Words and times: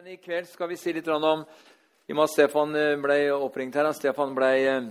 Men 0.00 0.14
i 0.14 0.16
kveld 0.16 0.46
skal 0.48 0.70
vi 0.70 0.78
si 0.80 0.94
litt 0.96 1.08
om 1.12 1.24
i 2.08 2.12
og 2.14 2.16
med 2.16 2.22
at 2.22 2.32
Stefan 2.32 2.70
eh, 2.78 2.94
ble 2.96 3.16
oppringt 3.34 3.74
her. 3.76 3.84
Stefan 3.92 4.30
ble, 4.32 4.48
eh, 4.64 4.86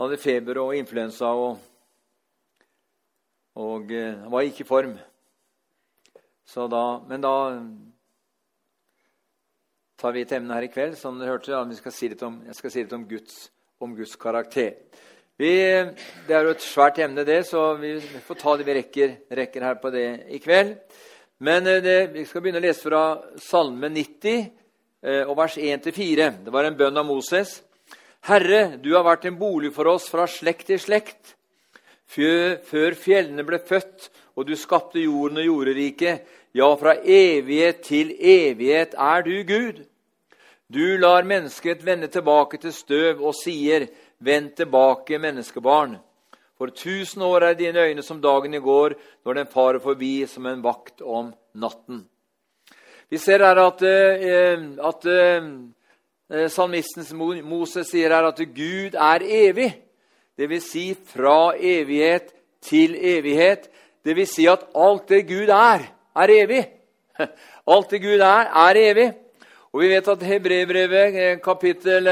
hadde 0.00 0.18
feber 0.22 0.56
og 0.62 0.70
influensa 0.72 1.28
og, 1.36 1.58
og 3.60 3.92
eh, 3.92 4.22
var 4.32 4.46
ikke 4.48 4.64
i 4.64 4.68
form. 4.70 4.94
Da, 6.48 6.80
men 7.10 7.26
da 7.26 7.34
tar 10.00 10.16
vi 10.16 10.24
et 10.24 10.32
emne 10.38 10.56
her 10.56 10.70
i 10.70 10.72
kveld 10.72 10.96
som 10.96 11.20
dere 11.20 11.34
hørte. 11.34 11.52
Ja, 11.52 11.60
skal 11.82 11.96
si 11.98 12.08
om, 12.24 12.40
jeg 12.48 12.56
skal 12.56 12.72
si 12.72 12.86
litt 12.86 12.96
om 12.96 13.04
Guds, 13.12 13.50
om 13.84 13.92
Guds 14.00 14.16
karakter. 14.16 14.80
Vi, 15.36 15.52
det 16.24 16.40
er 16.40 16.48
jo 16.48 16.56
et 16.56 16.64
svært 16.64 17.04
emne, 17.04 17.28
det, 17.28 17.42
så 17.52 17.74
vi 17.76 17.98
får 18.00 18.40
ta 18.46 18.56
det 18.56 18.70
vi 18.72 18.80
rekker, 18.80 19.16
rekker 19.44 19.68
her 19.68 19.80
på 19.84 19.92
det 19.92 20.08
i 20.32 20.40
kveld. 20.40 20.78
Men 21.40 21.64
det, 21.64 22.12
vi 22.12 22.24
skal 22.28 22.44
begynne 22.44 22.60
å 22.60 22.64
lese 22.66 22.84
fra 22.84 23.04
Salme 23.40 23.88
90 23.88 24.50
Eh, 25.00 25.24
og 25.24 25.36
vers 25.38 25.56
1-4. 25.56 26.26
Det 26.44 26.52
var 26.52 26.66
en 26.68 26.76
bønn 26.76 27.00
av 27.00 27.06
Moses. 27.08 27.62
Herre, 28.28 28.76
du 28.76 28.92
har 28.92 29.06
vært 29.06 29.24
en 29.30 29.38
bolig 29.40 29.72
for 29.72 29.88
oss 29.88 30.10
fra 30.12 30.26
slekt 30.28 30.68
til 30.68 30.80
slekt. 30.80 31.36
Før 32.10 32.96
fjellene 32.98 33.46
ble 33.46 33.62
født 33.64 34.10
og 34.36 34.44
du 34.48 34.52
skapte 34.58 35.00
jorden 35.00 35.40
og 35.40 35.46
jorderiket, 35.46 36.26
ja, 36.52 36.66
fra 36.76 36.96
evighet 36.98 37.84
til 37.86 38.10
evighet 38.12 38.96
er 38.98 39.24
du 39.24 39.36
Gud. 39.46 39.80
Du 40.68 40.98
lar 41.00 41.24
mennesket 41.24 41.84
vende 41.86 42.10
tilbake 42.10 42.58
til 42.60 42.74
støv 42.74 43.24
og 43.24 43.34
sier, 43.38 43.88
Vend 44.20 44.50
tilbake, 44.52 45.16
menneskebarn. 45.16 45.94
For 46.60 46.68
tusen 46.76 47.22
år 47.24 47.46
er 47.46 47.54
dine 47.56 47.80
øyne 47.88 48.02
som 48.04 48.18
dagen 48.20 48.52
i 48.52 48.58
går, 48.60 48.92
når 49.24 49.36
den 49.38 49.46
farer 49.48 49.80
forbi 49.80 50.26
som 50.28 50.44
en 50.44 50.60
vakt 50.60 51.00
om 51.00 51.30
natten. 51.56 52.02
Vi 53.08 53.16
ser 53.16 53.40
her 53.40 53.56
at, 53.62 53.80
eh, 53.80 54.66
at 54.76 55.06
eh, 55.08 56.48
salmisten 56.52 57.06
Moses 57.48 57.88
sier 57.88 58.12
her 58.12 58.28
at 58.28 58.42
Gud 58.52 58.92
er 58.92 59.24
evig. 59.24 59.70
Dvs. 60.36 60.66
Si 60.68 60.84
fra 61.14 61.54
evighet 61.56 62.28
til 62.60 62.92
evighet. 62.92 63.70
Dvs. 64.04 64.34
Si 64.36 64.44
at 64.46 64.66
alt 64.76 65.08
det 65.08 65.22
Gud 65.30 65.48
er, 65.48 65.86
er 66.14 66.34
evig. 66.34 66.66
Alt 67.72 67.90
det 67.90 68.02
Gud 68.02 68.20
er, 68.20 68.48
er 68.68 68.76
evig. 68.76 69.12
Og 69.72 69.80
vi 69.80 69.88
vet 69.88 70.08
at 70.08 70.22
Hebrevbrevet, 70.28 71.16
eh, 71.16 71.40
kapittel, 71.40 72.08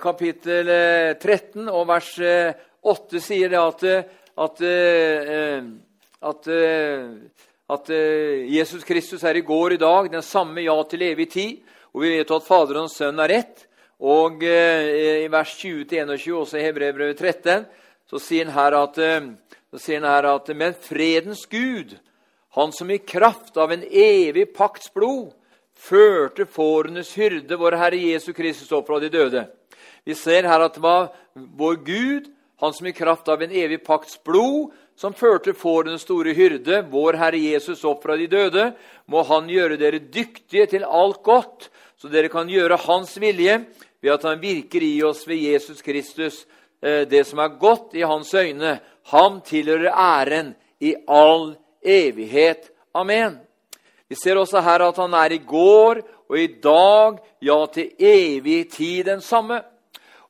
kapittel 0.00 0.68
13 1.20 1.68
og 1.68 1.86
vers 1.88 2.10
8, 2.16 2.65
sier 3.22 3.50
det 3.52 3.60
at, 3.60 3.84
at, 4.36 4.62
at 6.30 6.48
at 7.66 7.88
uh, 7.90 8.46
Jesus 8.46 8.84
Kristus 8.86 9.24
er 9.26 9.40
i 9.40 9.42
går 9.42 9.74
i 9.74 9.80
dag 9.82 10.06
den 10.10 10.22
samme 10.22 10.62
ja 10.62 10.76
til 10.86 11.02
evig 11.02 11.30
tid. 11.32 11.56
Og 11.94 12.04
vi 12.04 12.12
vet 12.14 12.30
jo 12.30 12.38
at 12.38 12.46
Fader 12.46 12.78
og 12.82 12.90
Sønn 12.92 13.18
er 13.18 13.32
rett. 13.32 13.64
Og 13.96 14.42
i 14.44 15.26
vers 15.32 15.54
20-21, 15.56 16.32
også 16.36 16.58
i 16.58 16.66
Hebrevbrevet 16.66 17.16
13, 17.16 17.64
så 18.04 18.20
sier 18.20 18.44
han 18.44 18.54
her 18.54 18.76
at, 18.76 18.98
her 19.88 20.28
at 20.34 20.50
Men 20.52 20.74
fredens 20.76 21.46
Gud, 21.48 21.96
han 22.56 22.72
som 22.72 22.90
i 22.92 22.98
kraft 22.98 23.56
av 23.56 23.72
en 23.72 23.82
evig 23.88 24.50
pakts 24.52 24.92
blod 24.92 25.32
førte 25.76 26.44
fårenes 26.44 27.14
hyrde, 27.16 27.56
vår 27.56 27.78
Herre 27.80 27.98
Jesus 28.00 28.36
Kristus, 28.36 28.72
opp 28.72 28.86
fra 28.88 29.00
de 29.00 29.08
døde. 29.12 29.46
Vi 30.04 30.14
ser 30.14 30.44
her 30.48 30.60
at 30.64 30.76
det 30.76 30.84
var 30.84 31.10
vår 31.34 31.80
Gud, 31.84 32.30
han 32.60 32.72
som 32.72 32.86
i 32.86 32.92
kraft 32.92 33.28
av 33.28 33.42
en 33.42 33.52
evig 33.52 33.82
pakts 33.84 34.18
blod 34.24 34.72
som 34.96 35.12
førte 35.12 35.52
den 35.84 35.98
store 35.98 36.32
hyrde, 36.32 36.82
vår 36.90 37.18
Herre 37.20 37.38
Jesus, 37.38 37.84
opp 37.84 38.02
fra 38.02 38.16
de 38.16 38.26
døde, 38.26 38.72
må 39.06 39.22
Han 39.22 39.48
gjøre 39.48 39.76
dere 39.76 39.98
dyktige 39.98 40.66
til 40.66 40.84
alt 40.84 41.22
godt, 41.22 41.68
så 41.98 42.08
dere 42.08 42.28
kan 42.28 42.48
gjøre 42.48 42.76
Hans 42.76 43.20
vilje 43.20 43.66
ved 44.00 44.12
at 44.12 44.22
Han 44.22 44.40
virker 44.40 44.82
i 44.82 45.02
oss 45.02 45.26
ved 45.28 45.36
Jesus 45.36 45.82
Kristus, 45.82 46.46
eh, 46.82 47.04
det 47.04 47.26
som 47.26 47.38
er 47.38 47.58
godt 47.60 47.94
i 47.94 48.02
Hans 48.02 48.34
øyne. 48.34 48.80
Ham 49.12 49.40
tilhører 49.40 49.92
æren 49.92 50.54
i 50.80 50.94
all 51.08 51.56
evighet. 51.84 52.72
Amen. 52.94 53.38
Vi 54.08 54.16
ser 54.16 54.38
også 54.38 54.60
her 54.60 54.80
at 54.86 54.96
han 54.96 55.14
er 55.14 55.32
i 55.34 55.38
går 55.38 56.00
og 56.28 56.38
i 56.38 56.46
dag, 56.62 57.18
ja, 57.42 57.66
til 57.66 57.90
evig 57.98 58.70
tid 58.70 59.04
den 59.04 59.20
samme. 59.20 59.60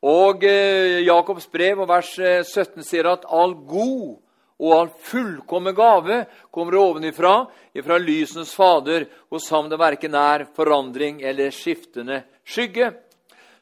Og 0.06 0.44
eh, 0.46 1.02
Jakobs 1.02 1.48
brev 1.50 1.80
og 1.82 1.88
vers 1.90 2.12
17 2.14 2.78
eh, 2.78 2.84
sier 2.86 3.08
at 3.10 3.24
all 3.26 3.56
god 3.66 4.20
og 4.56 4.72
all 4.72 4.90
fullkommen 5.08 5.74
gave 5.76 6.20
kommer 6.54 6.78
ovenifra, 6.80 7.32
ifra 7.76 7.98
lysens 8.00 8.54
Fader, 8.56 9.08
hos 9.32 9.50
ham 9.52 9.66
det 9.68 9.80
verken 9.80 10.14
er 10.16 10.46
forandring 10.56 11.18
eller 11.26 11.50
skiftende 11.52 12.22
skygge. 12.46 12.92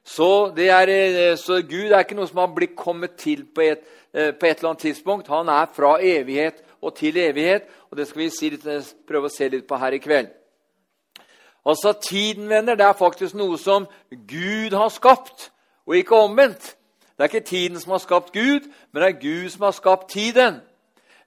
Så, 0.05 0.53
er, 0.61 0.93
eh, 0.93 1.33
så, 1.41 1.63
Gud 1.65 1.95
er 1.95 2.05
ikke 2.05 2.19
noe 2.19 2.29
som 2.29 2.43
har 2.45 2.53
blitt 2.53 2.77
kommet 2.77 3.17
til 3.17 3.47
på 3.49 3.65
et, 3.65 3.89
på 4.13 4.47
et, 4.47 4.59
eller 4.59 4.75
annet 4.75 4.85
tidspunkt. 4.85 5.33
Han 5.33 5.49
er 5.49 5.73
fra 5.75 5.97
evighet 6.05 6.61
og 6.85 6.93
til 6.99 7.17
evighet, 7.19 7.65
og 7.89 7.97
det 7.97 8.07
skal 8.11 8.27
vi 8.27 8.31
si 8.31 8.53
litt, 8.53 8.69
prøve 9.09 9.31
å 9.31 9.33
se 9.33 9.49
litt 9.49 9.65
på 9.67 9.81
her 9.81 9.97
i 9.97 10.03
kveld. 10.03 10.29
Altså, 11.65 11.95
Tiden, 11.97 12.51
venner, 12.53 12.77
det 12.77 12.85
er 12.85 13.01
faktisk 13.01 13.35
noe 13.41 13.57
som 13.59 13.89
Gud 14.29 14.77
har 14.77 14.93
skapt, 14.93 15.49
og 15.87 15.97
ikke 15.97 16.17
omvendt. 16.17 16.77
Det 17.15 17.21
er 17.21 17.25
ikke 17.25 17.41
tiden 17.41 17.81
som 17.81 17.91
har 17.91 17.99
skapt 17.99 18.33
Gud, 18.33 18.67
men 18.93 19.03
det 19.03 19.09
er 19.09 19.21
Gud 19.21 19.51
som 19.51 19.63
har 19.63 19.71
skapt 19.71 20.11
tiden. 20.11 20.61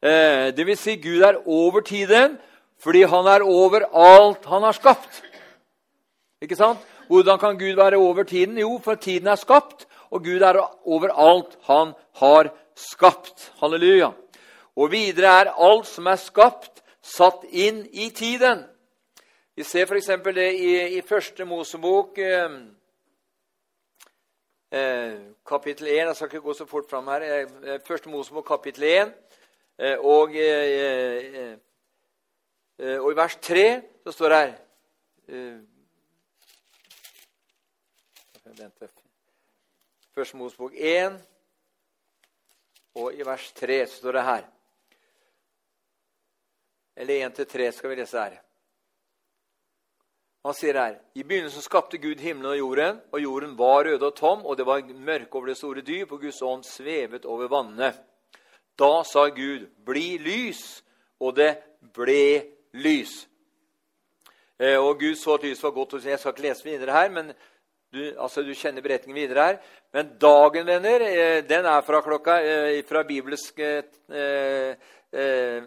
Eh, 0.02 0.54
det 0.58 0.66
vil 0.66 0.78
si, 0.78 0.96
Gud 0.96 1.22
er 1.22 1.48
over 1.48 1.80
tiden 1.82 2.38
fordi 2.80 3.02
han 3.02 3.26
er 3.26 3.42
over 3.42 3.88
alt 3.94 4.46
han 4.46 4.62
har 4.62 4.72
skapt. 4.72 5.24
Ikke 6.42 6.56
sant? 6.56 6.80
Hvordan 7.08 7.40
kan 7.40 7.58
Gud 7.58 7.76
være 7.76 7.98
over 7.98 8.24
tiden? 8.24 8.58
Jo, 8.58 8.82
for 8.84 8.96
tiden 8.96 9.28
er 9.28 9.36
skapt, 9.36 9.88
og 10.12 10.24
Gud 10.24 10.42
er 10.42 10.60
over 10.86 11.10
alt 11.14 11.58
han 11.64 11.94
har 12.16 12.54
skapt. 12.76 13.54
Halleluja. 13.60 14.12
Og 14.76 14.92
videre 14.92 15.40
er 15.42 15.54
alt 15.58 15.88
som 15.88 16.06
er 16.06 16.16
skapt, 16.22 16.84
satt 17.02 17.48
inn 17.50 17.88
i 17.94 18.10
tiden. 18.10 18.66
Vi 19.56 19.64
ser 19.64 19.88
f.eks. 19.90 20.12
det 20.36 20.52
i, 20.54 20.98
i 20.98 21.02
Første 21.02 21.46
Mosebok, 21.46 22.18
eh, 22.18 22.50
kapittel 25.48 25.88
1. 25.88 25.96
Jeg 26.08 26.16
skal 26.16 26.28
ikke 26.28 26.42
gå 26.42 26.54
så 26.54 26.66
fort 26.66 26.90
fram 26.90 27.08
her. 27.08 27.22
Eh, 27.22 27.80
Første 27.86 28.10
Mosebok, 28.10 28.46
kapittel 28.46 28.84
1. 28.84 29.14
Eh, 29.80 29.98
og, 30.00 30.36
eh, 30.36 31.58
eh, 32.80 33.00
og, 33.00 33.12
i 33.12 33.16
vers 33.16 33.36
3 33.42 33.82
så 34.04 34.12
står 34.12 34.30
det 34.30 34.38
her 34.38 34.56
Første 40.16 40.38
Mosebok 40.38 40.74
1, 40.74 41.22
og 42.96 43.14
i 43.14 43.26
vers 43.26 43.52
3 43.54 43.88
så 43.88 43.96
står 43.98 44.12
det 44.12 44.24
her 44.24 44.44
Eller 46.96 47.30
1-3 47.30 47.72
skal 47.72 47.90
vi 47.90 47.96
lese 47.96 48.18
her. 48.18 48.47
Han 50.48 50.56
sier 50.56 50.78
her 50.80 50.94
I 51.20 51.26
begynnelsen 51.28 51.60
skapte 51.60 51.98
Gud 52.00 52.22
himmelen 52.24 52.54
og 52.54 52.58
jorden, 52.58 53.00
og 53.12 53.20
jorden 53.20 53.56
var 53.60 53.82
røde 53.84 54.06
og 54.08 54.16
tom, 54.16 54.46
og 54.46 54.56
det 54.56 54.66
var 54.66 54.86
mørke 54.96 55.36
over 55.36 55.52
det 55.52 55.58
store 55.60 55.82
dyp, 55.84 56.14
og 56.16 56.22
Guds 56.22 56.40
ånd 56.42 56.64
svevet 56.64 57.26
over 57.28 57.50
vannene. 57.52 57.90
Da 58.80 59.04
sa 59.04 59.28
Gud, 59.28 59.68
'Bli 59.84 60.18
lys', 60.18 60.84
og 61.20 61.36
det 61.36 61.58
ble 61.94 62.46
lys. 62.74 63.28
Eh, 64.60 64.80
og 64.80 65.00
Gud 65.00 65.16
så 65.16 65.34
at 65.34 65.44
lyset 65.44 65.64
var 65.64 65.72
godt. 65.72 66.06
Jeg 66.06 66.20
skal 66.20 66.32
ikke 66.32 66.48
lese 66.48 66.64
videre 66.64 66.92
her, 66.92 67.10
men 67.10 67.34
du, 67.94 68.16
altså, 68.18 68.42
du 68.42 68.54
kjenner 68.54 68.82
beretningen 68.82 69.20
videre 69.20 69.46
her. 69.46 69.58
Men 69.94 70.16
dagen, 70.22 70.66
venner, 70.66 71.02
eh, 71.02 71.44
den 71.44 71.66
er 71.66 71.82
fra, 71.82 72.02
klokka, 72.02 72.40
eh, 72.40 72.84
fra 72.88 73.04
bibelsk 73.04 73.60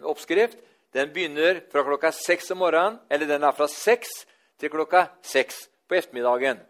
oppskrift. 0.03 0.57
Den 0.93 1.13
begynner 1.13 1.61
fra 1.71 1.83
klokka 1.83 2.11
seks 2.11 2.51
om 2.51 2.57
morgenen, 2.57 2.99
eller 3.09 3.27
den 3.27 3.43
er 3.43 3.51
fra 3.51 3.67
seks 3.67 4.25
til 4.61 4.69
klokka 4.69 5.07
seks 5.25 5.65
på 5.89 5.97
ettermiddagen. 5.97 6.61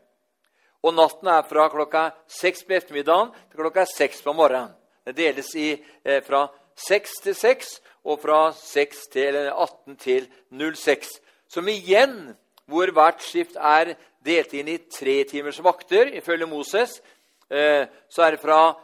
Og 0.81 0.95
natten 0.97 1.27
er 1.29 1.43
fra 1.45 1.67
klokka 1.69 2.07
seks 2.31 2.63
på 2.65 2.77
ettermiddagen 2.79 3.33
til 3.51 3.59
klokka 3.59 3.85
seks 3.85 4.23
på 4.23 4.33
morgenen. 4.33 4.71
Det 5.05 5.15
deles 5.17 5.55
i, 5.55 5.81
eh, 6.05 6.21
fra 6.21 6.47
6 6.75 7.21
til 7.23 7.35
6 7.35 7.81
og 8.05 8.19
fra 8.21 8.51
6 8.53 9.07
til 9.11 9.35
18 9.35 9.95
til 9.97 10.27
06. 10.51 11.19
Som 11.47 11.67
igjen, 11.67 12.35
hvor 12.65 12.91
hvert 12.91 13.21
skift 13.21 13.57
er 13.57 13.95
delt 14.23 14.53
inn 14.53 14.67
i 14.67 14.77
tre 14.77 15.23
timers 15.23 15.59
vakter, 15.63 16.13
ifølge 16.13 16.45
Moses, 16.45 17.01
eh, 17.49 17.87
så 18.09 18.23
er 18.23 18.31
det 18.31 18.39
fra 18.39 18.75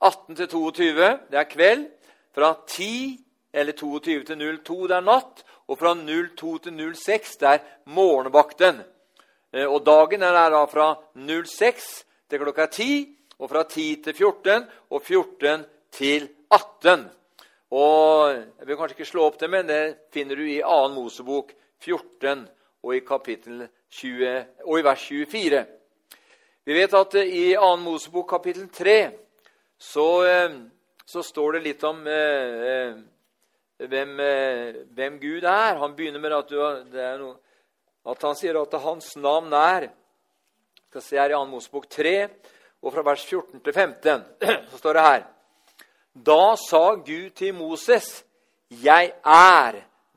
18 0.00 0.36
til 0.36 0.48
22, 0.48 1.18
det 1.30 1.38
er 1.38 1.44
kveld. 1.44 1.86
Fra 2.34 2.54
10 2.66 3.24
eller 3.52 3.72
22 3.72 4.24
til 4.24 4.36
02, 4.36 4.86
det 4.86 4.96
er 4.96 5.00
natt. 5.00 5.44
Og 5.68 5.78
fra 5.78 5.94
02 5.94 6.58
til 6.64 6.94
06, 6.94 7.36
det 7.36 7.48
er 7.48 7.64
morgenvakten. 7.84 8.80
Eh, 9.52 9.66
og 9.66 9.84
dagen 9.86 10.22
er 10.22 10.50
da 10.52 10.64
fra 10.64 10.94
06 11.14 11.88
til 12.28 12.40
klokka 12.40 12.66
10 12.66 13.18
og 13.38 13.50
fra 13.50 13.62
10 13.62 14.02
til 14.04 14.14
14 14.14 14.64
og 14.90 15.02
14 15.02 15.64
til 15.92 16.28
18. 16.50 17.08
Og 17.70 18.30
Jeg 18.30 18.66
vil 18.66 18.76
kanskje 18.76 18.96
ikke 18.96 19.04
slå 19.04 19.24
opp 19.26 19.40
det, 19.40 19.50
men 19.50 19.68
det 19.68 19.96
finner 20.12 20.36
du 20.36 20.42
i 20.42 20.60
2. 20.60 20.88
Mosebok 20.94 21.52
14 21.80 22.48
og 22.82 22.94
i, 22.96 23.00
kapittel 23.00 23.68
20, 23.90 24.44
og 24.64 24.78
i 24.78 24.84
vers 24.84 25.04
24. 25.04 25.64
Vi 26.64 26.74
vet 26.74 26.94
at 26.94 27.14
i 27.14 27.54
2. 27.54 27.76
Mosebok 27.76 28.28
kapittel 28.28 28.68
3 28.68 29.10
så, 29.78 30.08
så, 31.06 31.22
står 31.22 31.52
det 31.52 31.62
litt 31.62 31.84
om 31.84 32.00
eh, 32.06 32.96
hvem, 33.78 34.16
hvem, 34.94 35.20
Gud 35.20 35.44
er. 35.46 35.78
Han 35.78 35.94
begynner 35.96 36.20
med 36.20 36.34
at, 36.34 36.50
du, 36.50 36.58
noe, 37.22 37.36
at 38.08 38.22
han 38.26 38.36
sier 38.38 38.58
at 38.58 38.74
hans 38.82 39.14
navn 39.16 39.52
er 39.54 39.88
skal 40.88 41.02
se 41.04 41.18
her 41.20 41.30
i 41.30 41.36
2. 41.36 41.44
Mosebok 41.50 41.88
3, 41.90 42.28
og 42.82 42.92
fra 42.94 43.02
vers 43.04 43.24
14 43.28 43.60
til 43.60 43.74
15, 43.74 44.22
så 44.70 44.78
står 44.78 44.96
det 44.96 45.02
her 45.04 45.26
Da 46.26 46.56
sa 46.56 46.84
Gud 46.94 47.30
til 47.30 47.54
Moses, 47.54 48.24
'Jeg 48.70 49.12
er 49.24 49.72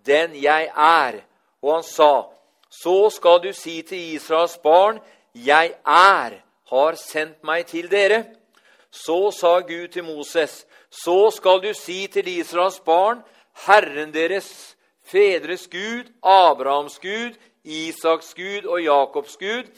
den 0.06 0.44
jeg 0.44 0.72
er.' 0.76 1.22
Og 1.62 1.74
han 1.74 1.84
sa, 1.84 2.24
'Så 2.70 3.10
skal 3.10 3.40
du 3.44 3.54
si 3.54 3.82
til 3.82 4.14
Israels 4.16 4.58
barn:" 4.58 5.00
'Jeg 5.36 5.74
er, 5.86 6.32
har 6.70 6.96
sendt 6.96 7.44
meg 7.44 7.66
til 7.66 7.92
dere.' 7.92 8.26
Så 8.92 9.32
sa 9.32 9.60
Gud 9.60 9.88
til 9.88 10.04
Moses, 10.04 10.66
'Så 10.92 11.32
skal 11.36 11.62
du 11.64 11.74
si 11.74 12.08
til 12.08 12.28
Israels 12.28 12.80
barn:" 12.80 13.24
Herren 13.54 14.14
deres 14.14 14.76
fedres 15.04 15.68
Gud, 15.68 16.12
Abrahams 16.24 17.00
Gud, 17.00 17.38
Isaks 17.64 18.34
Gud 18.34 18.66
og 18.66 18.82
Jakobs 18.82 19.38
Gud, 19.38 19.70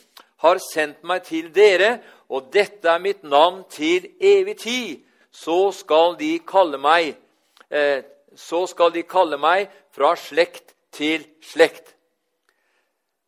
har 0.43 0.59
sendt 0.73 1.03
meg 1.07 1.23
til 1.23 1.49
dere, 1.55 1.97
og 2.29 2.51
dette 2.53 2.89
er 2.89 2.99
mitt 2.99 3.23
navn 3.23 3.63
til 3.71 4.09
evig 4.19 4.57
tid. 4.57 5.03
Så 5.31 5.71
skal 5.71 6.17
de 6.19 6.37
kalle 6.47 6.77
meg, 6.77 7.15
eh, 7.71 8.03
så 8.35 8.65
skal 8.67 8.93
de 8.93 9.03
kalle 9.03 9.37
meg 9.37 9.69
fra 9.91 10.15
slekt 10.15 10.75
til 10.91 11.25
slekt. 11.41 11.95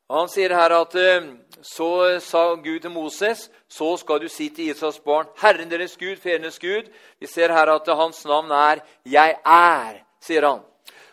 Han 0.09 0.29
sier 0.29 0.53
her 0.53 0.75
at 0.75 0.95
eh, 0.95 1.31
så 1.65 2.19
sa 2.21 2.43
Gud 2.61 2.79
til 2.83 2.91
Moses, 2.93 3.49
så 3.67 3.95
skal 3.97 4.21
du 4.21 4.27
si 4.29 4.49
til 4.49 4.69
Israels 4.69 4.99
barn, 4.99 5.31
Herren 5.41 5.71
deres 5.71 5.97
Gud, 5.97 6.19
fedrenes 6.21 6.59
Gud. 6.59 6.91
Vi 7.19 7.27
ser 7.27 7.53
her 7.53 7.71
at 7.73 7.89
hans 7.97 8.25
navn 8.25 8.51
er 8.51 8.83
Jeg 9.05 9.35
er, 9.45 10.04
sier 10.25 10.47
han. 10.49 10.63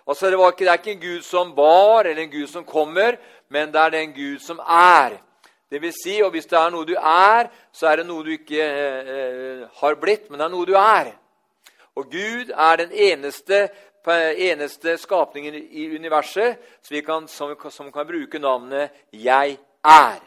Altså, 0.06 0.30
det, 0.30 0.38
ikke, 0.38 0.64
det 0.64 0.70
er 0.72 0.80
ikke 0.80 0.96
en 0.96 1.04
Gud 1.04 1.22
som 1.22 1.52
var, 1.56 2.08
eller 2.08 2.22
en 2.22 2.32
Gud 2.32 2.48
som 2.50 2.64
kommer, 2.64 3.18
men 3.52 3.70
det 3.72 3.80
er 3.80 3.94
den 3.94 4.14
Gud 4.16 4.40
som 4.42 4.58
er. 4.64 5.20
Det 5.70 5.80
vil 5.80 5.92
si, 5.92 6.18
og 6.22 6.30
Hvis 6.30 6.46
det 6.46 6.58
er 6.58 6.72
noe 6.72 6.84
du 6.84 6.94
er, 6.96 7.48
så 7.72 7.88
er 7.88 8.00
det 8.00 8.06
noe 8.06 8.24
du 8.24 8.34
ikke 8.34 8.60
eh, 8.60 9.12
eh 9.12 9.62
har 9.80 9.94
blitt, 10.00 10.28
men 10.30 10.38
det 10.38 10.44
er 10.44 10.52
noe 10.52 10.66
du 10.66 10.74
er. 10.76 11.14
Og 11.96 12.10
Gud 12.10 12.50
er 12.50 12.76
den 12.76 12.92
eneste 12.92 13.68
eneste 14.02 14.96
skapningen 14.98 15.54
i 15.54 15.86
universet 15.94 16.56
kan, 17.06 17.28
som, 17.28 17.54
som, 17.70 17.92
kan 17.92 18.06
bruke 18.06 18.38
navnet 18.38 18.90
'Jeg 19.12 19.58
er'. 19.84 20.22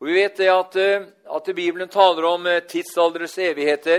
Og 0.00 0.06
Vi 0.06 0.12
vet 0.14 0.36
det 0.36 0.48
at, 0.48 0.76
eh, 0.76 1.06
at 1.36 1.54
Bibelen 1.54 1.88
taler 1.88 2.24
om 2.24 2.46
tidsalderes 2.68 3.38
evigheter. 3.38 3.98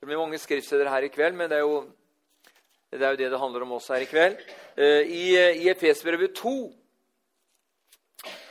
Det 0.00 0.06
blir 0.06 0.18
mange 0.18 0.38
skriftsteder 0.38 0.88
her 0.88 1.02
i 1.02 1.08
kveld, 1.08 1.34
men 1.34 1.50
det 1.50 1.56
er 1.56 1.60
jo 1.60 1.84
det 2.90 3.02
er 3.02 3.10
jo 3.10 3.16
det 3.16 3.30
det 3.30 3.38
handler 3.40 3.62
om 3.62 3.72
også 3.72 3.94
her 3.94 4.04
i 4.04 4.10
kveld. 4.10 4.36
Eh, 4.76 5.02
I, 5.06 5.24
i 5.64 5.68
Efesbrevet 5.68 6.34
2 6.34 6.72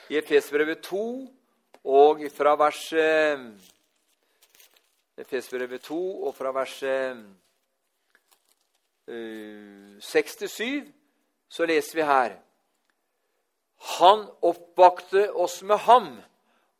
I 0.09 0.17
Efesbrevet 0.17 0.81
2 0.83 1.05
og 1.85 2.25
fra 2.33 2.55
vers 2.55 2.81
Efesbrevet 5.17 5.81
2 5.81 6.23
og 6.27 6.35
fra 6.35 6.51
vers 6.51 6.83
67 10.01 10.83
så 11.49 11.65
leser 11.65 11.95
vi 11.95 12.05
her 12.05 12.37
Han 13.99 14.25
oppvakte 14.41 15.27
oss 15.31 15.61
med 15.63 15.77
ham 15.85 16.07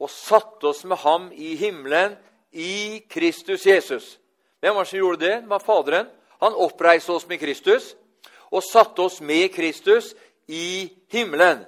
og 0.01 0.09
satte 0.09 0.67
oss 0.67 0.83
med 0.85 0.97
ham 0.97 1.29
i 1.31 1.55
himmelen 1.55 2.15
i 2.51 3.03
Kristus 3.09 3.65
Jesus. 3.67 4.19
Hvem 4.59 4.75
var 4.75 4.83
det 4.83 4.89
som 4.89 4.99
gjorde 4.99 5.25
det? 5.25 5.35
Det 5.41 5.49
var 5.49 5.59
Faderen. 5.59 6.07
Han 6.39 6.53
oppreiste 6.53 7.11
oss 7.11 7.27
med 7.27 7.39
Kristus 7.39 7.95
og 8.51 8.63
satte 8.63 9.05
oss 9.05 9.21
med 9.21 9.53
Kristus 9.53 10.13
i 10.47 10.89
himmelen. 11.11 11.65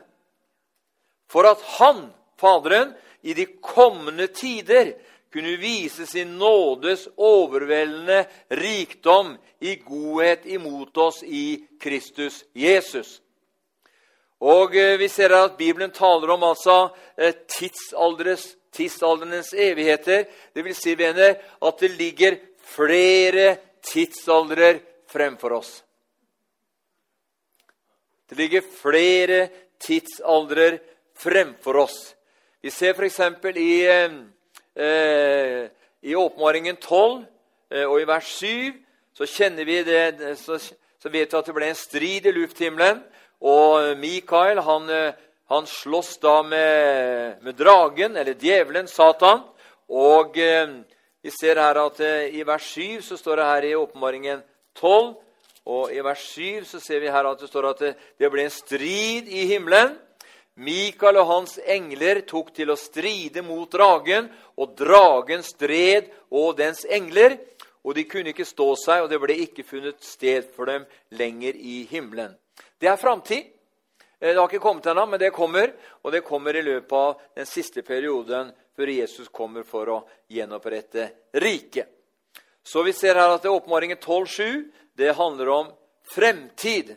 For 1.32 1.48
at 1.50 1.62
han, 1.80 2.08
Faderen, 2.40 2.94
i 3.22 3.34
de 3.34 3.46
kommende 3.62 4.28
tider 4.28 4.94
kunne 5.34 5.58
vise 5.58 6.06
sin 6.08 6.38
nådes 6.38 7.08
overveldende 7.18 8.26
rikdom 8.50 9.36
i 9.60 9.76
godhet 9.76 10.46
imot 10.46 10.98
oss 10.98 11.24
i 11.24 11.68
Kristus 11.82 12.44
Jesus. 12.54 13.22
Og 14.40 14.76
eh, 14.78 15.00
Vi 15.00 15.08
ser 15.10 15.34
at 15.34 15.58
Bibelen 15.58 15.92
taler 15.92 16.30
om 16.30 16.44
altså 16.44 16.90
eh, 17.18 17.34
tidsalderens 17.50 19.54
evigheter. 19.54 20.26
Det 20.54 20.64
vil 20.64 20.76
si, 20.76 20.96
venner, 20.96 21.36
at 21.62 21.80
det 21.80 21.92
ligger 21.98 22.38
flere 22.62 23.58
tidsaldrer 23.88 24.82
fremfor 25.08 25.58
oss. 25.60 25.72
Det 28.30 28.38
ligger 28.38 28.62
flere 28.82 29.48
tidsaldrer 29.80 30.80
fremfor 31.16 31.84
oss. 31.86 31.98
Vi 32.62 32.72
ser 32.72 32.94
f.eks. 32.98 33.20
i 33.56 33.86
eh, 33.88 34.18
eh, 34.76 35.70
i 36.02 36.16
Åpenbaringen 36.16 36.76
12 36.76 37.24
eh, 37.72 37.86
og 37.86 38.02
i 38.02 38.08
vers 38.08 38.28
7 38.40 38.74
så 39.18 39.26
vi 39.66 39.84
det, 39.84 40.38
så, 40.38 40.60
så, 40.60 41.10
vet 41.10 41.34
vi 41.34 41.38
at 41.38 41.46
det 41.46 41.54
ble 41.56 41.70
en 41.72 41.76
strid 41.76 42.28
i 42.30 42.34
lufthimmelen. 42.36 43.00
Og 43.42 43.98
Mikael 43.98 44.60
han, 44.62 44.90
eh, 44.90 45.16
han 45.50 45.66
slåss 45.66 46.18
da 46.22 46.44
med, 46.44 47.42
med, 47.42 47.56
dragen, 47.58 48.16
eller 48.16 48.38
djevelen, 48.38 48.88
Satan. 48.88 49.42
Og 49.90 50.38
eh, 50.38 50.70
vi 51.28 51.32
ser 51.36 51.60
her 51.60 51.76
at 51.82 51.98
eh, 52.00 52.36
i 52.40 52.44
vers 52.48 52.64
7 52.72 53.02
så 53.04 53.18
står 53.20 53.42
det 53.42 53.46
her 53.50 53.66
i 53.68 53.76
Åpenbaringen 53.76 54.44
12 54.80 55.16
og 55.68 55.92
i 55.92 56.00
vers 56.00 56.22
7 56.24 56.64
så 56.70 56.80
ser 56.80 57.02
vi 57.04 57.12
her 57.12 57.28
at 57.28 57.42
det 57.42 57.50
står 57.50 57.66
at 57.68 57.82
det, 57.84 57.90
det 58.16 58.30
ble 58.32 58.46
en 58.48 58.54
strid 58.54 59.28
i 59.28 59.44
himmelen. 59.50 59.98
Mikael 60.64 61.20
og 61.20 61.28
hans 61.28 61.58
engler 61.68 62.22
tok 62.30 62.54
til 62.56 62.72
å 62.72 62.78
stride 62.80 63.44
mot 63.46 63.68
dragen, 63.70 64.30
og 64.56 64.72
dragen 64.80 65.44
stred 65.44 66.08
og 66.32 66.56
dens 66.62 66.86
engler. 66.88 67.36
Og 67.84 67.98
de 67.98 68.06
kunne 68.08 68.32
ikke 68.32 68.48
stå 68.48 68.70
seg, 68.80 69.04
og 69.04 69.12
det 69.12 69.20
ble 69.22 69.36
ikke 69.44 69.68
funnet 69.68 70.00
sted 70.04 70.48
for 70.56 70.72
dem 70.72 70.88
lenger 71.20 71.60
i 71.60 71.82
himmelen. 71.92 72.32
Det 72.80 72.88
er 72.88 73.00
framtid. 73.00 73.52
Eh, 74.18 74.32
det 74.32 74.40
har 74.40 74.48
ikke 74.48 74.64
kommet 74.64 74.88
ennå, 74.88 75.06
men 75.12 75.20
det 75.20 75.36
kommer. 75.36 75.76
Og 76.08 76.16
det 76.16 76.24
kommer 76.24 76.56
i 76.56 76.64
løpet 76.64 76.98
av 76.98 77.20
den 77.36 77.52
siste 77.52 77.84
perioden 77.84 78.56
før 78.78 78.94
Jesus 78.94 79.30
kommer 79.34 79.66
for 79.66 79.90
å 79.90 79.98
gjenopprette 80.30 81.10
riket. 81.42 81.90
Så 82.62 82.84
vi 82.86 82.94
ser 82.94 83.18
her 83.18 83.34
at 83.34 83.42
det 83.42 83.50
er 83.50 83.58
Åpenbaringen 83.58 83.98
12,7 83.98 84.68
det 84.98 85.16
handler 85.18 85.50
om 85.54 85.68
fremtid. 86.14 86.96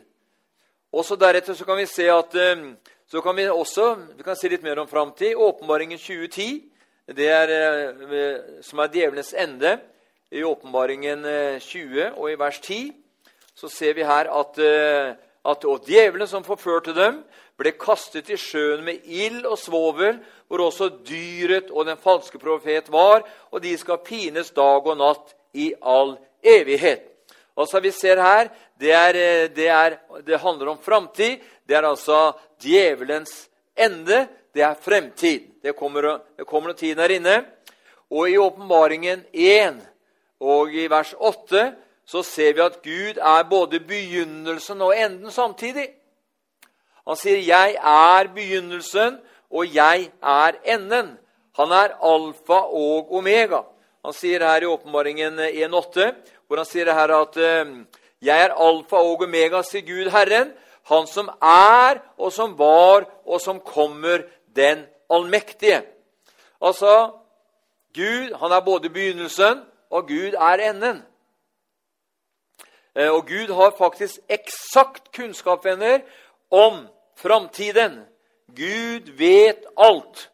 Og 0.91 1.05
så 1.07 1.15
deretter 1.15 1.55
så 1.55 1.65
kan 1.65 1.79
vi 1.79 1.87
se 1.87 2.07
at 2.11 2.35
um, 2.35 2.73
så 3.11 3.21
kan 3.23 3.35
vi 3.35 3.47
også 3.49 3.85
vi 4.17 4.25
kan 4.25 4.37
si 4.39 4.49
litt 4.51 4.63
mer 4.63 4.79
om 4.81 4.89
framtid. 4.89 5.35
Åpenbaringen 5.35 5.99
2010, 5.99 6.61
det 7.11 7.27
er, 7.27 7.51
eh, 7.51 8.61
som 8.63 8.79
er 8.79 8.93
djevelens 8.93 9.33
ende. 9.33 9.79
I 10.31 10.43
Åpenbaringen 10.47 11.25
20 11.59 11.99
eh, 11.99 12.13
og 12.15 12.31
i 12.31 12.37
vers 12.39 12.59
10 12.59 12.93
så 13.55 13.67
ser 13.69 13.93
vi 13.93 14.07
her 14.07 14.29
at, 14.31 14.57
eh, 14.57 15.15
at 15.45 15.65
og 15.65 15.85
djevelen 15.87 16.29
som 16.29 16.45
forførte 16.45 16.93
dem, 16.93 17.21
ble 17.57 17.73
kastet 17.77 18.29
i 18.33 18.37
sjøen 18.39 18.83
med 18.85 19.05
ild 19.05 19.45
og 19.45 19.57
svovel, 19.59 20.19
hvor 20.49 20.65
også 20.65 20.89
dyret 21.05 21.69
og 21.71 21.85
den 21.89 21.99
falske 22.01 22.39
profet 22.41 22.89
var, 22.93 23.23
og 23.51 23.61
de 23.63 23.75
skal 23.77 24.01
pines 24.05 24.51
dag 24.55 24.87
og 24.87 24.97
natt 24.97 25.33
i 25.53 25.71
all 25.81 26.15
evighet. 26.43 27.07
Altså 27.57 27.81
Vi 27.83 27.91
ser 27.91 28.21
her 28.21 28.49
det, 28.79 28.91
er, 28.91 29.13
det, 29.53 29.67
er, 29.67 29.97
det 30.25 30.39
handler 30.39 30.71
om 30.71 30.81
framtid. 30.81 31.41
Det 31.67 31.75
er 31.77 31.85
altså 31.85 32.31
djevelens 32.61 33.49
ende. 33.75 34.27
Det 34.53 34.63
er 34.63 34.79
fremtid. 34.81 35.51
Det 35.61 35.75
kommer, 35.77 36.17
det 36.37 36.47
kommer 36.47 36.71
noen 36.71 36.79
tid 36.79 36.95
der 36.97 37.13
inne. 37.13 37.35
Og 38.11 38.31
i 38.31 38.39
Åpenbaringen 38.41 39.25
1 39.31 39.77
og 40.41 40.73
i 40.73 40.87
vers 40.89 41.13
8 41.19 41.67
så 42.05 42.23
ser 42.23 42.53
vi 42.53 42.61
at 42.61 42.81
Gud 42.83 43.17
er 43.17 43.43
både 43.49 43.79
begynnelsen 43.79 44.81
og 44.81 44.97
enden 44.97 45.31
samtidig. 45.31 45.89
Han 47.07 47.15
sier 47.15 47.37
'Jeg 47.37 47.75
er 47.83 48.27
begynnelsen, 48.35 49.19
og 49.51 49.75
jeg 49.75 50.11
er 50.23 50.51
enden'. 50.65 51.17
Han 51.57 51.71
er 51.71 51.97
alfa 52.03 52.59
og 52.71 53.13
omega. 53.13 53.61
Han 54.05 54.13
sier 54.13 54.39
her 54.39 54.61
i 54.61 54.65
Åpenbaringen 54.65 55.39
1,8, 55.39 56.15
hvor 56.47 56.57
han 56.57 56.65
sier 56.65 56.93
her 56.93 57.21
at 57.21 57.37
'Jeg 58.21 58.43
er 58.45 58.53
alfa 58.53 58.95
og 58.95 59.21
omega', 59.21 59.63
sier 59.63 59.81
Gud 59.81 60.09
Herren, 60.11 60.53
han 60.83 61.07
som 61.07 61.29
er, 61.41 62.01
og 62.17 62.31
som 62.31 62.57
var, 62.57 63.05
og 63.25 63.41
som 63.41 63.59
kommer, 63.59 64.23
den 64.55 64.85
allmektige. 65.09 65.81
Altså, 66.61 67.11
Gud 67.95 68.35
han 68.39 68.51
er 68.51 68.59
både 68.59 68.89
begynnelsen, 68.89 69.61
og 69.89 70.07
Gud 70.07 70.33
er 70.33 70.69
enden. 70.69 71.03
Eh, 72.95 73.09
og 73.09 73.27
Gud 73.27 73.53
har 73.55 73.77
faktisk 73.77 74.19
eksakt 74.29 75.11
kunnskap, 75.15 75.65
venner, 75.65 76.01
om 76.51 76.87
framtiden. 77.15 78.01
Gud 78.55 79.11
vet 79.17 79.65
alt. 79.77 80.27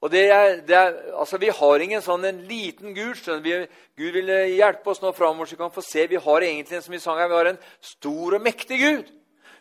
Og 0.00 0.08
det 0.10 0.22
er, 0.32 0.60
det 0.64 0.76
er, 0.76 0.94
altså 1.20 1.36
Vi 1.36 1.50
har 1.52 1.82
ingen 1.84 2.00
sånn 2.02 2.24
en 2.24 2.40
liten 2.48 2.94
Gud. 2.96 3.20
Vi, 3.44 3.56
Gud 4.00 4.16
vil 4.16 4.32
hjelpe 4.56 4.94
oss 4.94 5.02
nå 5.02 5.12
framover, 5.12 5.46
så 5.46 5.58
vi 5.58 5.60
kan 5.60 5.74
få 5.74 5.84
se. 5.84 6.06
Vi 6.08 6.22
har 6.24 6.46
egentlig 6.46 6.80
som 6.82 6.96
vi 6.96 7.02
sang 7.02 7.20
her, 7.20 7.28
vi 7.28 7.36
har 7.36 7.52
en 7.52 7.62
stor 7.84 8.38
og 8.38 8.44
mektig 8.44 8.80
Gud. 8.80 9.10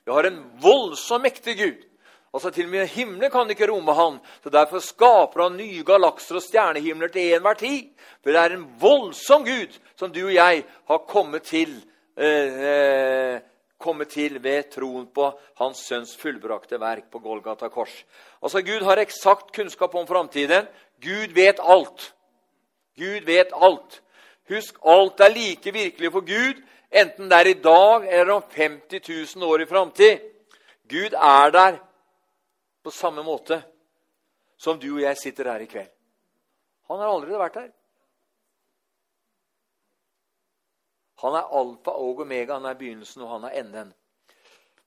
Vi 0.07 0.15
har 0.15 0.29
en 0.29 0.39
voldsom 0.63 1.25
mektig 1.27 1.57
Gud. 1.59 1.85
Altså 2.33 2.51
Til 2.53 2.67
og 2.69 2.71
med 2.71 2.87
himmelen 2.93 3.31
kan 3.33 3.49
ikke 3.49 3.67
romme 3.67 3.93
han. 3.93 4.19
så 4.43 4.49
Derfor 4.49 4.79
skaper 4.79 5.43
han 5.43 5.57
nye 5.57 5.83
galakser 5.83 6.37
og 6.37 6.45
stjernehimler 6.45 7.11
til 7.11 7.35
enhver 7.35 7.57
tid. 7.59 7.89
For 8.23 8.31
det 8.31 8.39
er 8.39 8.55
en 8.55 8.67
voldsom 8.79 9.45
Gud 9.45 9.75
som 9.97 10.13
du 10.13 10.25
og 10.27 10.33
jeg 10.33 10.63
har 10.87 10.97
kommet 11.09 11.43
til, 11.43 11.81
eh, 12.25 13.39
komme 13.79 14.05
til 14.05 14.39
ved 14.43 14.69
troen 14.73 15.07
på 15.15 15.29
Hans 15.61 15.85
Sønns 15.87 16.15
fullbrakte 16.19 16.79
verk 16.81 17.07
på 17.11 17.21
Golgata 17.23 17.69
kors. 17.71 17.93
Altså 18.43 18.61
Gud 18.61 18.83
har 18.83 18.99
eksakt 18.99 19.53
kunnskap 19.55 19.95
om 19.95 20.07
framtiden. 20.07 20.67
Gud 20.99 21.35
vet 21.35 21.59
alt. 21.63 22.13
Gud 22.99 23.25
vet 23.25 23.53
alt. 23.55 24.01
Husk, 24.49 24.79
alt 24.83 25.19
er 25.21 25.31
like 25.31 25.71
virkelig 25.71 26.11
for 26.11 26.25
Gud, 26.25 26.61
enten 26.89 27.29
det 27.29 27.37
er 27.37 27.47
i 27.51 27.59
dag 27.61 28.07
eller 28.09 28.33
om 28.33 28.43
50 28.49 29.35
000 29.35 29.45
år 29.45 29.61
i 29.61 29.69
framtid. 29.69 30.19
Gud 30.89 31.13
er 31.13 31.51
der 31.53 31.77
på 32.83 32.91
samme 32.91 33.23
måte 33.23 33.61
som 34.57 34.79
du 34.79 34.95
og 34.95 35.03
jeg 35.03 35.17
sitter 35.17 35.51
her 35.51 35.61
i 35.63 35.69
kveld. 35.69 35.91
Han 36.89 36.99
har 36.99 37.13
allerede 37.13 37.39
vært 37.39 37.59
her. 37.61 37.69
Han 41.19 41.35
er 41.35 41.55
alfa 41.59 41.93
og 41.99 42.21
omega, 42.23 42.55
han 42.55 42.67
er 42.69 42.77
begynnelsen, 42.79 43.23
og 43.25 43.33
han 43.35 43.49
er 43.49 43.57
enden. 43.59 43.91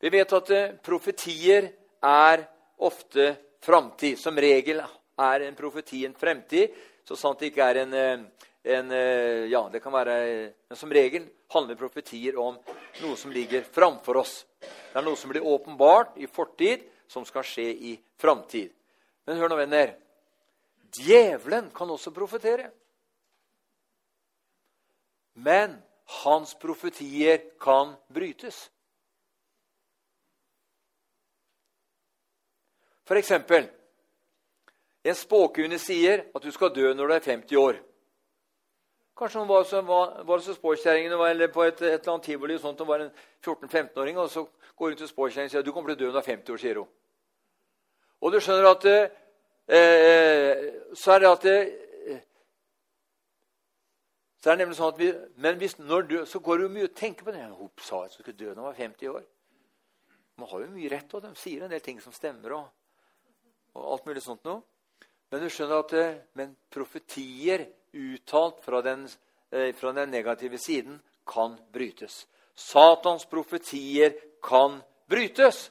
Vi 0.00 0.10
vet 0.10 0.32
at 0.34 0.50
eh, 0.50 0.72
profetier 0.82 1.68
er 2.02 2.44
ofte 2.82 3.28
framtid. 3.62 4.18
Som 4.18 4.40
regel 4.40 4.80
er 4.82 5.44
en 5.46 5.58
profeti 5.58 6.04
en 6.06 6.16
fremtid, 6.18 6.72
så 7.04 7.18
sant 7.18 7.38
det 7.38 7.52
ikke 7.52 7.68
er 7.68 7.82
en, 7.84 7.94
eh, 7.94 8.48
en 8.76 8.96
eh, 8.96 9.44
Ja, 9.52 9.68
det 9.70 9.82
kan 9.82 9.92
være 9.92 10.16
Men 10.68 10.80
som 10.80 10.90
regel 10.90 11.28
handler 11.52 11.76
profetier 11.76 12.38
om 12.40 12.56
noe 13.02 13.16
som 13.16 13.30
ligger 13.30 13.62
framfor 13.62 14.22
oss. 14.24 14.34
Det 14.58 14.98
er 14.98 15.04
noe 15.04 15.20
som 15.20 15.30
blir 15.30 15.44
åpenbart 15.44 16.16
i 16.16 16.26
fortid, 16.26 16.88
som 17.08 17.26
skal 17.28 17.44
skje 17.44 17.68
i 17.70 17.92
framtid. 18.18 18.72
Men 19.26 19.38
hør 19.38 19.52
nå, 19.52 19.60
venner. 19.60 19.94
Djevelen 20.92 21.70
kan 21.76 21.90
også 21.92 22.10
profetere. 22.14 22.70
Men 25.34 25.76
hans 26.22 26.54
profetier 26.54 27.40
kan 27.60 27.94
brytes. 28.08 28.70
For 33.04 33.16
eksempel 33.16 33.70
En 35.04 35.16
spåkune 35.18 35.80
sier 35.82 36.20
at 36.30 36.44
du 36.44 36.52
skal 36.54 36.70
dø 36.70 36.92
når 36.94 37.08
du 37.08 37.14
er 37.14 37.24
50 37.24 37.56
år. 37.58 37.78
Kanskje 39.18 39.40
hun 39.40 39.48
var, 39.48 39.64
var, 39.82 40.12
var 40.24 40.38
så 40.38 40.54
spåkjerringen 40.54 41.12
eller 41.12 41.48
på 41.50 41.64
et, 41.64 41.82
et 41.82 41.88
eller 41.88 42.12
annet 42.12 42.22
tivoli 42.22 42.58
sånt, 42.58 42.78
hun 42.78 42.88
var 42.88 43.02
en 43.02 43.10
14-15-åring, 43.42 44.18
og 44.18 44.30
så 44.30 44.44
går 44.76 44.88
hun 44.88 44.96
til 44.96 45.10
spåkjerringen 45.10 45.50
og 45.50 45.56
sier 45.56 45.66
du 45.66 45.72
kommer 45.72 45.90
til 45.90 45.96
å 45.96 46.00
dø 46.04 46.12
når 46.12 46.14
du 46.14 46.20
er 46.22 46.30
50 46.30 46.54
år. 46.54 46.62
sier 46.62 46.78
hun. 46.78 46.88
Og 48.22 48.32
du 48.32 48.38
skjønner 48.40 48.68
at 48.70 48.86
eh, 49.66 50.62
Så 50.94 51.12
er 51.12 51.18
det 51.18 51.32
at 51.32 51.46
eh, 54.42 54.48
det 54.48 54.50
er 54.52 54.58
nemlig 54.58 54.76
sånn 54.76 54.92
at 54.92 54.98
vi, 54.98 55.12
Men 55.36 55.58
hvis, 55.60 55.78
når 55.78 56.02
du, 56.08 56.16
så 56.26 56.40
går 56.42 56.58
det 56.58 56.66
jo 56.66 56.74
mye 56.74 56.88
å 56.90 56.94
tenke 56.98 57.24
på 57.24 57.32
det. 57.32 57.44
Hun 57.46 57.70
sa 57.78 58.02
at 58.02 58.10
hun 58.10 58.18
skulle 58.18 58.38
dø 58.38 58.50
når 58.50 58.60
hun 58.60 58.68
var 58.68 58.80
50 58.80 59.08
år. 59.08 59.24
Man 60.36 60.48
har 60.50 60.64
jo 60.64 60.72
mye 60.74 60.90
rett, 60.90 61.14
og 61.14 61.22
de 61.22 61.30
sier 61.38 61.62
en 61.62 61.70
del 61.70 61.80
ting 61.80 62.00
som 62.02 62.12
stemmer. 62.12 62.52
og, 62.58 62.66
og 63.74 63.92
alt 63.94 64.06
mulig 64.06 64.22
sånt 64.24 64.44
noe. 64.44 64.62
Men 65.32 65.40
du 65.40 65.48
skjønner 65.48 65.80
at 65.80 65.94
eh, 65.96 66.18
men 66.36 66.56
profetier 66.72 67.64
uttalt 67.92 68.60
fra 68.64 68.82
den, 68.84 69.06
eh, 69.50 69.72
fra 69.74 69.92
den 69.96 70.10
negative 70.12 70.58
siden 70.60 70.98
kan 71.28 71.56
brytes. 71.72 72.26
Satans 72.54 73.24
profetier 73.24 74.12
kan 74.44 74.82
brytes. 75.08 75.70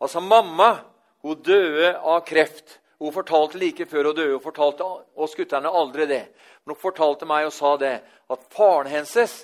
Altså, 0.00 0.20
mamma 0.20 0.78
hun 1.22 1.42
døde 1.42 1.98
av 1.98 2.22
kreft. 2.24 2.79
Hun 3.00 3.12
fortalte 3.12 3.58
like 3.58 3.86
før 3.88 4.10
hun 4.10 4.16
døde, 4.16 4.32
hun 4.36 4.44
fortalte 4.44 4.84
oss 5.16 5.34
gutterne 5.36 5.72
aldri 5.72 6.04
det. 6.06 6.24
Men 6.64 6.74
hun 6.74 6.82
fortalte 6.82 7.28
meg 7.28 7.46
og 7.48 7.54
sa 7.56 7.76
det, 7.80 7.94
at 8.04 8.48
faren 8.52 8.90
hennes 8.92 9.36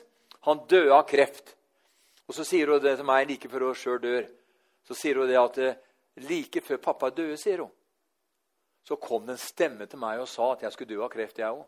han 0.44 0.60
døde 0.68 0.92
av 0.94 1.06
kreft. 1.08 1.54
Og 2.28 2.36
så 2.36 2.44
sier 2.44 2.68
hun 2.68 2.82
det 2.82 2.98
til 2.98 3.08
meg 3.08 3.30
like 3.30 3.48
før 3.48 3.70
hun 3.70 3.78
sjøl 3.78 4.02
dør. 4.02 4.26
Så 4.86 4.98
sier 4.98 5.18
hun 5.18 5.30
det 5.30 5.38
at 5.40 5.58
eh, 5.62 5.78
like 6.28 6.60
før 6.64 6.82
pappa 6.82 7.10
døde, 7.10 7.38
sier 7.40 7.64
hun, 7.64 7.72
så 8.86 8.98
kom 9.00 9.25
det 9.26 9.34
en 9.34 9.42
stemme 9.42 9.88
til 9.88 9.98
meg 9.98 10.20
og 10.22 10.28
sa 10.30 10.52
at 10.52 10.62
jeg 10.66 10.75
skulle 10.75 10.92
dø 10.92 11.00
av 11.02 11.10
kreft, 11.10 11.40
jeg 11.40 11.48
òg. 11.48 11.64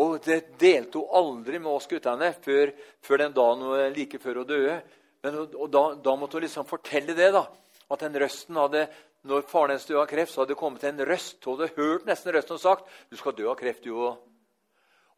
Og 0.00 0.20
det 0.22 0.54
delte 0.60 1.02
hun 1.02 1.16
aldri 1.18 1.58
med 1.58 1.72
oss 1.72 1.90
guttene 1.90 2.30
før, 2.44 2.70
før 3.02 3.24
den 3.24 3.34
dagen 3.34 3.94
like 3.96 4.20
før 4.22 4.40
hun 4.40 4.48
døde. 4.48 4.76
Men, 5.20 5.40
og 5.50 5.66
da, 5.72 5.82
da 5.98 6.14
måtte 6.16 6.38
hun 6.38 6.46
liksom 6.46 6.68
fortelle 6.68 7.16
det. 7.18 7.32
da, 7.34 7.48
at 7.90 8.04
den 8.04 8.18
røsten 8.22 8.56
hadde, 8.56 8.84
når 9.22 9.44
faren 9.48 9.74
hennes 9.74 9.86
døde 9.86 10.00
av 10.00 10.08
kreft, 10.08 10.32
så 10.32 10.40
hadde 10.40 10.54
det 10.54 10.60
kommet 10.60 10.84
en 10.88 11.02
røst. 11.06 11.44
Hun 11.44 11.58
hadde 11.58 11.74
hørt 11.76 12.06
nesten 12.08 12.32
røsten 12.34 12.56
og 12.56 12.60
sagt 12.60 12.84
'Du 13.10 13.16
skal 13.16 13.36
dø 13.36 13.50
av 13.50 13.56
kreft, 13.56 13.84
du 13.84 13.92
òg'. 13.94 14.16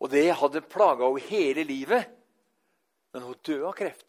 Og 0.01 0.11
det 0.11 0.35
hadde 0.35 0.61
plaga 0.61 1.05
henne 1.05 1.21
hele 1.21 1.63
livet. 1.63 2.09
Men 3.13 3.23
hun 3.23 3.35
døde 3.47 3.67
av 3.67 3.73
kreft. 3.73 4.07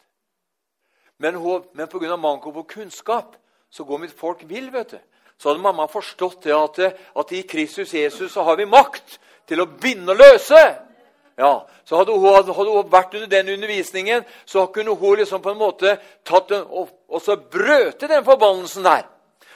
Men, 1.18 1.34
hun, 1.34 1.62
men 1.74 1.88
pga. 1.88 2.16
manko 2.16 2.50
på 2.50 2.62
kunnskap 2.62 3.36
så 3.70 3.84
går 3.84 3.98
mitt 3.98 4.12
folk 4.12 4.42
vill. 4.42 4.72
vet 4.72 4.90
du. 4.90 4.98
Så 5.38 5.48
hadde 5.48 5.62
mamma 5.62 5.86
forstått 5.86 6.42
det 6.42 6.54
at, 6.54 6.78
at 7.16 7.32
i 7.32 7.42
Kristus 7.42 7.94
Jesus 7.94 8.32
så 8.32 8.42
har 8.42 8.56
vi 8.56 8.64
makt 8.64 9.18
til 9.46 9.60
å 9.60 9.66
binde 9.66 10.12
og 10.12 10.18
løse. 10.18 10.60
Ja, 11.38 11.66
så 11.84 11.96
hadde 11.96 12.12
hun, 12.12 12.34
hadde 12.34 12.52
hun, 12.52 12.90
vært 12.90 13.14
under 13.14 13.26
den 13.26 13.48
undervisningen, 13.48 14.24
så 14.46 14.66
kunne 14.66 14.94
hun 14.94 15.16
liksom 15.18 15.42
på 15.42 15.50
en 15.50 15.58
måte 15.58 15.96
tatt 16.24 16.48
den, 16.48 16.62
og, 16.70 16.88
og 17.08 17.22
så 17.22 17.36
brøte 17.36 18.08
den 18.08 18.24
forbannelsen 18.24 18.86
der. 18.86 19.02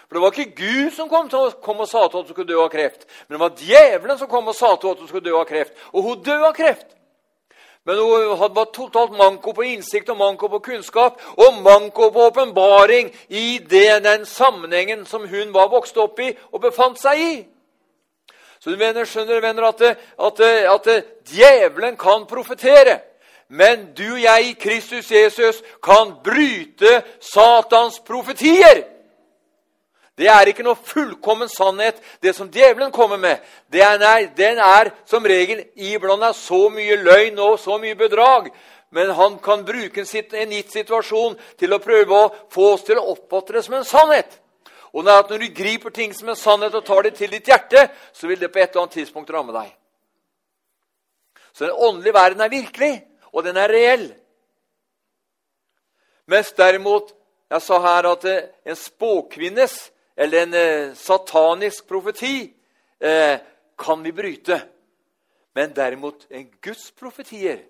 For 0.09 0.15
Det 0.15 0.21
var 0.23 0.33
ikke 0.33 0.57
Gud 0.57 0.91
som 0.97 1.09
kom, 1.09 1.29
kom 1.63 1.81
og 1.81 1.89
sa 1.89 2.07
til 2.09 2.17
henne 2.17 2.25
at 2.25 2.29
hun 2.29 2.35
skulle 2.35 2.49
dø 2.49 2.63
av 2.63 2.71
kreft. 2.73 3.05
Men 3.29 3.35
det 3.37 3.41
var 3.41 3.59
djevelen 3.61 4.19
som 4.19 4.29
kom 4.29 4.47
og 4.49 4.55
sa 4.57 4.71
til 4.77 4.89
henne 4.89 4.97
at 4.97 5.03
hun 5.03 5.09
skulle 5.09 5.31
dø 5.31 5.35
av 5.37 5.45
kreft. 5.45 5.75
Og 5.93 6.03
hun 6.03 6.23
døde 6.25 6.47
av 6.49 6.55
kreft. 6.57 6.95
Men 7.85 8.01
hun 8.01 8.39
hadde 8.41 8.55
bare 8.55 8.73
totalt 8.73 9.13
manko 9.17 9.53
på 9.53 9.67
innsikt 9.69 10.09
og 10.13 10.17
manko 10.17 10.49
på 10.49 10.59
kunnskap 10.65 11.21
og 11.37 11.61
manko 11.65 12.11
på 12.13 12.25
åpenbaring 12.31 13.13
i 13.29 13.59
det, 13.59 14.03
den 14.05 14.27
sammenhengen 14.27 15.07
som 15.07 15.29
hun 15.29 15.55
var 15.55 15.71
vokst 15.73 15.97
opp 15.97 16.21
i 16.21 16.33
og 16.53 16.61
befant 16.61 17.01
seg 17.01 17.21
i. 17.21 17.33
Så 18.61 18.71
du 18.71 18.77
mener, 18.77 19.05
skjønner 19.05 19.41
venner, 19.41 19.69
at, 19.71 19.83
at, 20.19 20.41
at 20.41 21.05
djevelen 21.31 21.97
kan 21.97 22.27
profetere. 22.27 22.99
Men 23.49 23.93
du 23.97 24.05
og 24.11 24.23
jeg 24.23 24.51
i 24.51 24.57
Kristus 24.61 25.13
Jesus 25.13 25.63
kan 25.85 26.17
bryte 26.25 27.03
Satans 27.21 28.01
profetier. 28.05 28.85
Det 30.19 30.27
er 30.27 30.51
ikke 30.51 30.65
noe 30.67 30.75
fullkommen 30.83 31.51
sannhet, 31.51 32.01
det 32.23 32.33
som 32.35 32.49
djevelen 32.51 32.91
kommer 32.91 33.21
med. 33.23 33.39
Er, 33.71 34.01
nei, 34.03 34.27
den 34.35 34.59
er 34.59 34.91
som 35.07 35.27
regel 35.27 35.63
iblanda 35.79 36.33
så 36.35 36.65
mye 36.75 36.97
løgn 36.99 37.39
og 37.45 37.59
så 37.63 37.77
mye 37.79 37.95
bedrag. 37.99 38.49
Men 38.91 39.13
han 39.15 39.37
kan 39.45 39.63
bruke 39.69 40.03
en 40.03 40.55
gitt 40.57 40.73
situasjon 40.75 41.37
til 41.61 41.75
å 41.75 41.79
prøve 41.83 42.19
å 42.19 42.31
få 42.51 42.73
oss 42.73 42.87
til 42.89 42.99
å 42.99 43.13
oppfatte 43.13 43.55
det 43.55 43.63
som 43.67 43.77
en 43.79 43.87
sannhet. 43.87 44.41
Og 44.97 45.05
når 45.05 45.39
du 45.39 45.47
griper 45.55 45.95
ting 45.95 46.15
som 46.17 46.33
en 46.33 46.39
sannhet 46.39 46.75
og 46.75 46.87
tar 46.87 47.05
det 47.07 47.15
til 47.15 47.31
ditt 47.31 47.47
hjerte, 47.47 47.85
så 48.13 48.27
vil 48.27 48.41
det 48.41 48.51
på 48.51 48.59
et 48.59 48.73
eller 48.73 48.87
annet 48.87 48.97
tidspunkt 48.97 49.31
ramme 49.31 49.55
deg. 49.55 49.71
Så 51.53 51.69
den 51.69 51.77
åndelige 51.77 52.17
verden 52.17 52.41
er 52.41 52.51
virkelig, 52.51 53.05
og 53.33 53.45
den 53.45 53.57
er 53.57 53.71
reell. 53.71 54.09
Mens 56.27 56.53
derimot 56.53 57.15
Jeg 57.49 57.63
sa 57.65 57.79
her 57.81 58.05
at 58.11 58.25
eh, 58.29 58.43
en 58.69 58.77
spåkvinnes 58.77 59.73
eller 60.19 60.45
en 60.45 60.59
eh, 60.59 60.95
satanisk 60.99 61.87
profeti 61.89 62.35
eh, 62.99 63.39
kan 63.79 64.03
vi 64.03 64.13
bryte. 64.13 64.61
Men 65.55 65.75
derimot 65.75 66.27
en 66.31 66.47
Guds 66.63 66.91
profetier 66.91 67.63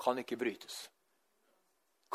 kan 0.00 0.18
ikke 0.20 0.38
brytes 0.40 0.86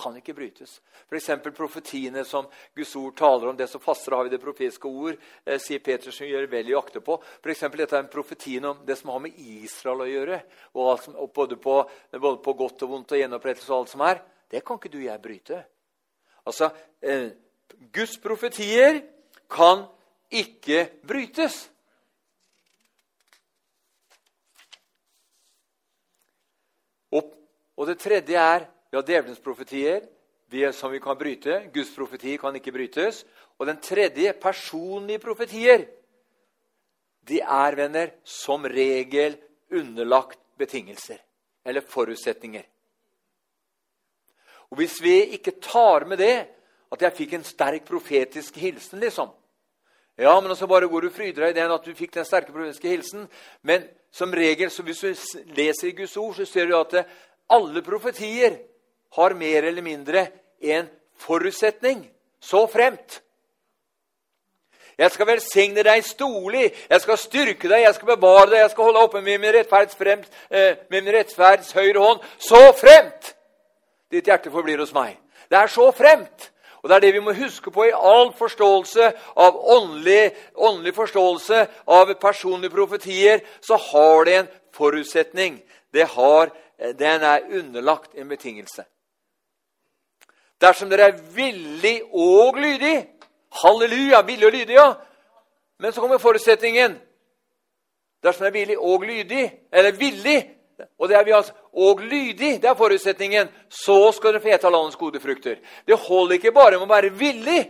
kan 0.01 0.15
ikke 0.17 0.33
brytes. 0.33 0.79
F.eks. 1.09 1.29
profetiene 1.55 2.23
som 2.25 2.47
Guds 2.75 2.93
ord 2.95 3.15
taler 3.17 3.51
om. 3.51 3.57
Det 3.57 3.67
som 3.69 3.81
passer, 3.83 4.15
har 4.15 4.25
vi 4.25 4.33
det 4.33 4.41
profetiske 4.41 4.87
ord, 4.87 5.17
eh, 5.45 5.59
sier 5.61 5.83
Petersen 5.83 6.29
gjør 6.29 6.47
vel 6.51 6.71
i 6.71 6.77
akte 6.77 7.03
på. 7.03 7.17
F.eks. 7.41 7.65
dette 7.75 7.97
er 7.97 8.05
en 8.05 8.11
profetien 8.11 8.65
om 8.71 8.81
det 8.87 8.97
som 8.99 9.13
har 9.13 9.23
med 9.23 9.37
Israel 9.37 10.05
å 10.05 10.09
gjøre. 10.09 10.41
Og, 10.73 10.91
som, 11.03 11.17
og 11.21 11.31
både, 11.35 11.59
på, 11.61 11.77
både, 12.17 12.41
på, 12.43 12.57
godt 12.63 12.87
og 12.87 12.95
vondt 12.95 13.15
og 13.15 13.21
gjenopprettelse 13.21 13.71
og 13.71 13.79
alt 13.79 13.93
som 13.93 14.05
er. 14.07 14.21
Det 14.51 14.63
kan 14.65 14.79
ikke 14.79 14.93
du 14.93 14.99
og 15.01 15.07
jeg 15.09 15.23
bryte. 15.23 15.63
Altså, 16.47 16.71
eh, 17.01 17.29
Guds 17.93 18.17
profetier 18.23 19.01
kan 19.51 19.85
ikke 20.31 20.85
brytes. 21.07 21.65
Og, 27.11 27.33
og 27.75 27.87
det 27.91 27.99
tredje 27.99 28.39
er 28.39 28.67
har 28.91 29.07
djevelens 29.07 29.39
profetier 29.43 30.07
som 30.75 30.91
vi 30.91 30.99
kan 30.99 31.17
bryte. 31.17 31.69
Guds 31.73 31.93
profeti 31.95 32.37
kan 32.37 32.55
ikke 32.55 32.73
brytes. 32.75 33.23
Og 33.59 33.67
den 33.67 33.79
tredje, 33.79 34.33
personlige 34.33 35.19
profetier, 35.19 35.85
de 37.27 37.39
er, 37.39 37.75
venner, 37.75 38.11
som 38.23 38.65
regel 38.65 39.37
underlagt 39.71 40.39
betingelser 40.57 41.21
eller 41.65 41.81
forutsetninger. 41.87 42.63
Og 44.71 44.77
Hvis 44.77 45.01
vi 45.03 45.15
ikke 45.37 45.59
tar 45.61 46.05
med 46.05 46.17
det 46.17 46.47
at 46.91 47.01
jeg 47.01 47.15
fikk 47.15 47.33
en 47.33 47.43
sterk 47.43 47.85
profetisk 47.87 48.55
hilsen, 48.55 48.99
liksom 48.99 49.29
Ja, 50.17 50.35
men 50.41 50.51
også 50.51 50.67
bare 50.67 50.87
går 50.87 51.07
du 51.07 51.09
fryder 51.09 51.45
deg 51.45 51.55
i 51.55 51.59
den 51.61 51.71
at 51.71 51.85
du 51.85 51.95
fikk 51.95 52.13
den 52.13 52.27
sterke 52.27 52.51
profetiske 52.51 52.91
hilsen. 52.91 53.27
Men 53.63 53.87
som 54.11 54.33
regel, 54.33 54.71
så 54.71 54.83
hvis 54.83 54.99
du 54.99 55.53
leser 55.55 55.87
i 55.87 55.95
Guds 55.97 56.17
ord, 56.17 56.35
så 56.35 56.45
ser 56.45 56.67
du 56.67 56.75
at 56.77 57.05
alle 57.51 57.81
profetier 57.81 58.59
har 59.15 59.33
mer 59.33 59.63
eller 59.63 59.81
mindre 59.81 60.27
en 60.61 60.89
forutsetning. 61.17 62.05
Så 62.39 62.67
fremt. 62.67 63.21
Jeg 64.97 65.11
skal 65.11 65.27
velsigne 65.27 65.83
deg 65.83 66.03
stolig, 66.05 66.67
jeg 66.89 67.01
skal 67.01 67.17
styrke 67.17 67.69
deg, 67.69 67.85
jeg 67.87 67.95
skal 67.95 68.11
bevare 68.11 68.49
deg, 68.51 68.59
jeg 68.59 68.71
skal 68.73 68.89
holde 68.89 69.03
oppe 69.07 69.21
med 69.21 69.39
min 69.39 69.53
rettferds, 69.55 69.95
fremt, 69.97 70.27
eh, 70.51 70.75
med 70.89 71.03
min 71.03 71.13
rettferds 71.15 71.71
høyre 71.73 71.99
hånd. 71.99 72.19
Så 72.37 72.59
fremt 72.77 73.31
ditt 74.11 74.27
hjerte 74.27 74.51
forblir 74.51 74.77
hos 74.83 74.93
meg. 74.93 75.17
Det 75.49 75.57
er 75.57 75.67
så 75.67 75.91
fremt. 75.91 76.50
Og 76.81 76.89
Det 76.89 76.95
er 76.95 76.99
det 76.99 77.13
vi 77.13 77.19
må 77.19 77.33
huske 77.33 77.71
på 77.71 77.83
i 77.83 77.93
all 77.93 78.33
forståelse 78.33 79.11
av 79.35 79.59
åndelig, 79.75 80.31
åndelig 80.55 80.95
forståelse 80.95 81.67
av 81.87 82.13
personlige 82.21 82.73
profetier. 82.73 83.39
Så 83.61 83.77
har 83.77 84.23
det 84.25 84.35
en 84.35 84.49
forutsetning. 84.73 85.61
Det 85.93 86.07
har, 86.07 86.49
den 86.99 87.21
er 87.21 87.45
underlagt 87.59 88.15
en 88.15 88.29
betingelse. 88.29 88.83
Dersom 90.61 90.89
dere 90.89 91.09
er 91.09 91.21
villig 91.35 92.01
og 92.13 92.57
lydig 92.57 93.07
Halleluja! 93.51 94.21
Villig 94.21 94.45
og 94.45 94.51
lydig, 94.51 94.73
ja. 94.73 94.93
Men 95.79 95.93
så 95.93 96.01
kommer 96.01 96.17
forutsetningen. 96.17 96.95
Dersom 98.23 98.45
dere 98.45 98.51
er 98.51 98.59
villig 98.59 98.77
og 98.79 99.03
lydig, 99.03 99.51
eller 99.73 99.91
villig 99.91 100.37
og 100.97 101.09
det 101.09 101.17
er 101.17 101.25
vi 101.27 101.33
altså, 101.35 101.53
og 101.73 101.99
lydig, 101.99 102.61
det 102.61 102.69
er 102.69 102.77
forutsetningen. 102.77 103.49
Så 103.69 104.11
skal 104.15 104.33
dere 104.33 104.43
få 104.43 104.53
ete 104.55 104.71
landets 104.71 104.99
gode 104.99 105.19
frukter. 105.23 105.59
Det 105.87 105.97
holder 106.07 106.37
ikke 106.37 106.55
bare 106.55 106.79
med 106.79 106.87
å 106.87 106.93
være 106.93 107.13
villig, 107.15 107.61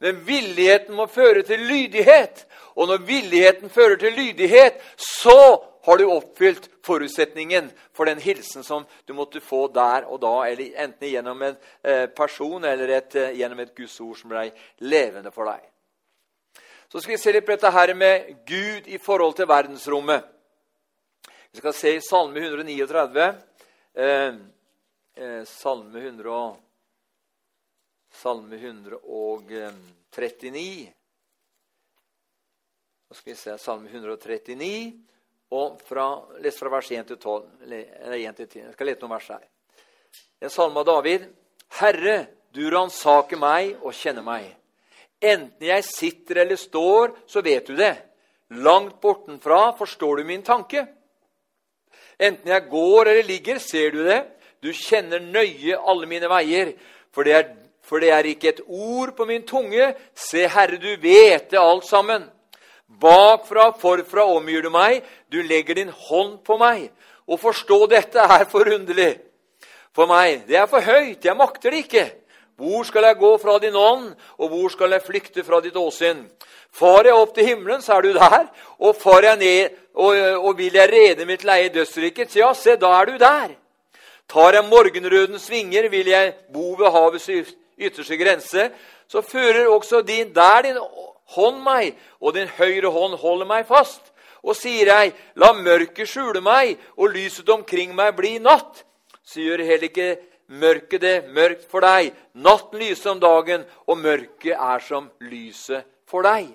men 0.00 0.20
villigheten 0.26 0.96
må 0.96 1.06
føre 1.10 1.42
til 1.46 1.60
lydighet. 1.68 2.46
Og 2.76 2.88
når 2.88 3.02
villigheten 3.08 3.70
fører 3.70 3.96
til 4.00 4.16
lydighet, 4.16 4.80
så 4.96 5.36
har 5.84 5.98
du 5.98 6.06
oppfylt 6.12 6.68
forutsetningen 6.84 7.70
for 7.96 8.08
den 8.08 8.20
hilsen 8.20 8.64
som 8.64 8.84
du 9.06 9.14
måtte 9.16 9.40
få 9.40 9.66
der 9.72 10.06
og 10.08 10.20
da, 10.22 10.34
eller 10.48 10.82
enten 10.84 11.08
gjennom 11.08 11.42
en 11.42 11.56
eh, 11.84 12.06
person 12.06 12.64
eller 12.64 12.96
et, 12.96 13.16
eh, 13.16 13.36
gjennom 13.40 13.60
et 13.60 13.74
Guds 13.76 14.00
ord 14.00 14.16
som 14.18 14.32
ble 14.32 14.48
levende 14.84 15.32
for 15.32 15.48
deg. 15.48 15.64
Så 16.90 17.00
skal 17.00 17.14
vi 17.14 17.22
se 17.22 17.32
litt 17.32 17.46
på 17.46 17.54
dette 17.54 17.70
her 17.70 17.94
med 17.94 18.32
Gud 18.48 18.88
i 18.90 18.98
forhold 18.98 19.36
til 19.38 19.48
verdensrommet. 19.48 20.24
Vi 21.52 21.58
skal 21.58 21.74
se 21.74 21.94
i 21.94 22.00
Salme 22.00 22.40
139. 22.40 23.34
Eh, 23.94 24.34
eh, 25.14 25.44
salme, 25.44 26.00
100, 26.00 26.56
salme 28.12 28.56
139. 28.56 30.92
Nå 33.08 33.14
skal 33.14 33.32
vi 33.32 33.36
se 33.36 33.58
Salme 33.58 33.90
139, 33.90 34.92
og 35.50 35.82
fra, 35.82 36.22
les 36.38 36.58
fra 36.58 36.70
vers 36.70 36.92
1 36.92 37.08
til 37.08 37.18
12. 37.18 37.46
Eller 37.66 38.14
1 38.14 38.36
til 38.36 38.46
10. 38.46 38.60
Jeg 38.68 38.72
skal 38.76 38.86
lete 38.86 39.02
noen 39.02 39.16
vers 39.16 39.28
her. 39.34 39.42
En 40.38 40.54
salme 40.54 40.78
av 40.78 40.86
David. 40.86 41.26
Herre, 41.80 42.16
du 42.54 42.62
ransaker 42.70 43.42
meg 43.42 43.74
og 43.82 43.90
kjenner 43.98 44.22
meg. 44.22 44.54
Enten 45.18 45.66
jeg 45.66 45.82
sitter 45.84 46.44
eller 46.44 46.56
står, 46.56 47.18
så 47.26 47.42
vet 47.42 47.66
du 47.66 47.74
det. 47.74 47.96
Langt 48.62 49.02
bortenfra 49.02 49.74
forstår 49.74 50.22
du 50.22 50.24
min 50.30 50.46
tanke. 50.46 50.86
Enten 52.20 52.52
jeg 52.52 52.68
går 52.70 53.08
eller 53.08 53.26
ligger, 53.26 53.58
ser 53.58 53.94
du 53.94 54.04
det. 54.04 54.20
Du 54.60 54.72
kjenner 54.76 55.22
nøye 55.24 55.78
alle 55.88 56.08
mine 56.08 56.28
veier. 56.28 56.74
For 57.14 57.24
det, 57.24 57.32
er, 57.34 57.46
for 57.82 58.02
det 58.02 58.12
er 58.12 58.28
ikke 58.28 58.52
et 58.52 58.60
ord 58.66 59.14
på 59.16 59.24
min 59.28 59.46
tunge. 59.48 59.94
Se, 60.14 60.44
Herre, 60.48 60.76
du 60.76 60.90
vet 61.00 61.48
det 61.50 61.60
alt 61.60 61.88
sammen. 61.88 62.28
Bakfra, 63.00 63.70
forfra 63.80 64.26
omgir 64.34 64.62
du 64.66 64.70
meg. 64.74 65.00
Du 65.32 65.40
legger 65.42 65.80
din 65.80 65.92
hånd 66.08 66.40
på 66.44 66.58
meg. 66.60 66.90
Å 67.30 67.38
forstå 67.40 67.84
dette 67.90 68.20
er 68.20 68.48
forunderlig 68.50 69.14
for 69.96 70.10
meg. 70.10 70.44
Det 70.48 70.58
er 70.60 70.68
for 70.70 70.84
høyt. 70.84 71.24
Jeg 71.24 71.38
makter 71.38 71.72
det 71.72 71.84
ikke. 71.86 72.06
Hvor 72.60 72.84
skal 72.84 73.06
jeg 73.08 73.16
gå 73.16 73.30
fra 73.40 73.58
din 73.58 73.76
ånd, 73.76 74.10
og 74.38 74.48
hvor 74.52 74.68
skal 74.68 74.92
jeg 74.92 75.02
flykte 75.06 75.44
fra 75.44 75.62
ditt 75.64 75.76
åsyn? 75.80 76.26
Far 76.76 77.06
jeg 77.08 77.16
opp 77.16 77.32
til 77.34 77.46
himmelen, 77.46 77.80
så 77.82 77.96
er 77.96 78.04
du 78.04 78.12
der. 78.12 78.50
Og 78.84 78.96
far 79.00 79.24
jeg 79.24 79.38
ned, 79.40 79.78
og, 79.94 80.16
og 80.44 80.58
vil 80.58 80.76
jeg 80.76 80.92
rede 80.92 81.26
mitt 81.26 81.44
leie 81.44 81.70
i 81.70 81.72
dødsriket, 81.72 82.36
ja, 82.36 82.52
se, 82.54 82.76
da 82.76 82.92
er 83.00 83.08
du 83.08 83.16
der. 83.20 83.56
Tar 84.30 84.54
jeg 84.54 84.68
morgenrødens 84.68 85.48
vinger, 85.50 85.88
vil 85.88 86.12
jeg 86.12 86.34
bo 86.52 86.74
ved 86.78 86.92
havets 86.92 87.30
ytterste 87.80 88.16
grense. 88.20 88.70
Så 89.08 89.24
fører 89.24 89.66
også 89.68 90.02
din 90.06 90.34
der 90.34 90.62
din 90.62 90.78
hånd 91.34 91.62
meg, 91.64 91.96
og 92.20 92.34
din 92.34 92.48
høyre 92.58 92.92
hånd 92.92 93.16
holder 93.18 93.48
meg 93.48 93.66
fast. 93.66 94.12
Og 94.42 94.56
sier 94.56 94.92
jeg, 94.92 95.12
la 95.36 95.52
mørket 95.56 96.08
skjule 96.08 96.40
meg, 96.44 96.76
og 96.96 97.16
lyset 97.16 97.48
omkring 97.48 97.96
meg 97.96 98.14
bli 98.16 98.38
natt. 98.38 98.84
Så 99.24 99.40
gjør 99.40 99.64
heller 99.64 99.88
ikke 99.88 100.16
mørket 100.50 101.02
det 101.02 101.16
mørkt 101.30 101.66
for 101.70 101.84
deg. 101.84 102.10
Natten 102.42 102.82
lyser 102.82 103.12
om 103.14 103.20
dagen, 103.22 103.64
og 103.86 104.00
mørket 104.00 104.56
er 104.56 104.82
som 104.84 105.10
lyset 105.22 105.86
for 106.10 106.26
deg. 106.26 106.50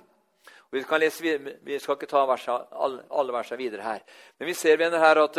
Vi, 0.74 0.82
lese, 1.00 1.38
vi, 1.64 1.78
skal 1.80 1.96
ikke 1.96 2.10
ta 2.12 2.26
alle, 2.26 3.06
alle 3.10 3.34
versene 3.36 3.62
videre 3.62 3.86
her. 3.86 4.02
Men 4.38 4.50
vi 4.50 4.58
ser 4.58 4.80
venner 4.82 5.00
her 5.00 5.22
at, 5.22 5.38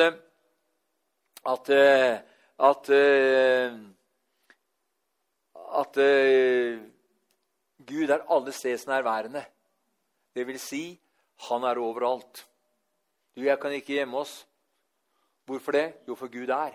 at, 1.52 1.72
at, 2.70 2.90
at 5.82 6.00
Gud 7.86 8.08
er 8.08 8.24
alle 8.32 8.52
steds 8.56 8.86
nærværende. 8.88 9.44
Det 10.32 10.46
vil 10.46 10.60
si, 10.60 10.98
han 11.50 11.64
er 11.64 11.78
overalt. 11.78 12.46
Du, 13.36 13.42
jeg 13.44 13.60
kan 13.60 13.72
ikke 13.76 13.98
gjemme 13.98 14.18
oss. 14.24 14.46
Hvorfor 15.44 15.72
det? 15.72 15.92
Jo, 16.08 16.14
for 16.14 16.32
Gud 16.32 16.48
er. 16.48 16.72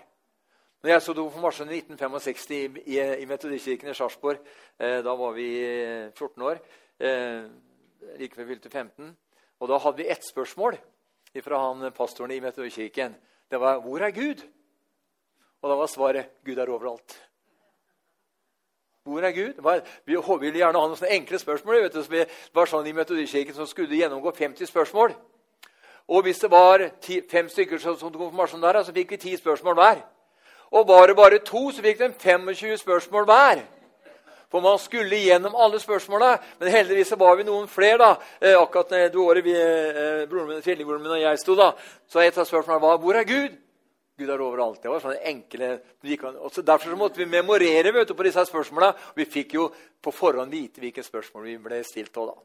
Når 0.82 0.90
jeg 0.90 1.02
så 1.02 1.14
konfirmasjonen 1.14 1.74
i 1.74 1.82
1965 1.84 2.54
i, 2.56 2.62
i, 2.96 3.02
i 3.22 3.26
Metodistkirken 3.30 3.92
i 3.92 3.94
Sarpsborg, 3.94 4.40
eh, 4.82 5.02
da 5.06 5.14
var 5.14 5.36
vi 5.36 5.50
14 6.18 6.42
år 6.42 6.58
eh, 6.98 7.44
like 8.18 8.36
før 8.36 8.48
vi 8.48 8.56
fylte 8.56 8.70
15. 8.70 9.12
Og 9.62 9.70
da 9.70 9.78
hadde 9.78 10.02
vi 10.02 10.10
ett 10.10 10.26
spørsmål 10.26 10.80
fra 11.46 11.60
han 11.68 11.92
pastoren 11.94 12.34
i 12.34 12.40
Metodikirken. 12.42 13.16
Det 13.52 13.60
var 13.60 13.80
'Hvor 13.80 14.02
er 14.02 14.12
Gud?' 14.12 14.48
Og 15.62 15.70
da 15.70 15.76
var 15.76 15.88
svaret 15.88 16.30
'Gud 16.46 16.58
er 16.58 16.66
overalt'. 16.66 17.20
Hvor 19.04 19.22
er 19.22 19.32
Gud? 19.32 19.54
Vi 20.06 20.16
ville 20.46 20.58
gjerne 20.58 20.80
ha 20.80 20.88
noen 20.88 20.98
sånne 20.98 21.14
enkle 21.14 21.40
spørsmål. 21.40 21.82
Vet 21.82 21.94
du, 21.94 22.02
det 22.02 22.30
var 22.54 22.66
sånn 22.66 22.88
I 22.88 22.94
Metodikirken 22.94 23.54
som 23.54 23.68
skulle 23.68 23.96
gjennomgå 23.96 24.32
50 24.32 24.66
spørsmål. 24.66 25.14
Og 26.08 26.24
hvis 26.24 26.40
det 26.40 26.52
var 26.52 26.90
ti, 27.02 27.22
fem 27.22 27.50
stykker 27.50 27.78
som 27.78 27.98
tok 27.98 28.18
konfirmasjon 28.18 28.62
der, 28.62 28.84
så 28.84 28.94
fikk 28.94 29.12
vi 29.12 29.18
ti 29.18 29.38
spørsmål 29.38 29.74
hver. 29.74 30.02
Og 30.72 30.88
var 30.88 31.08
det 31.08 31.16
bare 31.16 31.40
to, 31.44 31.70
så 31.72 31.84
fikk 31.84 32.00
de 32.00 32.14
25 32.20 32.78
spørsmål 32.78 33.26
hver. 33.28 33.64
For 34.52 34.64
man 34.64 34.80
skulle 34.80 35.20
gjennom 35.20 35.56
alle 35.56 35.80
spørsmåla. 35.80 36.38
Men 36.60 36.72
heldigvis 36.72 37.14
var 37.20 37.36
vi 37.40 37.48
noen 37.48 37.68
flere. 37.68 37.98
da. 37.98 38.16
Eh, 38.42 38.62
akkurat 38.62 38.90
det 38.90 39.16
året 39.16 39.44
vi, 39.44 39.56
eh, 39.56 40.28
broren 40.28 41.02
min, 41.02 41.12
og 41.12 41.22
jeg 41.22 41.40
sto, 41.40 41.56
da, 41.56 41.72
så 42.08 42.20
et 42.20 42.38
av 42.38 42.46
spørsmålene 42.46 42.82
var 42.82 42.98
hvor 42.98 43.16
er 43.16 43.24
Gud? 43.24 43.58
Gud 44.18 44.30
er 44.30 44.42
overalt. 44.42 44.82
Det 44.82 44.90
var 44.92 45.00
sånne 45.00 45.24
enkle, 45.24 45.80
så 46.52 46.62
Derfor 46.62 46.90
så 46.90 46.98
måtte 46.98 47.18
vi 47.18 47.26
memorere 47.26 47.94
vet 47.94 48.08
du, 48.08 48.14
på 48.14 48.24
disse 48.24 48.46
spørsmåla. 48.46 48.94
Vi 49.16 49.26
fikk 49.26 49.54
jo 49.54 49.72
på 50.02 50.12
forhånd 50.12 50.52
vite 50.52 50.80
hvilke 50.80 51.04
spørsmål 51.04 51.44
vi 51.44 51.58
ble 51.58 51.84
stilt 51.84 52.18
òg, 52.18 52.28
da. 52.28 52.36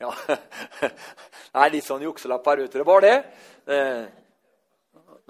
Ja. 0.00 0.10
Det 1.52 1.60
er 1.60 1.70
litt 1.70 1.84
sånn 1.84 2.02
jukselapp 2.02 2.46
her 2.46 2.62
ute. 2.62 2.78
Det 2.78 2.86
var 2.86 3.00
det. 3.00 3.24
Eh, 3.66 4.04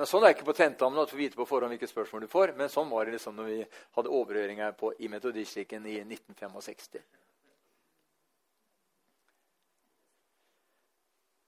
men 0.01 0.09
Sånn 0.09 0.23
er 0.25 0.31
det 0.31 0.39
ikke 0.39 0.47
på 0.49 0.57
tentamen 0.57 0.97
at 1.03 1.11
du 1.11 1.13
får 1.13 1.19
vite 1.21 1.37
på 1.37 1.45
forhånd 1.45 1.75
hvilke 1.75 1.87
spørsmål 1.91 2.23
du 2.25 2.31
får. 2.33 2.55
Men 2.57 2.71
sånn 2.73 2.89
var 2.89 3.05
det 3.05 3.19
liksom 3.19 3.35
når 3.37 3.49
vi 3.51 3.57
hadde 3.99 4.13
overhøringer 4.17 4.71
på, 4.79 4.95
i 4.97 5.09
Metodistkirken 5.13 5.85
i 5.85 5.99
1965. 6.01 7.03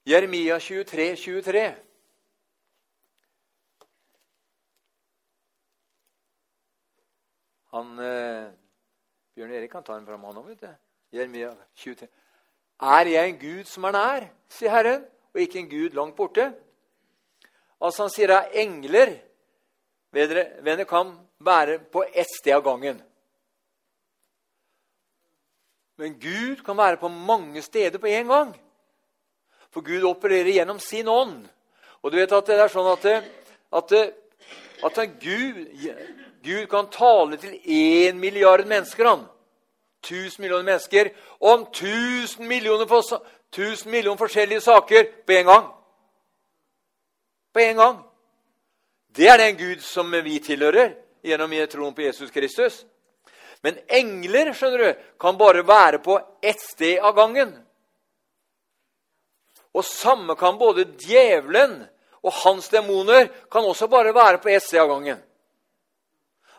Jeremia 0.05 0.59
23, 0.61 1.07
23. 1.17 1.63
Han, 7.73 7.95
eh, 8.05 8.51
Bjørn 9.33 9.55
Erik 9.57 9.73
kan 9.73 9.87
ta 9.87 9.97
den 9.97 10.05
fram, 10.05 10.27
han 10.29 10.43
òg. 10.43 10.67
Jeremia 11.09 11.55
23. 11.87 12.11
Er 12.83 13.13
jeg 13.15 13.33
en 13.33 13.41
Gud 13.41 13.65
som 13.73 13.89
er 13.89 13.97
nær, 13.97 14.29
sier 14.53 14.77
Herren, 14.77 15.09
og 15.33 15.41
ikke 15.41 15.63
en 15.63 15.73
Gud 15.73 15.97
langt 15.97 16.21
borte? 16.21 16.51
Altså 17.83 18.07
Han 18.07 18.13
sier 18.15 18.31
at 18.37 18.55
engler 18.55 19.17
venner, 20.13 20.85
kan 20.85 21.15
være 21.43 21.79
på 21.93 22.05
ett 22.15 22.31
sted 22.31 22.55
av 22.55 22.63
gangen. 22.63 23.01
Men 25.97 26.15
Gud 26.21 26.63
kan 26.65 26.77
være 26.77 26.97
på 27.01 27.09
mange 27.09 27.63
steder 27.63 27.99
på 27.99 28.07
en 28.07 28.29
gang. 28.29 28.53
For 29.71 29.81
Gud 29.81 30.05
opererer 30.05 30.53
gjennom 30.53 30.79
sin 30.81 31.09
ånd. 31.09 31.47
Og 32.03 32.13
du 32.13 32.19
vet 32.19 32.33
at 32.33 32.47
det 32.47 32.59
er 32.61 32.73
sånn 32.73 32.91
at, 32.93 33.07
at, 33.73 33.93
at 34.85 35.03
Gud, 35.23 35.61
Gud, 36.43 36.65
kan 36.71 36.91
tale 36.93 37.39
til 37.41 37.55
én 37.65 38.19
milliard 38.19 38.67
mennesker. 38.67 39.07
han. 39.07 39.27
Tusen 40.03 40.43
millioner 40.43 40.67
mennesker 40.67 41.13
om 41.41 41.67
tusen 41.73 42.49
millioner, 42.49 43.21
tusen 43.53 43.91
millioner 43.91 44.19
forskjellige 44.19 44.61
saker 44.61 45.07
på 45.27 45.33
en 45.39 45.47
gang. 45.47 45.71
På 47.53 47.61
en 47.61 47.77
gang. 47.77 47.99
Det 49.13 49.29
er 49.29 49.39
den 49.39 49.57
Gud 49.57 49.83
som 49.85 50.11
vi 50.25 50.39
tilhører 50.41 50.95
gjennom 51.23 51.53
troen 51.69 51.95
på 51.95 52.03
Jesus 52.07 52.31
Kristus. 52.31 52.85
Men 53.63 53.79
engler 53.87 54.53
skjønner 54.57 54.79
du, 54.83 55.03
kan 55.21 55.37
bare 55.39 55.63
være 55.63 56.01
på 56.03 56.17
ett 56.43 56.61
sted 56.61 56.99
av 56.99 57.15
gangen. 57.15 57.53
Og 59.73 59.85
samme 59.85 60.35
kan 60.37 60.59
både 60.59 60.89
djevelen 61.01 61.79
og 62.23 62.35
hans 62.43 62.69
demoner 62.73 63.29
kan 63.51 63.65
også 63.65 63.89
bare 63.91 64.15
være 64.15 64.41
på 64.43 64.51
ett 64.53 64.65
sted 64.65 64.81
av 64.83 64.91
gangen. 64.91 65.21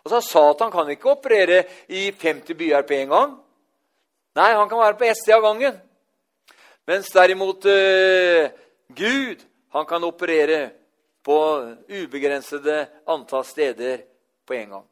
Altså, 0.04 0.20
Satan 0.22 0.72
kan 0.72 0.90
ikke 0.92 1.14
operere 1.14 1.64
i 1.88 2.12
50 2.12 2.58
byer 2.60 2.84
på 2.88 2.98
en 2.98 3.12
gang. 3.12 3.36
Nei, 4.36 4.52
han 4.52 4.70
kan 4.70 4.82
være 4.82 4.98
på 5.00 5.08
ett 5.08 5.20
sted 5.20 5.36
av 5.38 5.46
gangen. 5.46 5.78
Mens 6.88 7.12
derimot 7.16 7.66
uh, 7.66 8.50
Gud 8.92 9.44
han 9.74 9.86
kan 9.88 10.04
operere 10.04 10.72
på 11.24 11.38
ubegrensede 11.90 12.88
antall 13.08 13.46
steder 13.46 14.04
på 14.46 14.54
en 14.54 14.70
gang. 14.70 14.88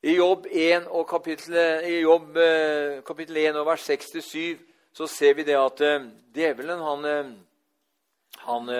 I 0.00 0.14
Jobb 0.16 0.46
1 0.48 0.86
og 0.88 1.04
kapittel, 1.08 1.56
i 1.84 1.98
Jobb, 2.00 2.36
eh, 2.40 3.00
kapittel 3.04 3.36
1 3.36 3.58
og 3.60 3.66
vers 3.68 3.82
6-7 3.84 4.56
så 4.96 5.06
ser 5.06 5.34
vi 5.36 5.44
det 5.44 5.58
at 5.60 5.80
eh, 5.84 6.06
djevelen, 6.32 6.80
han, 6.80 7.04
eh, 7.04 7.32
han, 8.46 8.70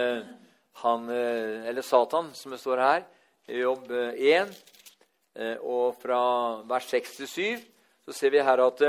han, 0.81 1.11
Eller 1.11 1.83
Satan, 1.83 2.31
som 2.35 2.53
det 2.53 2.61
står 2.61 2.81
her, 2.81 3.05
i 3.49 3.61
Jobb 3.61 3.90
1, 3.90 4.55
og 5.61 5.99
fra 6.01 6.20
vers 6.64 6.88
6-7, 6.88 7.61
så 8.05 8.12
ser 8.12 8.31
vi 8.31 8.40
her 8.40 8.62
at 8.64 8.83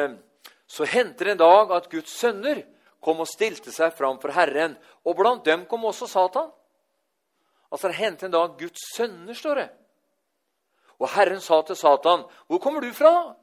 så 0.67 0.85
henter 0.87 1.33
en 1.33 1.41
dag 1.41 1.71
at 1.75 1.89
Guds 1.91 2.13
sønner 2.15 2.63
kom 3.01 3.21
og 3.23 3.29
stilte 3.29 3.73
seg 3.73 3.93
framfor 3.97 4.33
Herren, 4.35 4.77
og 5.05 5.17
blant 5.17 5.45
dem 5.45 5.65
kom 5.69 5.85
også 5.89 6.07
Satan. 6.09 6.51
Altså 7.71 7.87
Det 7.87 7.97
hendte 7.97 8.27
en 8.27 8.35
dag 8.35 8.57
Guds 8.59 8.83
sønner, 8.95 9.33
står 9.33 9.55
det. 9.55 9.69
Og 11.01 11.09
Herren 11.15 11.41
sa 11.41 11.61
til 11.61 11.75
Satan, 11.75 12.25
'Hvor 12.47 12.59
kommer 12.61 12.81
du 12.81 12.93
fra?' 12.93 13.35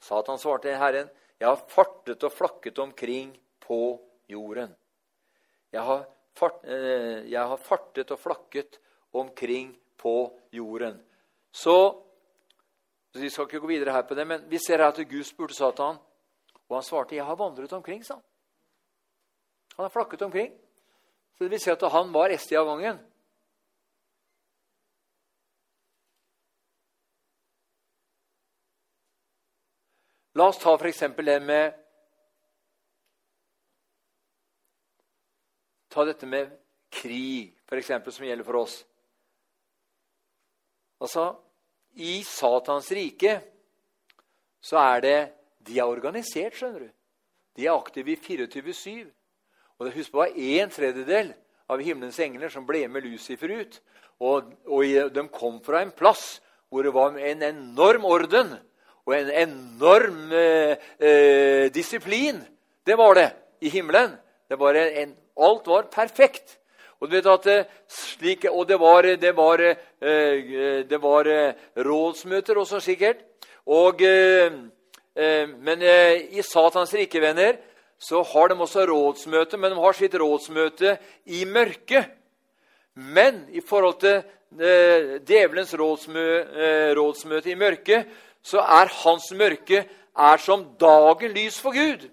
Satan 0.00 0.38
svarte 0.38 0.76
Herren, 0.76 1.10
'Jeg 1.40 1.48
har 1.48 1.64
fartet 1.68 2.24
og 2.24 2.32
flakket 2.32 2.78
omkring 2.78 3.36
på 3.60 4.00
jorden.' 4.28 4.76
Jeg 5.72 5.82
har, 5.82 6.06
fart, 6.34 6.64
eh, 6.64 7.30
jeg 7.30 7.48
har 7.48 7.56
fartet 7.56 8.10
og 8.10 8.18
flakket 8.18 8.80
omkring 9.12 9.76
på 9.96 10.38
jorden. 10.52 11.02
Så 11.52 12.02
Vi 13.12 13.28
skal 13.28 13.44
ikke 13.44 13.60
gå 13.60 13.66
videre 13.66 13.92
her 13.92 14.02
på 14.02 14.14
det, 14.14 14.26
men 14.26 14.44
vi 14.50 14.58
ser 14.58 14.78
her 14.78 14.86
at 14.88 15.08
Gud 15.08 15.24
spurte 15.24 15.54
Satan, 15.54 15.96
og 16.70 16.76
han 16.76 16.82
svarte, 16.82 17.14
'Jeg 17.14 17.24
har 17.24 17.36
vandret 17.36 17.72
omkring', 17.72 18.04
sa 18.04 18.14
han. 18.14 18.22
Han 19.76 19.84
har 19.84 19.90
flakket 19.90 20.22
omkring. 20.22 20.52
Så 21.34 21.44
det 21.44 21.50
vil 21.50 21.60
si 21.60 21.70
at 21.70 21.92
han 21.92 22.12
var 22.12 22.30
SD 22.36 22.52
av 22.52 22.66
gangen. 22.66 22.98
La 30.34 30.46
oss 30.46 30.58
ta 30.58 30.74
f.eks. 30.74 30.98
det 30.98 31.42
med 31.42 31.74
Ta 35.90 36.04
dette 36.04 36.26
med 36.26 36.52
krig, 36.88 37.58
f.eks., 37.66 38.14
som 38.14 38.26
gjelder 38.26 38.44
for 38.44 38.54
oss. 38.60 38.76
Altså, 41.00 41.24
I 41.98 42.22
Satans 42.22 42.92
rike 42.92 43.40
så 44.62 44.78
er 44.78 45.00
det 45.00 45.39
De 45.66 45.78
er 45.78 45.88
organisert, 45.88 46.56
skjønner 46.56 46.86
du. 46.86 46.90
De 47.56 47.66
er 47.66 47.76
aktive 47.76 48.14
i 48.14 48.18
24-7. 48.20 49.08
Og 49.80 49.92
Husk 49.94 50.12
på 50.12 50.24
det 50.24 50.32
var 50.32 50.60
en 50.60 50.72
tredjedel 50.72 51.32
av 51.70 51.82
himmelens 51.84 52.18
engler 52.20 52.52
som 52.52 52.66
ble 52.68 52.86
med 52.88 53.06
Lucifer 53.06 53.52
ut. 53.52 53.80
Og, 54.20 54.52
og 54.68 55.12
de 55.14 55.24
kom 55.32 55.60
fra 55.64 55.82
en 55.84 55.92
plass 55.96 56.40
hvor 56.70 56.84
det 56.86 56.92
var 56.94 57.16
en 57.16 57.42
enorm 57.42 58.04
orden 58.06 58.52
og 59.08 59.14
en 59.16 59.30
enorm 59.32 60.32
eh, 60.36 60.76
eh, 61.00 61.66
disiplin. 61.72 62.38
Det 62.86 62.96
var 62.98 63.16
det 63.16 63.28
i 63.64 63.72
himmelen. 63.72 64.12
Det 64.48 64.58
var 64.60 64.76
en, 64.76 65.14
alt 65.40 65.66
var 65.66 65.88
perfekt. 65.90 66.58
Og 67.00 67.14
eh, 67.14 67.64
slik, 67.88 68.44
og 68.50 68.68
det 68.68 68.78
var, 68.80 69.02
det 69.02 69.32
var, 69.36 69.64
eh, 69.64 70.84
det 70.84 71.00
var 71.02 71.26
eh, 71.26 71.54
rådsmøter 71.76 72.60
også, 72.60 72.80
sikkert. 72.80 73.24
Og, 73.66 74.02
eh, 74.02 74.52
men 75.60 75.82
i 75.82 76.42
Satans 76.46 76.94
rike, 76.96 77.20
venner, 77.20 77.58
så 78.00 78.22
har 78.24 78.48
de 78.48 78.56
også 78.56 78.86
rådsmøte, 78.88 79.58
men 79.60 79.74
de 79.74 79.80
har 79.82 79.96
sitt 79.98 80.14
rådsmøte 80.16 80.94
i 81.28 81.42
mørket. 81.44 82.08
Men 82.94 83.42
i 83.52 83.60
forhold 83.60 83.98
til 84.00 84.22
djevelens 85.28 85.74
rådsmø, 85.76 86.24
rådsmøte 86.96 87.52
i 87.52 87.58
mørket 87.60 88.08
så 88.42 88.62
er 88.64 88.92
hans 89.02 89.30
mørke 89.36 89.84
er 90.16 90.42
som 90.42 90.64
dagen 90.80 91.34
lys 91.36 91.60
for 91.60 91.76
Gud. 91.76 92.08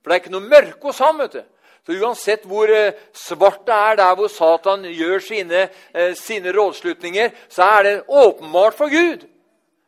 For 0.00 0.10
det 0.10 0.16
er 0.16 0.22
ikke 0.22 0.34
noe 0.34 0.48
mørke 0.48 0.90
hos 0.90 1.00
ham. 1.04 1.18
vet 1.18 1.32
du. 1.32 1.42
Så 1.86 1.96
Uansett 1.96 2.44
hvor 2.44 2.68
eh, 2.68 2.96
svart 3.16 3.64
det 3.66 3.74
er 3.74 3.96
der 3.96 4.14
hvor 4.16 4.28
Satan 4.28 4.84
gjør 4.84 5.22
sine, 5.24 5.68
eh, 5.94 6.14
sine 6.14 6.52
rådslutninger, 6.52 7.30
så 7.48 7.62
er 7.62 7.82
det 7.82 8.02
åpenbart 8.08 8.76
for 8.76 8.92
Gud. 8.92 9.24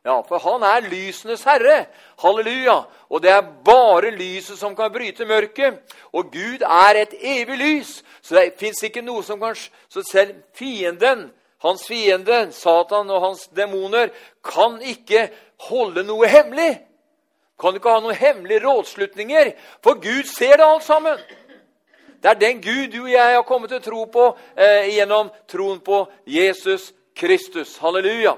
Ja, 0.04 0.22
For 0.28 0.38
han 0.38 0.62
er 0.64 0.88
lysenes 0.88 1.44
herre. 1.44 1.86
Halleluja. 2.22 2.78
Og 3.10 3.22
det 3.22 3.30
er 3.30 3.50
bare 3.64 4.10
lyset 4.14 4.58
som 4.58 4.76
kan 4.76 4.92
bryte 4.92 5.26
mørket. 5.28 5.80
Og 6.12 6.32
Gud 6.32 6.64
er 6.64 7.02
et 7.02 7.14
evig 7.20 7.58
lys. 7.58 7.90
Så 8.22 8.34
det 8.38 8.56
fins 8.58 8.82
ikke 8.82 9.02
noe 9.02 9.22
som 9.22 9.40
kan 9.40 9.54
Så 9.88 10.02
selv 10.02 10.34
fienden 10.54 11.30
hans 11.62 11.86
fiende, 11.86 12.52
Satan 12.52 13.10
og 13.10 13.22
hans 13.26 13.48
demoner, 13.56 14.08
kan 14.44 14.80
ikke 14.82 15.28
holde 15.68 16.04
noe 16.08 16.28
hemmelig. 16.28 16.78
Kan 17.60 17.76
ikke 17.76 17.92
ha 17.92 18.00
noen 18.00 18.16
hemmelige 18.16 18.62
rådslutninger, 18.64 19.52
for 19.84 20.00
Gud 20.00 20.24
ser 20.24 20.56
det 20.56 20.64
alt 20.64 20.84
sammen. 20.84 21.18
Det 22.22 22.30
er 22.30 22.40
den 22.40 22.62
Gud 22.62 22.92
du 22.92 23.02
og 23.02 23.12
jeg 23.12 23.34
har 23.34 23.44
kommet 23.48 23.72
til 23.72 23.80
å 23.80 23.84
tro 23.84 24.04
på 24.12 24.24
eh, 24.56 24.88
gjennom 24.96 25.30
troen 25.48 25.80
på 25.84 26.04
Jesus 26.28 26.92
Kristus. 27.16 27.78
Halleluja. 27.80 28.36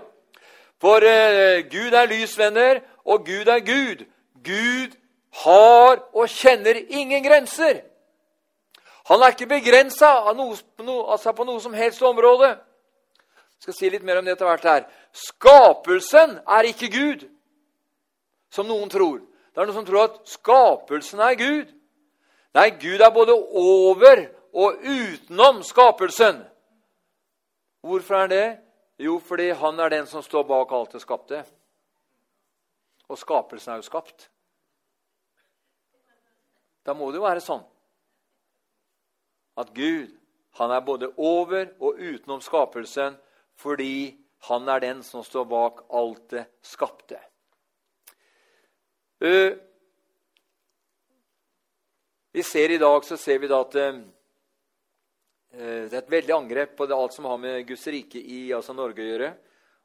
For 0.82 1.04
eh, 1.06 1.62
Gud 1.70 1.94
er 1.94 2.10
lysvenner, 2.10 2.80
og 3.06 3.26
Gud 3.26 3.46
er 3.46 3.62
Gud. 3.62 4.04
Gud 4.42 4.96
har 5.44 6.02
og 6.12 6.28
kjenner 6.28 6.74
ingen 6.88 7.22
grenser. 7.24 7.80
Han 9.06 9.22
er 9.22 9.34
ikke 9.34 9.46
begrensa 9.46 10.10
altså 10.26 11.32
på 11.32 11.44
noe 11.44 11.60
som 11.60 11.74
helst 11.74 12.02
område. 12.02 12.48
Jeg 12.48 13.66
skal 13.66 13.74
si 13.74 13.90
litt 13.90 14.02
mer 14.02 14.18
om 14.18 14.26
det 14.26 14.34
etter 14.34 14.48
hvert 14.48 14.66
her. 14.66 14.84
Skapelsen 15.14 16.38
er 16.50 16.66
ikke 16.66 16.90
Gud, 16.90 17.26
som 18.50 18.66
noen 18.66 18.90
tror. 18.90 19.20
Det 19.54 19.62
er 19.62 19.68
noen 19.68 19.78
som 19.78 19.86
tror 19.86 20.08
at 20.08 20.18
skapelsen 20.26 21.22
er 21.22 21.38
Gud. 21.38 21.70
Nei, 22.58 22.68
Gud 22.82 23.00
er 23.00 23.14
både 23.14 23.36
over 23.38 24.26
og 24.52 24.82
utenom 24.82 25.62
skapelsen. 25.62 26.42
Hvorfor 27.86 28.24
er 28.24 28.26
det? 28.26 28.46
Jo, 29.02 29.18
fordi 29.18 29.50
han 29.58 29.80
er 29.80 29.90
den 29.90 30.06
som 30.06 30.22
står 30.22 30.44
bak 30.46 30.72
alt 30.72 30.92
det 30.94 31.02
skapte. 31.02 31.42
Og 33.10 33.18
skapelsen 33.18 33.72
er 33.72 33.80
jo 33.80 33.86
skapt. 33.88 34.28
Da 36.86 36.94
må 36.94 37.10
det 37.10 37.18
jo 37.18 37.26
være 37.26 37.42
sånn 37.42 37.64
at 39.58 39.72
Gud 39.76 40.10
han 40.58 40.72
er 40.72 40.84
både 40.84 41.10
over 41.16 41.68
og 41.80 41.98
utenom 42.00 42.40
skapelsen 42.44 43.18
fordi 43.60 44.14
han 44.48 44.68
er 44.68 44.82
den 44.82 45.02
som 45.06 45.24
står 45.24 45.44
bak 45.48 45.84
alt 45.90 46.24
det 46.32 46.46
skapte. 46.66 47.18
Uh, 49.22 49.54
vi 52.32 52.42
ser 52.42 52.74
I 52.74 52.80
dag 52.82 53.04
så 53.06 53.16
ser 53.16 53.38
vi 53.38 53.50
da 53.50 53.60
at 53.62 53.76
uh, 53.78 54.00
det 55.52 55.92
er 55.92 56.00
et 56.00 56.12
veldig 56.12 56.32
angrep 56.32 56.76
på 56.78 56.86
alt 56.88 57.12
som 57.12 57.26
har 57.28 57.40
med 57.40 57.66
Guds 57.68 57.84
rike 57.92 58.20
i 58.20 58.46
altså 58.56 58.72
Norge 58.72 59.04
å 59.04 59.08
gjøre. 59.10 59.32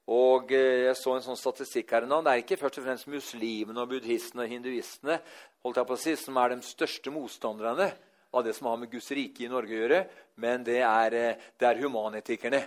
Og 0.08 0.54
uh, 0.56 0.86
Jeg 0.88 0.96
så 0.96 1.18
en 1.18 1.26
sånn 1.26 1.40
statistikk 1.40 1.92
her 1.92 2.08
nå. 2.08 2.22
Det 2.24 2.32
er 2.32 2.44
ikke 2.44 2.60
først 2.62 2.80
og 2.80 2.86
fremst 2.86 3.10
muslimene, 3.12 3.84
og 3.84 3.92
buddhistene 3.92 4.46
og 4.46 4.54
hinduistene 4.54 5.20
holdt 5.66 5.82
jeg 5.82 5.90
på 5.90 5.98
å 5.98 6.00
si, 6.00 6.16
som 6.16 6.40
er 6.40 6.54
de 6.54 6.62
største 6.64 7.12
motstanderne 7.12 7.90
av 8.32 8.46
det 8.46 8.54
som 8.56 8.70
har 8.72 8.80
med 8.80 8.92
Guds 8.92 9.10
rike 9.16 9.44
i 9.44 9.52
Norge 9.52 9.76
å 9.76 9.82
gjøre, 9.82 10.02
men 10.44 10.64
det 10.68 10.80
er, 10.86 11.16
det 11.60 11.68
er 11.68 11.82
humanitikerne. 11.82 12.62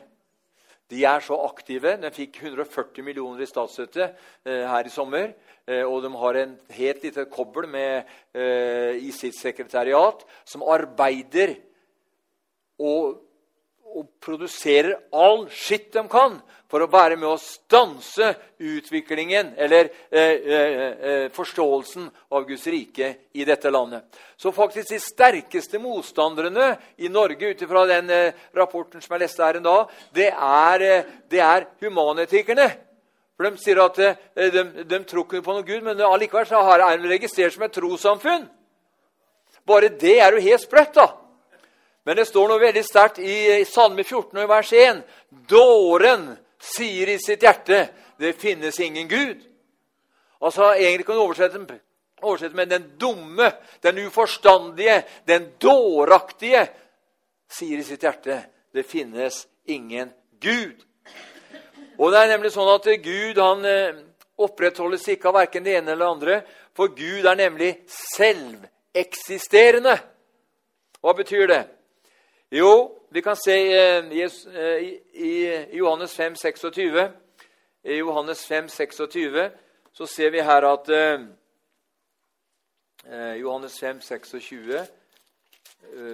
De 0.91 1.05
er 1.07 1.23
så 1.23 1.37
aktive. 1.47 1.95
De 2.03 2.11
fikk 2.11 2.41
140 2.43 3.05
millioner 3.07 3.45
i 3.45 3.49
statsstøtte 3.49 4.09
eh, 4.09 4.65
her 4.67 4.89
i 4.89 4.91
sommer. 4.91 5.31
Eh, 5.63 5.85
og 5.87 6.03
de 6.03 6.11
har 6.19 6.39
en 6.41 6.57
helt 6.75 7.05
lite 7.07 7.29
kobbel 7.31 7.69
med, 7.71 8.09
eh, 8.35 8.99
i 8.99 9.13
sitt 9.15 9.39
sekretariat 9.39 10.25
som 10.43 10.67
arbeider 10.67 11.55
og, 12.81 13.21
og 13.91 14.09
produserer 14.23 14.97
all 15.13 15.45
skitt 15.53 15.93
de 15.95 16.07
kan 16.11 16.41
for 16.71 16.85
å 16.85 16.91
være 16.91 17.17
med 17.19 17.27
å 17.27 17.39
stanse 17.43 18.29
utviklingen 18.63 19.55
eller 19.59 19.89
eh, 20.07 20.21
eh, 20.23 20.75
eh, 21.11 21.25
forståelsen 21.35 22.07
av 22.31 22.47
Guds 22.47 22.67
rike 22.71 23.09
i 23.35 23.47
dette 23.47 23.73
landet. 23.75 24.07
Så 24.39 24.53
faktisk 24.55 24.93
de 24.93 25.01
sterkeste 25.03 25.81
motstanderne 25.83 26.77
i 27.03 27.11
Norge 27.11 27.51
ut 27.51 27.65
ifra 27.67 27.83
den 27.91 28.13
eh, 28.15 28.39
rapporten 28.55 29.03
som 29.03 29.17
jeg 29.17 29.25
leste 29.25 29.45
her 29.45 29.59
en 29.59 29.67
dag, 29.67 29.97
det 30.15 30.31
er, 30.31 30.87
eh, 30.87 31.11
det 31.31 31.43
er 31.43 31.67
humanetikerne. 31.83 32.69
For 33.35 33.49
De 33.49 33.65
sier 33.65 33.83
at 33.83 33.99
eh, 34.05 34.53
de, 34.55 34.65
de 34.87 35.03
tror 35.09 35.27
ikke 35.27 35.43
på 35.43 35.57
noe 35.57 35.67
Gud, 35.67 35.83
men 35.83 36.07
allikevel 36.07 36.47
så 36.47 36.63
er 36.71 36.87
de 37.03 37.11
registrert 37.17 37.57
som 37.57 37.67
et 37.67 37.75
trossamfunn. 37.75 38.47
Bare 39.67 39.91
det 39.91 40.21
er 40.23 40.39
jo 40.39 40.47
helt 40.47 40.63
sprøtt, 40.63 40.95
da. 40.95 41.11
Men 42.05 42.17
det 42.17 42.29
står 42.29 42.49
noe 42.49 42.63
veldig 42.63 42.85
sterkt 42.85 43.21
i, 43.21 43.65
Salme 43.69 44.05
14 44.05 44.39
og 44.41 44.49
vers 44.49 44.73
1. 44.73 45.03
Dåren 45.49 46.31
sier 46.61 47.13
i 47.13 47.19
sitt 47.21 47.45
hjerte 47.45 47.87
det 48.21 48.33
finnes 48.41 48.81
ingen 48.81 49.09
Gud. 49.09 49.41
Altså, 50.41 50.75
Egentlig 50.75 51.07
kan 51.07 51.17
du 51.17 51.23
oversette, 51.23 51.81
oversette 52.23 52.57
med 52.57 52.69
den 52.69 52.85
dumme, 53.01 53.53
den 53.81 53.99
uforstandige, 54.07 55.03
den 55.29 55.53
dåraktige 55.61 56.67
sier 57.51 57.81
i 57.81 57.85
sitt 57.85 58.03
hjerte 58.05 58.43
det 58.73 58.83
finnes 58.87 59.47
ingen 59.69 60.11
Gud. 60.41 60.77
Og 61.99 62.13
det 62.13 62.19
er 62.21 62.29
nemlig 62.33 62.53
sånn 62.55 62.73
at 62.73 62.87
Gud 63.05 63.39
han 63.41 63.65
eh, 63.69 63.99
opprettholdes 64.41 65.09
ikke 65.13 65.29
av 65.29 65.35
verken 65.43 65.65
det 65.67 65.75
ene 65.77 65.93
eller 65.93 66.07
det 66.07 66.15
andre, 66.15 66.37
for 66.77 66.87
Gud 66.97 67.27
er 67.29 67.37
nemlig 67.37 67.73
selveksisterende. 67.91 69.99
Hva 71.01 71.13
betyr 71.17 71.47
det? 71.51 71.63
Jo, 72.53 72.99
vi 73.11 73.23
kan 73.23 73.37
se 73.37 73.53
eh, 73.53 74.05
eh, 74.11 74.83
i 75.13 75.67
Johannes 75.73 76.15
5, 76.15 76.35
26. 76.37 77.11
I 77.83 77.97
Johannes 77.97 78.47
5, 78.47 78.69
26 78.69 79.51
så 79.93 80.07
ser 80.07 80.31
vi 80.31 80.43
her 80.43 80.67
at 80.67 80.89
eh, 80.91 81.21
Johannes 83.39 83.79
5, 83.81 84.01
26 84.01 84.87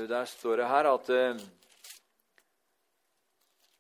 Der 0.09 0.25
står 0.25 0.57
det 0.57 0.69
her 0.69 0.85
at 0.93 1.09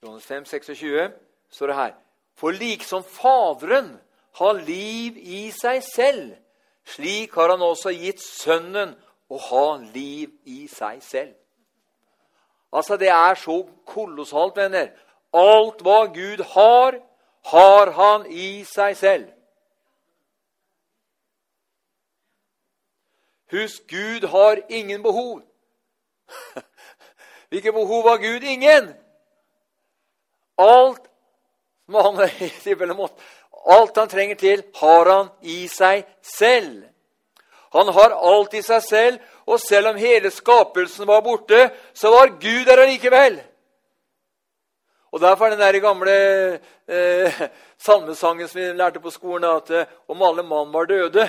Johannes 0.03 0.25
5, 0.25 0.45
26 0.45 1.13
står 1.51 1.67
det 1.67 1.77
her 1.77 1.95
For 2.35 2.51
liksom 2.51 3.05
Faderen 3.05 4.01
har 4.41 4.53
liv 4.53 5.13
i 5.17 5.51
seg 5.53 5.83
selv, 5.85 6.35
slik 6.85 7.35
har 7.35 7.51
han 7.53 7.63
også 7.63 7.93
gitt 7.93 8.21
Sønnen 8.21 8.97
å 9.29 9.39
ha 9.39 9.77
liv 9.93 10.33
i 10.45 10.67
seg 10.69 11.03
selv. 11.05 11.35
Altså, 12.73 12.97
Det 12.97 13.09
er 13.09 13.35
så 13.35 13.67
kolossalt, 13.87 14.57
venner. 14.57 14.89
Alt 15.35 15.83
hva 15.83 16.07
Gud 16.07 16.45
har, 16.55 17.01
har 17.45 17.91
han 17.91 18.27
i 18.31 18.65
seg 18.65 18.97
selv. 18.97 19.27
Husk, 23.53 23.83
Gud 23.89 24.29
har 24.29 24.63
ingen 24.69 25.03
behov. 25.03 25.43
Hvilke 27.49 27.73
behov 27.73 28.09
har 28.09 28.17
Gud? 28.17 28.43
Ingen! 28.43 28.95
Alt 30.59 31.07
han, 31.93 32.19
alt 33.67 33.97
han 33.97 34.09
trenger 34.09 34.35
til, 34.35 34.63
har 34.75 35.11
han 35.11 35.29
i 35.43 35.69
seg 35.69 36.05
selv. 36.23 36.83
Han 37.73 37.93
har 37.95 38.17
alt 38.17 38.55
i 38.55 38.63
seg 38.63 38.83
selv, 38.83 39.19
og 39.47 39.61
selv 39.61 39.93
om 39.93 39.97
hele 39.97 40.31
skapelsen 40.31 41.07
var 41.07 41.23
borte, 41.23 41.71
så 41.95 42.11
var 42.11 42.35
Gud 42.41 42.65
der 42.67 42.83
allikevel. 42.83 43.39
Og 45.15 45.21
Derfor 45.21 45.47
er 45.47 45.51
den 45.51 45.61
der 45.61 45.79
gamle 45.81 46.15
eh, 46.89 47.43
salmesangen 47.79 48.49
som 48.49 48.61
vi 48.61 48.73
lærte 48.73 49.01
på 49.01 49.11
skolen, 49.11 49.45
at 49.45 49.71
eh, 49.71 49.87
om 50.09 50.23
alle 50.23 50.43
mann 50.43 50.73
var 50.73 50.91
døde, 50.91 51.29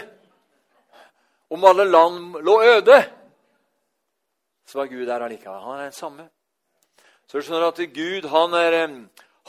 om 1.49 1.65
alle 1.65 1.85
land 1.85 2.41
lå 2.43 2.57
øde, 2.63 3.03
så 4.65 4.79
var 4.79 4.85
Gud 4.85 5.05
der 5.05 5.23
allikevel. 5.23 5.61
Han 5.61 5.79
er 5.79 5.83
den 5.83 5.91
samme. 5.91 6.29
Så 7.27 7.37
du 7.37 7.45
skjønner 7.45 7.67
at 7.67 7.79
Gud 7.93 8.27
han, 8.33 8.53
er, 8.53 8.81
eh, 8.81 8.99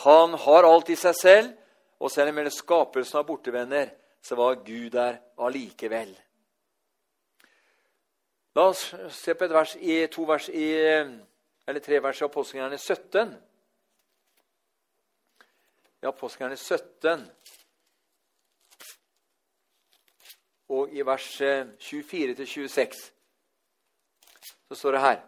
han 0.05 0.39
har 0.45 0.69
alt 0.69 0.93
i 0.93 0.97
seg 0.97 1.17
selv, 1.17 1.51
og 1.99 2.11
selv 2.11 2.31
om 2.31 2.37
hele 2.37 2.51
skapelsen 2.51 3.17
var 3.17 3.27
bortevenner, 3.27 3.91
så 4.23 4.37
var 4.37 4.61
Gud 4.63 4.91
der 4.91 5.23
allikevel. 5.41 6.13
La 8.59 8.65
oss 8.73 8.89
se 9.15 9.37
på 9.39 9.45
et 9.47 9.53
vers 9.55 9.77
i, 9.79 10.01
to 10.11 10.25
vers 10.27 10.49
i, 10.51 10.73
eller 11.71 11.83
tre 11.85 12.01
vers 12.03 12.19
i 12.19 12.25
Apostelgjerningene 12.27 12.81
17. 12.83 13.31
I 16.03 16.09
Apostelgjerningene 16.11 16.59
17 16.59 17.23
og 20.75 20.91
i 20.91 21.07
vers 21.07 21.29
24-26 21.87 22.99
så 24.67 24.75
står 24.75 24.99
det 24.99 25.07
her 25.07 25.19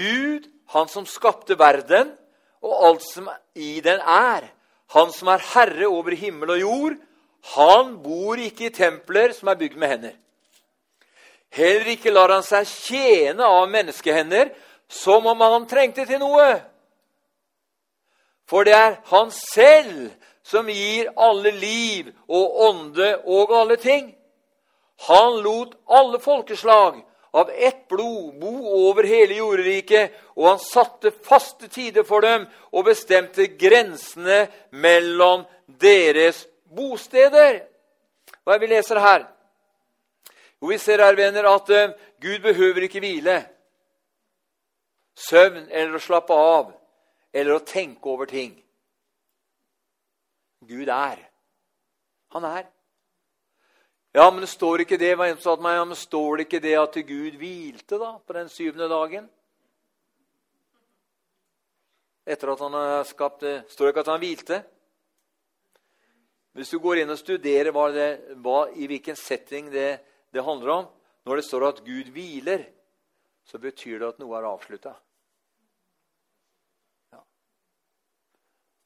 Gud, 0.00 0.48
han 0.72 0.88
som 0.88 1.04
skapte 1.04 1.60
verden 1.60 2.16
og 2.64 2.74
alt 2.88 3.04
som 3.04 3.28
i 3.52 3.84
den 3.84 4.00
er, 4.00 4.48
han 4.96 5.12
som 5.12 5.28
er 5.36 5.50
herre 5.52 5.92
over 5.92 6.16
himmel 6.16 6.56
og 6.56 6.64
jord, 6.64 6.96
han 7.52 7.98
bor 8.00 8.40
ikke 8.40 8.70
i 8.70 8.78
templer 8.80 9.36
som 9.36 9.52
er 9.52 9.60
bygd 9.60 9.76
med 9.76 9.92
hender. 9.98 10.22
Heller 11.56 11.88
ikke 11.94 12.12
lar 12.12 12.34
han 12.34 12.44
seg 12.44 12.68
tjene 12.68 13.44
av 13.48 13.68
menneskehender 13.72 14.52
som 14.92 15.26
om 15.26 15.40
han 15.40 15.66
trengte 15.68 16.04
til 16.06 16.20
noe. 16.20 16.50
For 18.46 18.66
det 18.66 18.76
er 18.76 18.98
han 19.10 19.32
selv 19.34 20.10
som 20.46 20.68
gir 20.70 21.08
alle 21.16 21.50
liv 21.56 22.12
og 22.28 22.60
ånde 22.68 23.08
og 23.24 23.54
alle 23.56 23.78
ting. 23.82 24.12
Han 25.08 25.40
lot 25.42 25.74
alle 25.88 26.20
folkeslag 26.22 27.00
av 27.36 27.50
ett 27.50 27.88
blod 27.88 28.38
bo 28.40 28.52
over 28.88 29.04
hele 29.04 29.36
jorderiket, 29.36 30.12
og 30.36 30.46
han 30.54 30.60
satte 30.62 31.10
faste 31.10 31.68
tider 31.68 32.06
for 32.06 32.24
dem 32.24 32.46
og 32.72 32.86
bestemte 32.86 33.48
grensene 33.60 34.46
mellom 34.70 35.44
deres 35.66 36.46
bosteder. 36.64 37.60
Hva 38.44 38.56
er 38.56 38.62
vi 38.62 38.70
leser 38.70 39.02
her? 39.02 39.26
Jo, 40.62 40.70
vi 40.70 40.78
ser 40.80 41.02
her, 41.04 41.16
venner, 41.16 41.48
at 41.50 41.70
uh, 41.70 41.94
Gud 42.22 42.40
behøver 42.44 42.86
ikke 42.86 43.02
hvile, 43.04 43.40
søvn 45.16 45.68
eller 45.70 45.96
å 45.96 46.02
slappe 46.02 46.36
av 46.36 46.72
eller 47.36 47.56
å 47.56 47.64
tenke 47.64 48.08
over 48.08 48.28
ting. 48.30 48.54
Gud 50.66 50.88
er. 50.88 51.20
Han 52.34 52.44
er. 52.48 52.64
Ja, 54.16 54.30
men 54.30 54.40
det 54.40 54.48
står 54.48 54.82
ikke 54.82 54.96
det 54.96 55.12
meg, 55.20 55.34
ja, 55.36 55.84
men 55.84 55.96
står 55.96 56.38
det 56.38 56.46
ikke 56.46 56.62
det 56.64 56.76
at 56.80 56.94
Gud 57.04 57.34
hvilte 57.36 57.98
da, 58.00 58.14
på 58.16 58.32
den 58.32 58.48
syvende 58.48 58.88
dagen? 58.88 59.26
Etter 62.26 62.50
at 62.54 62.62
han 62.64 62.74
har 62.74 63.04
skapt 63.06 63.44
det, 63.44 63.58
Står 63.70 63.86
det 63.86 63.92
ikke 63.92 64.04
at 64.06 64.12
han 64.14 64.22
hvilte? 64.24 64.62
Hvis 66.56 66.72
du 66.72 66.78
går 66.80 67.02
inn 67.02 67.12
og 67.12 67.20
studerer 67.20 67.68
hva 67.76 67.90
det, 67.92 68.08
hva, 68.40 68.70
i 68.72 68.88
hvilken 68.88 69.18
setting 69.20 69.68
det 69.70 69.90
det 70.32 70.44
handler 70.46 70.72
om. 70.74 70.88
Når 71.26 71.40
det 71.40 71.46
står 71.46 71.66
at 71.68 71.82
Gud 71.86 72.10
hviler, 72.14 72.64
så 73.46 73.58
betyr 73.62 74.00
det 74.00 74.08
at 74.12 74.20
noe 74.22 74.36
er 74.38 74.46
avslutta. 74.48 74.92
Ja. 77.14 77.22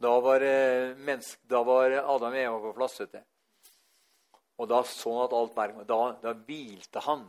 Da, 0.01 0.15
var, 0.25 0.45
da 0.45 1.63
var 1.69 1.99
Adam 2.01 2.33
og 2.33 2.41
Eva 2.45 2.63
på 2.65 2.75
plass. 2.77 3.01
vet 3.03 3.19
du. 3.19 3.23
Og 4.61 4.69
da 4.69 4.83
sånn 4.85 5.23
at 5.25 5.37
alt 5.37 5.57
var, 5.57 5.73
da, 5.89 6.01
da 6.21 6.35
hvilte 6.37 7.01
han 7.07 7.25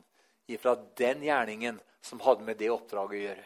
ifra 0.51 0.75
den 0.99 1.23
gjerningen 1.23 1.79
som 2.03 2.19
hadde 2.25 2.43
med 2.47 2.59
det 2.59 2.71
oppdraget 2.73 3.15
å 3.15 3.21
gjøre. 3.21 3.45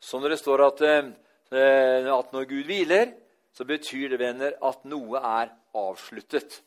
Så 0.00 0.20
når 0.20 0.32
det 0.32 0.40
står 0.40 0.64
at, 0.64 0.82
eh, 0.88 2.08
at 2.08 2.32
når 2.32 2.48
Gud 2.48 2.70
hviler, 2.70 3.12
så 3.52 3.66
betyr 3.68 4.14
det 4.14 4.20
venner, 4.22 4.56
at 4.62 4.84
noe 4.88 5.20
er 5.20 5.50
avsluttet. 5.76 6.62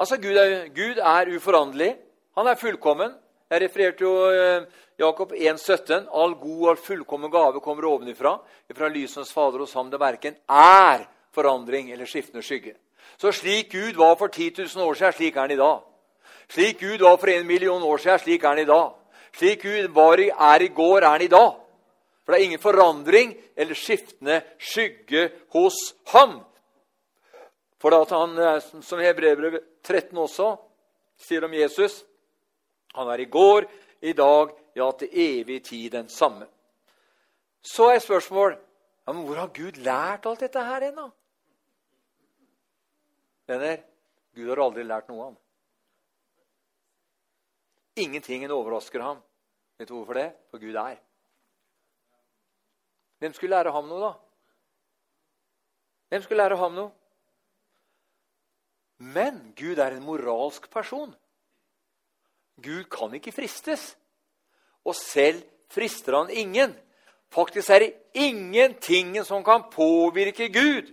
Altså, 0.00 0.16
Gud 0.16 0.36
er, 0.40 0.68
Gud 0.72 0.96
er 0.96 1.34
uforanderlig. 1.36 1.90
Han 2.38 2.46
er 2.46 2.56
fullkommen. 2.56 3.12
Jeg 3.50 3.62
refererte 3.64 4.04
jo 4.04 4.12
eh, 4.32 4.62
Jakob 4.98 5.32
1,17. 5.32 6.06
All 6.08 6.36
god 6.40 6.68
og 6.72 6.78
fullkommen 6.78 7.30
gave 7.30 7.60
kommer 7.60 7.88
ovenifra. 7.90 8.38
Fra 8.76 8.88
lysens 8.88 9.32
fader 9.32 9.60
hos 9.60 9.74
ham 9.76 9.90
det 9.92 10.00
verken 10.00 10.38
er 10.48 11.04
forandring 11.34 11.90
eller 11.92 12.08
skiftende 12.08 12.44
skygge. 12.46 12.76
Så 13.20 13.32
slik 13.32 13.72
Gud 13.72 13.98
var 13.98 14.16
for 14.16 14.28
10 14.32 14.54
000 14.76 14.86
år 14.86 14.94
siden, 14.94 15.12
slik 15.12 15.36
er 15.36 15.40
han 15.40 15.50
i 15.50 15.60
dag. 15.60 15.80
Slik 16.48 16.80
Gud 16.80 17.04
var 17.04 17.16
for 17.16 17.30
en 17.30 17.46
million 17.46 17.82
år 17.82 17.98
siden, 17.98 18.18
slik 18.18 18.44
er 18.44 18.48
han 18.48 18.58
i 18.58 18.64
dag. 18.64 18.92
Slik 19.36 19.62
Gud 19.62 19.88
var 19.94 20.18
i, 20.18 20.30
er 20.30 20.62
i 20.64 20.68
går, 20.68 21.02
er 21.02 21.10
han 21.10 21.22
i 21.22 21.28
dag. 21.28 21.52
For 22.24 22.32
det 22.32 22.40
er 22.40 22.44
ingen 22.44 22.62
forandring 22.62 23.34
eller 23.56 23.74
skiftende 23.74 24.40
skygge 24.58 25.28
hos 25.52 25.76
ham. 26.14 26.40
For 27.80 27.96
at 27.96 28.12
han, 28.12 28.38
eh, 28.38 28.60
som 28.84 29.00
Hebrevbrevet 29.00 29.82
13 29.82 30.18
også 30.18 30.52
sier 31.20 31.44
om 31.44 31.54
Jesus 31.54 32.04
Han 32.94 33.06
er 33.12 33.20
i 33.22 33.28
går, 33.30 33.68
i 34.02 34.12
dag, 34.12 34.50
ja, 34.74 34.90
til 34.98 35.12
evig 35.12 35.60
tid 35.64 35.92
den 35.92 36.08
samme. 36.08 36.48
Så 37.62 37.86
er 37.92 38.00
spørsmål 38.02 38.56
ja, 39.06 39.12
men 39.12 39.24
hvor 39.26 39.38
har 39.38 39.52
Gud 39.54 39.78
lært 39.78 40.26
alt 40.26 40.40
dette 40.42 40.64
her 40.64 40.88
ennå? 40.88 41.04
Venner, 43.46 43.80
Gud 44.34 44.48
har 44.50 44.62
aldri 44.64 44.84
lært 44.86 45.08
noe, 45.10 45.28
han. 45.28 45.38
Ingenting 47.98 48.46
overrasker 48.50 49.02
ham. 49.02 49.22
Vet 49.78 49.88
du 49.88 49.96
hvorfor 49.96 50.18
det? 50.18 50.28
For 50.50 50.62
Gud 50.62 50.74
er. 50.74 50.98
Hvem 53.18 53.34
skulle 53.36 53.56
lære 53.56 53.72
ham 53.74 53.88
noe, 53.90 54.00
da? 54.00 54.12
Hvem 56.10 56.22
skulle 56.22 56.42
lære 56.42 56.58
ham 56.58 56.74
noe? 56.74 56.90
Men 59.00 59.40
Gud 59.56 59.80
er 59.80 59.96
en 59.96 60.04
moralsk 60.04 60.68
person. 60.72 61.12
Gud 62.60 62.84
kan 62.92 63.14
ikke 63.16 63.32
fristes. 63.32 63.94
Og 64.84 64.96
selv 64.96 65.40
frister 65.72 66.18
han 66.18 66.30
ingen. 66.30 66.74
Faktisk 67.32 67.70
er 67.70 67.84
det 67.84 67.94
ingenting 68.14 69.14
som 69.24 69.44
kan 69.44 69.68
påvirke 69.72 70.50
Gud. 70.52 70.90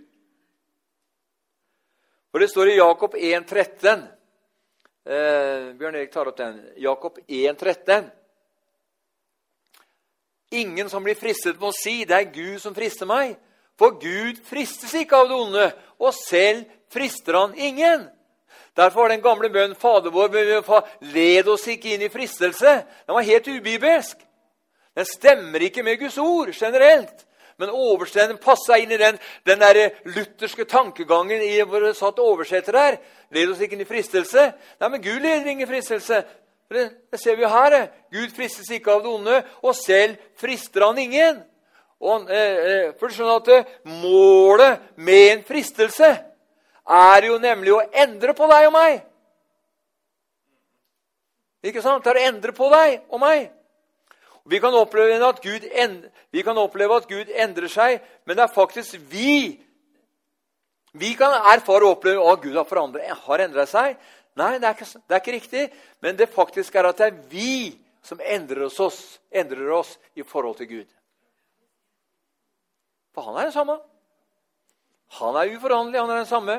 For 2.32 2.40
det 2.40 2.52
står 2.52 2.72
i 2.72 2.78
Jakob 2.78 3.16
1,13 3.16 4.06
eh, 5.08 5.74
Bjørn 5.80 5.96
Erik 5.96 6.12
tar 6.14 6.30
opp 6.30 6.38
den. 6.38 6.60
Jakob 6.78 7.18
1,13. 7.28 8.12
Ingen 10.52 10.90
som 10.90 11.04
blir 11.04 11.18
fristet, 11.20 11.60
må 11.60 11.74
si 11.76 12.06
'det 12.06 12.16
er 12.16 12.32
Gud 12.32 12.60
som 12.60 12.76
frister 12.76 13.06
meg'. 13.06 13.36
For 13.76 14.00
Gud 14.00 14.40
fristes 14.46 14.94
ikke 14.94 15.16
av 15.16 15.28
det 15.28 15.36
onde, 15.36 15.66
og 16.00 16.14
selv 16.14 16.66
frister 16.94 17.34
han 17.34 17.56
ingen. 17.56 18.10
Derfor 18.78 19.02
var 19.02 19.10
den 19.10 19.22
gamle 19.22 19.50
bønnen 19.50 19.76
'Fader 19.76 20.12
vår', 20.12 20.88
led 21.02 21.48
oss 21.48 21.68
ikke 21.68 21.94
inn 21.94 22.02
i 22.02 22.10
fristelse. 22.10 22.84
Den 23.08 23.16
var 23.16 23.22
helt 23.22 23.48
ubibelsk. 23.48 24.18
Den 24.96 25.06
stemmer 25.06 25.60
ikke 25.60 25.84
med 25.84 26.00
Guds 26.00 26.18
ord 26.18 26.52
generelt. 26.54 27.26
Men 27.58 27.70
oversteden 27.70 28.38
passa 28.38 28.78
inn 28.78 28.92
i 28.92 28.98
den, 28.98 29.18
den 29.46 29.60
der 29.60 29.90
lutherske 30.06 30.66
tankegangen 30.66 31.42
i 31.42 31.62
hvor 31.66 31.82
det 31.82 31.96
satt 31.98 32.20
oversetter 32.20 32.78
her. 32.78 32.98
Led 33.34 33.50
oss 33.50 33.62
ikke 33.62 33.74
inn 33.74 33.82
i 33.82 33.90
fristelse. 33.90 34.52
Nei, 34.80 34.90
men 34.90 35.02
Gud 35.02 35.20
leder 35.20 35.50
ingen 35.50 35.68
fristelse. 35.68 36.22
Det, 36.70 36.84
det 37.12 37.20
ser 37.20 37.36
vi 37.36 37.46
jo 37.48 37.50
her. 37.50 37.88
Gud 38.14 38.34
fristes 38.36 38.70
ikke 38.70 38.94
av 38.94 39.02
det 39.02 39.10
onde, 39.10 39.42
og 39.64 39.76
selv 39.76 40.18
frister 40.38 40.86
han 40.86 41.02
ingen. 41.02 41.42
Og, 42.00 42.30
eh, 42.30 42.58
eh 42.72 42.94
for 43.00 43.08
du 43.08 43.16
skjønner 43.16 43.40
at 43.42 43.48
eh, 43.56 43.72
Målet 44.04 44.80
med 45.02 45.32
en 45.32 45.44
fristelse 45.48 46.12
er 46.88 47.28
jo 47.28 47.38
nemlig 47.42 47.74
å 47.76 47.84
endre 47.92 48.34
på 48.38 48.48
deg 48.50 48.70
og 48.70 48.74
meg. 48.76 48.98
Ikke 51.68 51.84
sant? 51.84 52.04
Det 52.04 52.14
er 52.14 52.20
å 52.22 52.28
endre 52.30 52.54
på 52.56 52.70
deg 52.72 53.00
og 53.12 53.22
meg. 53.22 53.50
Vi 54.48 54.60
kan, 54.64 54.72
Gud, 54.72 55.66
vi 56.32 56.44
kan 56.44 56.58
oppleve 56.58 57.02
at 57.02 57.08
Gud 57.10 57.32
endrer 57.36 57.68
seg, 57.68 57.98
men 58.24 58.38
det 58.38 58.46
er 58.46 58.54
faktisk 58.54 58.96
vi 59.12 59.64
Vi 60.98 61.12
kan 61.14 61.34
erfare 61.52 61.86
og 61.86 61.98
oppleve 61.98 62.24
at 62.32 62.42
Gud 62.42 62.56
har, 62.56 63.18
har 63.26 63.42
endret 63.44 63.70
seg. 63.70 63.98
Nei, 64.40 64.56
det 64.58 64.66
er, 64.66 64.74
ikke, 64.74 64.86
det 64.88 65.14
er, 65.14 65.20
ikke, 65.20 65.36
riktig. 65.36 65.66
Men 66.02 66.18
det 66.18 66.30
faktisk 66.34 66.76
er 66.76 66.88
at 66.90 66.98
det 66.98 67.10
er 67.10 67.20
vi 67.30 67.76
som 68.02 68.22
endrer 68.24 68.64
oss, 68.66 69.20
endrer 69.30 69.70
oss 69.76 69.92
i 70.16 70.24
forhold 70.26 70.58
til 70.58 70.70
Gud. 70.72 70.90
For 73.14 73.28
han 73.28 73.38
er 73.38 73.50
den 73.50 73.54
samme. 73.54 73.78
Han 75.20 75.38
er 75.38 75.54
uforanderlig, 75.54 76.02
han 76.02 76.16
er 76.16 76.24
den 76.24 76.32
samme. 76.32 76.58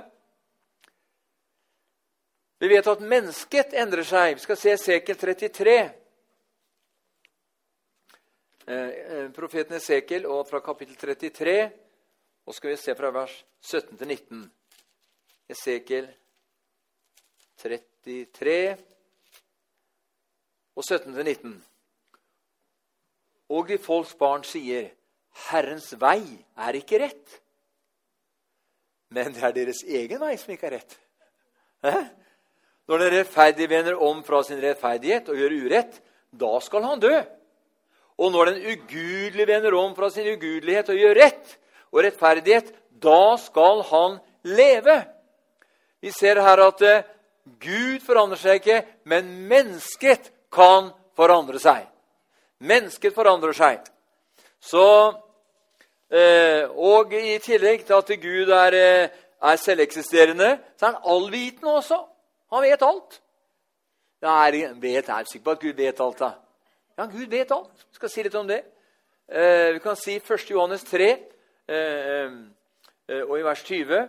Vi 2.59 2.69
vet 2.69 2.87
at 2.91 3.03
mennesket 3.07 3.75
endrer 3.79 4.03
seg. 4.07 4.35
Vi 4.35 4.43
skal 4.43 4.59
se 4.59 4.73
Esekiel 4.75 5.19
33. 5.19 5.77
Eh, 8.67 8.75
eh, 8.75 9.31
profeten 9.31 9.79
Esekel 9.79 10.27
og 10.27 10.43
fra 10.49 10.59
kapittel 10.65 10.99
33. 10.99 11.71
Og 12.49 12.57
skal 12.57 12.75
vi 12.75 12.81
se 12.81 12.97
fra 12.99 13.13
vers 13.15 13.37
17 13.63 13.95
til 13.97 14.11
19. 14.11 14.43
Esekel 15.55 16.11
33 17.63 18.77
og 20.75 20.85
17 20.85 21.15
til 21.15 21.25
19. 21.25 21.57
Og 23.49 23.69
de 23.69 23.79
folks 23.79 24.15
barn 24.15 24.45
sier, 24.45 24.91
'Herrens 25.49 25.95
vei 26.01 26.45
er 26.57 26.73
ikke 26.75 26.99
rett.' 26.99 27.41
Men 29.11 29.33
det 29.33 29.43
er 29.43 29.53
deres 29.53 29.83
egen 29.87 30.21
vei 30.21 30.37
som 30.37 30.53
ikke 30.53 30.67
er 30.67 30.71
rett. 30.71 30.99
Hæ? 31.83 32.28
Når 32.89 33.03
den 33.03 33.13
rettferdige 33.19 33.69
vender 33.69 33.99
om 34.01 34.23
fra 34.25 34.41
sin 34.47 34.61
rettferdighet 34.63 35.29
og 35.29 35.37
gjør 35.37 35.57
urett, 35.67 35.99
da 36.33 36.55
skal 36.65 36.87
han 36.89 37.03
dø. 37.03 37.17
Og 38.19 38.33
når 38.33 38.51
den 38.51 38.63
ugudelige 38.73 39.47
vender 39.47 39.77
om 39.79 39.95
fra 39.97 40.09
sin 40.11 40.27
ugudelighet 40.33 40.89
og 40.89 40.99
gjør 40.99 41.21
rett 41.21 41.55
og 41.93 42.03
rettferdighet, 42.05 42.73
da 43.03 43.37
skal 43.39 43.85
han 43.91 44.19
leve. 44.49 44.97
Vi 46.01 46.11
ser 46.15 46.41
her 46.43 46.65
at 46.65 46.83
eh, 46.83 47.07
Gud 47.61 48.03
forandrer 48.07 48.41
seg 48.41 48.61
ikke, 48.61 48.83
men 49.09 49.31
mennesket 49.51 50.33
kan 50.55 50.91
forandre 51.19 51.61
seg. 51.63 51.87
Mennesket 52.65 53.15
forandrer 53.15 53.55
seg. 53.57 53.81
Så, 54.61 54.85
eh, 56.11 56.67
og 56.75 57.15
i 57.15 57.39
tillegg 57.43 57.87
til 57.87 57.99
at 57.99 58.13
Gud 58.23 58.53
er, 58.55 58.77
eh, 58.79 59.09
er 59.43 59.57
selveksisterende, 59.63 60.57
så 60.77 60.87
er 60.87 60.97
han 60.97 61.03
allvitende 61.15 61.79
også. 61.79 62.01
Han 62.51 62.63
vet 62.63 62.83
alt. 62.83 63.21
Jeg 64.23 64.75
vet, 64.83 65.09
er 65.09 65.25
sikker 65.25 65.45
på 65.45 65.51
at 65.51 65.61
Gud 65.61 65.73
vet 65.79 66.01
alt. 66.01 66.19
da. 66.19 66.31
Ja, 66.99 67.07
Gud 67.07 67.27
vet 67.31 67.53
alt. 67.53 67.87
Vi 67.91 67.95
skal 68.01 68.11
si 68.11 68.23
litt 68.23 68.35
om 68.35 68.49
det. 68.49 68.63
Eh, 69.29 69.73
vi 69.77 69.81
kan 69.85 69.97
si 69.97 70.17
1. 70.17 70.51
Johannes 70.51 70.85
3 70.89 71.11
eh, 71.69 72.33
eh, 73.09 73.23
og 73.23 73.39
i 73.39 73.45
vers 73.45 73.63
20. 73.63 74.09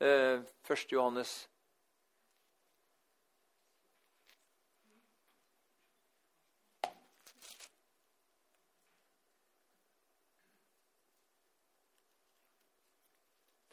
Eh, 0.00 0.40
1. 0.68 0.92
Johannes 0.92 1.48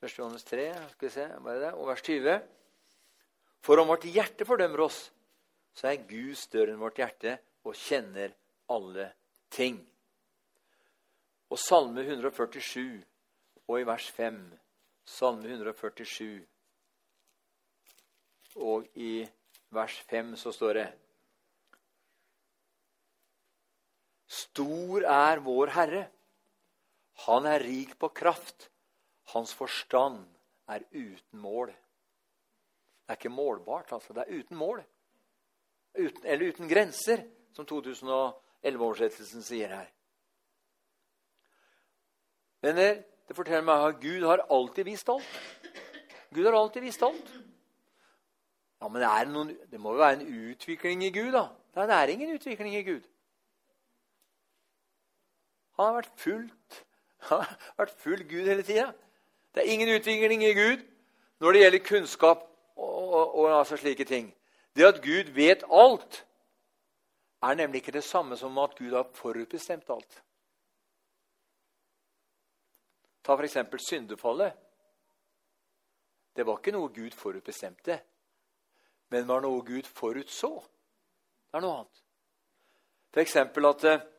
1. 0.04 0.17
Johannes 0.17 0.43
3, 0.43 0.73
skal 0.91 1.08
vi 1.08 1.10
se, 1.10 1.21
er 1.21 1.60
det? 1.60 1.73
og 1.73 1.88
vers 1.88 2.02
20. 2.02 2.41
For 3.63 3.80
om 3.80 3.88
vårt 3.88 4.06
hjerte 4.12 4.45
fordømmer 4.47 4.84
oss, 4.84 5.06
så 5.73 5.89
er 5.93 6.04
Gud 6.08 6.36
større 6.38 6.73
enn 6.73 6.82
vårt 6.82 6.99
hjerte 6.99 7.38
og 7.63 7.78
kjenner 7.80 8.34
alle 8.71 9.08
ting. 9.54 9.80
Og 11.49 11.60
Salme 11.62 12.04
147 12.04 12.99
og 13.69 13.80
i 13.80 13.86
vers 13.88 14.10
5 14.17 14.41
Salme 15.04 15.49
147 15.52 16.43
og 18.63 18.86
i 18.95 19.23
vers 19.73 19.95
5 20.10 20.36
så 20.39 20.54
står 20.56 20.78
det 20.80 20.89
Stor 24.34 25.06
er 25.06 25.41
vår 25.45 25.71
Herre. 25.76 26.04
Han 27.28 27.45
er 27.45 27.62
rik 27.62 27.93
på 28.02 28.10
kraft. 28.10 28.69
Hans 29.34 29.54
forstand 29.54 30.23
er 30.69 30.86
uten 30.93 31.41
mål. 31.41 31.73
Det 33.04 33.13
er 33.13 33.20
ikke 33.20 33.30
målbart, 33.30 33.92
altså. 33.92 34.13
Det 34.13 34.24
er 34.24 34.39
uten 34.39 34.58
mål. 34.58 34.84
Uten, 36.00 36.26
eller 36.26 36.50
uten 36.50 36.70
grenser, 36.70 37.26
som 37.54 37.68
2011-oversettelsen 37.70 39.44
sier 39.44 39.68
her. 39.76 39.89
Men 42.63 42.80
det 42.80 43.36
forteller 43.36 43.66
meg 43.68 43.88
at 43.88 43.99
Gud 44.01 44.24
har 44.24 44.45
alltid 44.49 44.88
vist 44.88 45.10
alt. 45.12 45.34
Gud 46.34 46.45
har 46.47 46.56
alltid 46.58 46.82
vist 46.82 47.04
alt. 47.04 47.34
Ja, 48.82 48.88
Men 48.88 49.01
det, 49.01 49.10
noen, 49.32 49.51
det 49.72 49.80
må 49.80 49.93
jo 49.93 50.04
være 50.04 50.22
en 50.22 50.51
utvikling 50.51 51.04
i 51.04 51.12
Gud, 51.12 51.32
da. 51.36 51.47
Det 51.76 51.89
er 51.93 52.12
ingen 52.14 52.34
utvikling 52.36 52.76
i 52.76 52.84
Gud. 52.84 53.04
Han 55.78 55.86
har 55.86 55.95
vært 56.01 56.18
fullt 56.22 56.82
han 57.30 57.45
har 57.47 57.86
vært 57.86 57.99
full 58.04 58.24
Gud 58.28 58.47
hele 58.47 58.64
tida. 58.68 58.89
Det 59.56 59.64
er 59.64 59.72
ingen 59.72 59.89
utvikling 59.95 60.43
i 60.43 60.54
Gud 60.58 60.84
når 61.39 61.51
det 61.56 61.62
gjelder 61.62 61.88
kunnskap 61.88 62.43
og, 62.76 63.36
og 63.36 63.59
altså 63.59 63.78
slike 63.78 64.05
ting. 64.05 64.30
Det 64.76 64.86
at 64.86 65.01
Gud 65.03 65.32
vet 65.36 65.63
alt, 65.71 66.26
er 67.43 67.55
nemlig 67.59 67.82
ikke 67.82 67.91
det 67.91 68.03
samme 68.03 68.38
som 68.38 68.57
at 68.57 68.76
Gud 68.78 68.93
har 68.95 69.09
forutbestemt 69.13 69.89
alt. 69.89 70.21
Ta 73.24 73.36
f.eks. 73.36 73.57
syndefallet. 73.88 74.53
Det 76.36 76.45
var 76.45 76.57
ikke 76.57 76.74
noe 76.74 76.89
Gud 76.89 77.13
forutbestemte, 77.15 77.99
men 79.13 79.28
var 79.28 79.43
noe 79.43 79.61
Gud 79.65 79.86
forutså. 79.86 80.55
Det 81.51 81.59
er 81.59 81.65
noe 81.65 81.84
annet. 81.84 82.01
F.eks. 83.13 83.36
at 83.38 84.09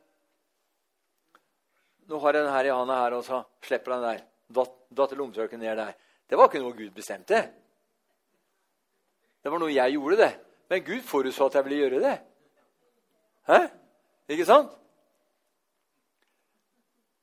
nå 2.06 2.20
har 2.20 2.36
jeg 2.36 2.44
den 2.44 2.52
her 2.52 2.68
i 2.68 2.72
handa 2.76 3.00
her, 3.00 3.16
og 3.16 3.24
så 3.24 3.42
slipper 3.64 3.96
den 3.96 4.06
der. 4.06 4.24
Datt, 4.54 4.74
datt 4.92 5.12
ned 5.16 5.76
der. 5.76 5.94
Det 6.28 6.38
var 6.38 6.48
ikke 6.48 6.62
noe 6.62 6.76
Gud 6.76 6.90
bestemte. 6.94 7.40
Det 9.44 9.52
var 9.52 9.60
noe 9.60 9.74
jeg 9.74 9.92
gjorde, 9.92 10.16
det. 10.16 10.32
Men 10.72 10.84
Gud 10.86 11.02
forutså 11.04 11.50
at 11.50 11.58
jeg 11.58 11.66
ville 11.66 11.82
gjøre 11.82 12.00
det. 12.00 12.14
Hæ? 13.44 13.58
Ikke 14.32 14.46
sant? 14.48 14.72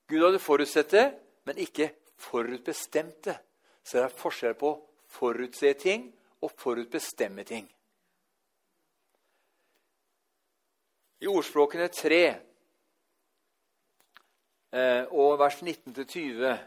Gud 0.08 0.22
hadde 0.22 0.40
forutsett 0.40 0.92
det, 0.94 1.08
men 1.50 1.58
ikke 1.58 1.90
forutbestemt 2.22 3.26
det. 3.26 3.38
Så 3.84 3.98
det 3.98 4.04
er 4.06 4.20
forskjell 4.22 4.54
på 4.54 4.76
forutse 5.10 5.74
ting 5.82 6.12
og 6.42 6.52
forutbestemme 6.58 7.44
ting. 7.44 7.66
I 11.22 11.28
ordspråkene 11.30 11.88
3 11.88 12.22
eh, 14.74 15.04
og 15.10 15.40
vers 15.40 15.62
19-20 15.62 16.58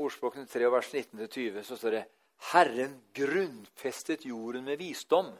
Ordspråkene 0.00 0.48
3 0.48 0.66
og 0.68 0.76
vers 0.76 0.90
19-20 0.94 1.64
så 1.66 1.76
står 1.76 1.96
det 1.96 2.02
Herren 2.52 2.94
grunnfestet 3.14 4.24
jorden 4.26 4.64
med 4.66 4.80
visdom. 4.80 5.30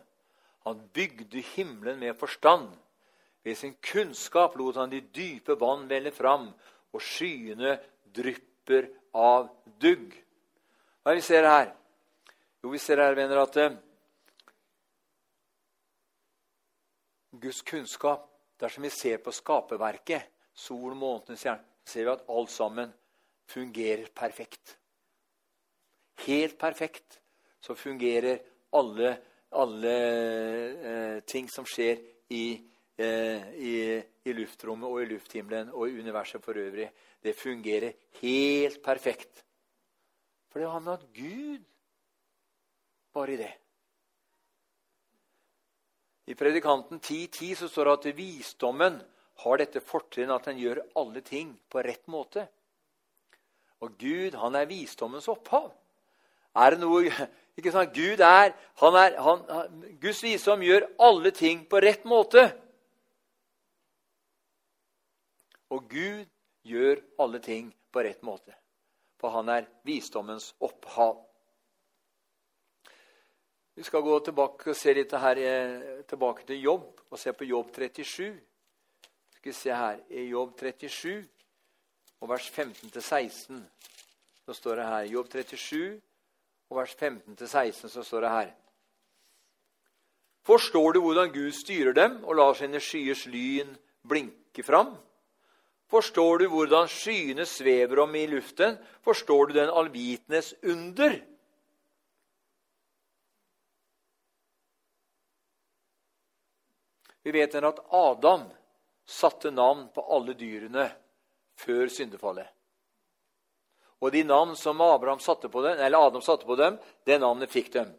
Han 0.67 0.83
bygde 0.95 1.43
himmelen 1.55 1.99
med 1.99 2.19
forstand. 2.19 2.69
Ved 3.43 3.57
sin 3.59 3.75
kunnskap 3.83 4.55
lot 4.57 4.77
han 4.79 4.93
de 4.93 5.01
dype 5.01 5.57
vann 5.59 5.89
velle 5.91 6.13
fram, 6.15 6.53
og 6.93 7.03
skyene 7.03 7.79
drypper 8.15 8.91
av 9.19 9.49
dugg. 9.81 10.13
Hva 11.03 11.11
er 11.11 11.19
det 11.19 11.23
vi 11.25 11.27
ser 11.27 11.49
her? 11.49 11.73
Jo, 12.63 12.71
vi 12.71 12.79
ser 12.79 13.03
her, 13.03 13.17
venner, 13.19 13.41
at 13.43 13.57
uh, 13.59 13.73
Guds 17.43 17.65
kunnskap 17.67 18.29
Dersom 18.63 18.85
vi 18.87 18.91
ser 18.95 19.19
på 19.19 19.33
skaperverket, 19.35 20.29
sol, 20.55 20.93
månedene, 20.95 21.35
stjerne, 21.35 21.65
ser 21.83 22.05
vi 22.07 22.13
at 22.13 22.29
alt 22.31 22.51
sammen 22.53 22.93
fungerer 23.53 24.09
perfekt. 24.15 24.77
Helt 26.27 26.59
perfekt 26.59 27.21
så 27.63 27.75
fungerer 27.79 28.41
alle, 28.79 29.13
alle 29.61 29.95
eh, 29.95 31.19
ting 31.29 31.49
som 31.51 31.67
skjer 31.69 32.01
i, 32.35 32.47
eh, 32.97 33.49
i, 33.55 33.75
i 34.25 34.35
luftrommet 34.35 34.89
og 34.89 35.03
i 35.03 35.11
lufthimmelen 35.13 35.71
og 35.71 35.89
i 35.89 35.99
universet 36.01 36.43
for 36.45 36.59
øvrig. 36.59 36.89
Det 37.23 37.37
fungerer 37.39 37.93
helt 38.23 38.83
perfekt. 38.83 39.45
For 40.51 40.61
det 40.61 40.71
handler 40.71 40.93
om 40.93 40.99
at 40.99 41.13
Gud 41.15 41.69
bare 43.13 43.33
i 43.33 43.37
det. 43.41 43.53
I 46.27 46.35
Predikanten 46.39 47.01
10.10 47.01 47.55
så 47.55 47.69
står 47.69 47.85
det 47.85 47.95
at 47.99 48.17
visdommen 48.17 48.99
har 49.43 49.59
dette 49.59 49.83
fortrinnet 49.83 50.35
at 50.35 50.51
den 50.51 50.61
gjør 50.61 50.83
alle 50.99 51.23
ting 51.27 51.55
på 51.71 51.83
rett 51.83 52.07
måte. 52.11 52.47
Og 53.83 53.97
Gud, 53.99 54.37
han 54.39 54.55
er 54.55 54.69
visdommens 54.71 55.29
opphav. 55.31 55.73
Er 56.55 56.75
det 56.75 56.83
noe 56.83 57.09
ikke 57.59 57.73
sant? 57.75 57.95
Gud 57.97 58.21
er, 58.23 58.53
han 58.83 58.99
er 58.99 59.17
han, 59.25 59.43
Guds 60.03 60.23
visdom 60.23 60.63
gjør 60.63 60.87
alle 61.03 61.33
ting 61.35 61.65
på 61.69 61.81
rett 61.83 62.05
måte. 62.09 62.45
Og 65.73 65.89
Gud 65.91 66.29
gjør 66.69 67.03
alle 67.25 67.41
ting 67.43 67.73
på 67.93 68.05
rett 68.05 68.23
måte. 68.23 68.55
For 69.19 69.35
han 69.35 69.51
er 69.51 69.69
visdommens 69.87 70.53
opphav. 70.61 71.19
Vi 73.75 73.83
skal 73.87 74.05
gå 74.05 74.19
tilbake 74.21 74.71
og 74.71 74.77
se 74.77 74.93
litt 74.93 75.13
her, 75.17 75.39
eh, 75.39 76.03
tilbake 76.05 76.45
til 76.47 76.61
jobb 76.61 77.01
og 77.09 77.19
se 77.19 77.33
på 77.33 77.49
jobb 77.49 77.71
37. 77.73 78.41
Skal 79.33 79.49
vi 79.49 79.57
se 79.57 79.71
her, 79.73 80.01
I 80.11 80.29
jobb 80.29 80.59
37 80.61 81.32
og 82.23 82.31
vers 82.31 82.47
15-16 82.55 83.63
så 84.47 84.55
står 84.55 84.79
det 84.79 84.87
her 84.87 85.07
Jobb 85.11 85.31
37 85.33 86.01
og 86.71 86.77
vers 86.79 86.95
15-16 86.95 87.91
så 87.91 88.05
står 88.07 88.27
det 88.27 88.35
her 88.37 88.53
Forstår 90.47 90.93
du 90.93 91.01
hvordan 91.03 91.31
Gud 91.35 91.53
styrer 91.55 91.95
dem 91.95 92.23
og 92.25 92.35
lar 92.39 92.55
sine 92.59 92.81
skyers 92.83 93.27
lyn 93.31 93.77
blinke 94.11 94.65
fram? 94.67 94.97
Forstår 95.87 96.43
du 96.43 96.49
hvordan 96.51 96.89
skyene 96.91 97.47
svever 97.47 98.01
om 98.03 98.15
i 98.19 98.25
luften? 98.27 98.75
Forstår 99.07 99.47
du 99.47 99.53
den 99.55 99.71
allvitendes 99.71 100.55
under? 100.63 101.15
Vi 107.23 107.31
vet 107.31 107.55
at 107.55 107.79
Adam 107.93 108.49
satte 109.07 109.55
navn 109.55 109.87
på 109.95 110.03
alle 110.11 110.35
dyrene 110.35 110.89
før 111.63 111.91
syndefallet. 111.93 112.49
Og 114.03 114.11
de 114.11 114.25
navn 114.27 114.57
som 114.59 114.81
Abraham 114.83 115.21
satte 115.23 115.49
på 115.49 115.63
dem, 115.63 115.79
eller 115.79 116.09
Adam 116.09 116.23
satte 116.23 116.47
på 116.47 116.57
dem, 116.59 116.79
det 117.07 117.21
navnet 117.23 117.53
fikk 117.53 117.71
dem. 117.77 117.93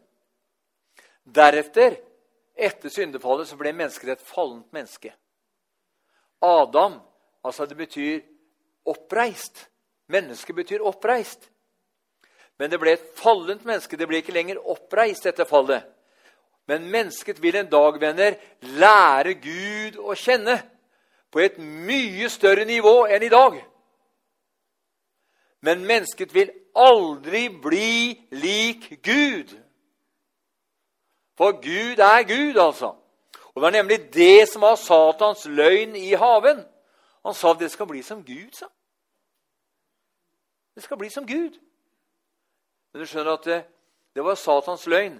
Deretter, 1.24 1.96
etter 2.54 2.92
syndefallet, 2.92 3.48
så 3.48 3.56
ble 3.56 3.72
mennesket 3.72 4.12
et 4.12 4.26
fallent 4.26 4.68
menneske. 4.76 5.14
Adam, 6.44 6.98
altså 7.42 7.64
det 7.66 7.78
betyr 7.78 8.20
oppreist. 8.84 9.64
Menneske 10.12 10.52
betyr 10.52 10.84
oppreist. 10.84 11.48
Men 12.60 12.70
det 12.70 12.78
ble 12.82 12.94
et 12.94 13.08
fallent 13.16 13.64
menneske. 13.64 13.96
Det 13.96 14.06
ble 14.06 14.20
ikke 14.20 14.36
lenger 14.36 14.60
oppreist 14.60 15.24
etter 15.26 15.48
fallet. 15.48 15.88
Men 16.68 16.84
mennesket 16.92 17.40
vil 17.42 17.56
en 17.56 17.68
dag, 17.68 17.96
venner, 18.00 18.36
lære 18.76 19.34
Gud 19.40 19.98
å 20.00 20.14
kjenne 20.16 20.60
på 21.34 21.40
et 21.42 21.56
mye 21.58 22.28
større 22.30 22.62
nivå 22.64 23.08
enn 23.10 23.22
i 23.26 23.28
dag. 23.28 23.56
Men 25.66 25.80
mennesket 25.82 26.34
vil 26.34 26.52
aldri 26.78 27.48
bli 27.48 28.12
lik 28.30 28.86
Gud. 29.02 29.50
For 31.34 31.56
Gud 31.58 31.98
er 31.98 32.22
Gud, 32.22 32.60
altså. 32.60 32.86
Og 33.34 33.54
Det 33.54 33.62
var 33.62 33.70
nemlig 33.70 34.14
det 34.14 34.48
som 34.48 34.62
var 34.62 34.76
Satans 34.76 35.46
løgn 35.46 35.96
i 35.96 36.12
haven. 36.12 36.62
Han 37.26 37.34
sa 37.34 37.50
at 37.50 37.58
det 37.58 37.70
skal 37.70 37.86
bli 37.86 38.02
som 38.02 38.24
Gud, 38.24 38.52
sa 38.52 38.66
Det 40.74 40.82
skal 40.82 40.98
bli 40.98 41.10
som 41.10 41.26
Gud. 41.26 41.58
Men 42.92 43.00
du 43.00 43.06
skjønner 43.06 43.32
at 43.32 43.44
det, 43.44 43.64
det 44.14 44.24
var 44.24 44.34
Satans 44.34 44.86
løgn. 44.86 45.18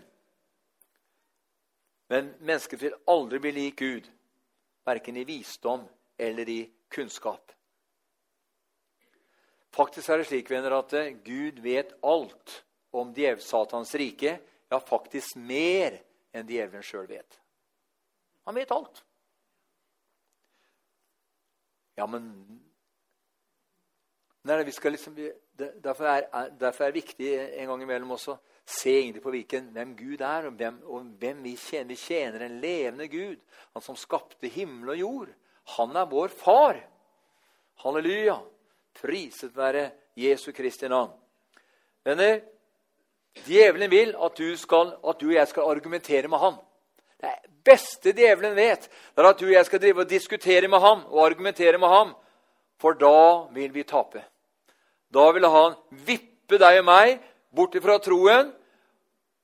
Men 2.08 2.34
mennesket 2.38 2.82
vil 2.82 2.94
aldri 3.08 3.38
bli 3.38 3.50
lik 3.50 3.76
Gud, 3.78 4.10
verken 4.86 5.16
i 5.16 5.24
visdom 5.24 5.88
eller 6.24 6.48
i 6.48 6.60
kunnskap. 6.92 7.52
Faktisk 9.74 10.08
er 10.08 10.20
det 10.20 10.28
slik 10.28 10.50
venner, 10.50 10.76
at 10.78 10.92
eh, 10.94 11.14
Gud 11.24 11.58
vet 11.64 11.96
alt 12.06 12.60
om 12.94 13.10
djev 13.14 13.42
Satans 13.42 13.94
rike. 13.98 14.36
Ja, 14.70 14.78
faktisk 14.78 15.36
mer 15.36 15.98
enn 16.34 16.46
djevelen 16.46 16.84
sjøl 16.86 17.08
vet. 17.10 17.40
Han 18.46 18.54
vet 18.58 18.72
alt. 18.74 19.02
Ja, 21.98 22.06
men 22.10 22.30
Nei, 24.44 24.58
vi 24.68 24.72
skal 24.76 24.92
liksom, 24.92 25.14
derfor, 25.56 26.04
er, 26.04 26.50
derfor 26.60 26.84
er 26.84 26.90
det 26.92 26.98
viktig 26.98 27.28
en 27.32 27.70
gang 27.70 27.82
imellom 27.82 28.10
også 28.12 28.34
se 28.68 28.92
egentlig 28.98 29.22
på 29.24 29.32
hvilken, 29.32 29.70
hvem 29.72 29.94
Gud 29.96 30.20
er, 30.20 30.50
og 30.50 30.58
hvem, 30.58 30.82
og 30.84 31.06
hvem 31.20 31.40
vi, 31.46 31.54
tjener. 31.56 31.88
vi 31.88 31.96
tjener. 31.96 32.44
en 32.44 32.58
levende 32.60 33.08
Gud. 33.08 33.40
Han 33.72 33.82
som 33.82 33.96
skapte 33.96 34.48
himmel 34.52 34.92
og 34.92 34.98
jord. 34.98 35.32
Han 35.64 35.96
er 35.96 36.06
vår 36.10 36.28
far. 36.28 36.80
Halleluja. 37.84 38.38
Priset 38.94 39.56
være 39.56 39.90
Jesu 40.16 40.52
Kristi 40.52 40.88
navn. 40.88 41.10
Venner, 42.04 42.40
djevelen 43.46 43.90
vil 43.90 44.12
at 44.14 44.36
du, 44.38 44.56
skal, 44.56 44.94
at 45.00 45.20
du 45.20 45.30
og 45.30 45.34
jeg 45.34 45.48
skal 45.48 45.70
argumentere 45.72 46.28
med 46.28 46.38
ham. 46.38 46.58
Det 47.20 47.32
beste 47.64 48.12
djevelen 48.12 48.54
vet, 48.56 48.90
er 49.16 49.28
at 49.30 49.40
du 49.40 49.46
og 49.46 49.54
jeg 49.56 49.66
skal 49.66 49.80
drive 49.80 50.04
og 50.04 50.10
diskutere 50.10 50.68
med 50.68 50.80
ham 50.80 51.06
og 51.08 51.24
argumentere 51.26 51.78
med 51.78 51.88
ham. 51.88 52.14
For 52.78 52.96
da 52.98 53.48
vil 53.54 53.72
vi 53.74 53.86
tape. 53.88 54.22
Da 55.14 55.30
vil 55.32 55.46
han 55.48 55.76
vippe 56.04 56.58
deg 56.60 56.82
og 56.82 56.86
meg 56.88 57.18
bort 57.54 57.76
fra 57.82 57.98
troen. 58.02 58.52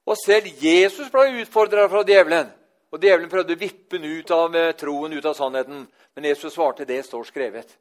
Og 0.06 0.18
selv 0.18 0.48
Jesus 0.60 1.10
ble 1.12 1.42
utfordra 1.42 1.86
fra 1.88 2.02
djevelen. 2.06 2.50
Og 2.91 2.99
djevelen 2.99 3.30
prøvde 3.30 3.55
å 3.55 3.61
vippe 3.61 3.99
den 3.99 4.18
ut 4.18 4.30
av 4.34 4.57
eh, 4.59 4.72
troen, 4.78 5.12
ut 5.14 5.26
av 5.26 5.36
sannheten. 5.38 5.84
Men 6.14 6.26
Jesus 6.26 6.57
svarte 6.57 6.86
det 6.88 7.03
står 7.07 7.28
skrevet. 7.28 7.76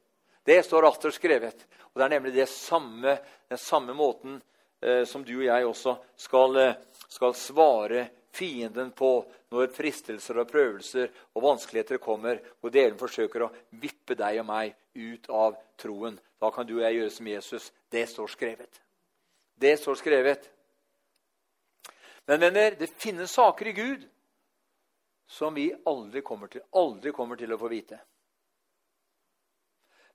Det 0.46 0.60
står 0.62 0.86
atter 0.86 1.14
skrevet. 1.14 1.66
Og 1.90 1.98
Det 1.98 2.06
er 2.06 2.14
nemlig 2.14 2.46
samme, 2.48 3.16
den 3.50 3.58
samme 3.58 3.94
måten 3.94 4.38
eh, 4.80 5.02
som 5.04 5.24
du 5.26 5.34
og 5.40 5.48
jeg 5.48 5.66
også 5.66 5.96
skal, 6.16 6.56
eh, 6.62 6.78
skal 7.10 7.34
svare 7.34 8.06
fienden 8.30 8.92
på 8.94 9.10
når 9.50 9.72
fristelser 9.74 10.38
og 10.38 10.52
prøvelser 10.52 11.10
og 11.34 11.42
vanskeligheter 11.42 11.98
kommer, 11.98 12.38
hvor 12.60 12.70
djevelen 12.70 13.00
forsøker 13.00 13.42
å 13.42 13.50
vippe 13.82 14.14
deg 14.14 14.38
og 14.44 14.46
meg 14.46 14.76
ut 14.94 15.26
av 15.34 15.58
troen. 15.80 16.20
Da 16.38 16.52
kan 16.54 16.68
du 16.68 16.76
og 16.76 16.84
jeg 16.86 17.00
gjøre 17.00 17.16
som 17.16 17.32
Jesus. 17.32 17.72
Det 17.90 18.06
står 18.06 18.30
skrevet. 18.30 18.80
Det 19.58 19.74
står 19.82 19.98
skrevet. 19.98 20.46
Men 22.30 22.40
venner, 22.46 22.78
det 22.78 22.92
finnes 22.94 23.34
saker 23.34 23.72
i 23.72 23.74
Gud 23.74 24.06
som 25.30 25.54
vi 25.54 25.70
aldri 25.86 26.22
kommer 26.26 26.50
til, 26.50 26.62
aldri 26.74 27.12
kommer 27.14 27.38
til 27.38 27.52
å 27.54 27.58
få 27.58 27.68
vite. 27.70 28.00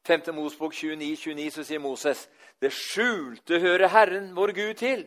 5. 0.05 0.27
Mosbok 0.35 0.75
29, 0.75 1.15
29 1.15 1.53
så 1.55 1.63
sier 1.63 1.79
Moses.: 1.79 2.25
Det 2.59 2.69
skjulte 2.73 3.61
hører 3.63 3.87
Herren 3.93 4.33
vår 4.35 4.51
Gud 4.57 4.73
til, 4.81 5.05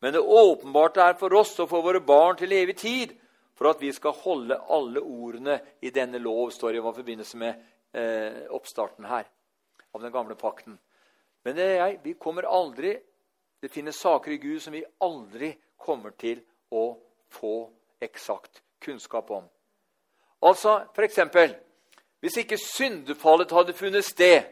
men 0.00 0.16
det 0.16 0.24
åpenbarte 0.24 1.04
er 1.04 1.20
for 1.20 1.36
oss 1.36 1.52
og 1.60 1.68
for 1.68 1.84
våre 1.84 2.00
barn 2.00 2.40
til 2.40 2.56
evig 2.56 2.78
tid, 2.80 3.14
for 3.54 3.68
at 3.70 3.84
vi 3.84 3.92
skal 3.92 4.16
holde 4.24 4.58
alle 4.58 5.04
ordene 5.04 5.60
i 5.82 5.92
denne 5.92 6.18
lov, 6.18 6.50
står 6.50 6.72
det 6.72 6.80
i 6.80 6.88
forbindelse 6.88 7.38
med 7.38 7.62
eh, 7.92 8.42
oppstarten 8.48 9.04
her 9.04 9.28
av 9.92 10.00
den 10.02 10.12
gamle 10.12 10.34
pakten. 10.40 10.80
Men 11.44 11.56
det 11.56 11.70
er, 11.76 11.98
vi 12.02 12.16
kommer 12.16 12.48
aldri 12.48 12.96
Det 13.64 13.70
finnes 13.72 13.96
saker 13.96 14.32
i 14.32 14.36
Gud 14.36 14.60
som 14.60 14.74
vi 14.76 14.82
aldri 15.00 15.54
kommer 15.80 16.12
til 16.20 16.42
å 16.68 16.98
få 17.32 17.54
eksakt 18.04 18.63
kunnskap 18.84 19.30
om. 19.30 19.48
Altså, 20.42 20.86
for 20.94 21.02
eksempel, 21.02 21.56
Hvis 22.24 22.36
ikke 22.36 22.58
syndefallet 22.58 23.50
hadde 23.50 23.72
funnet 23.72 24.04
sted, 24.04 24.42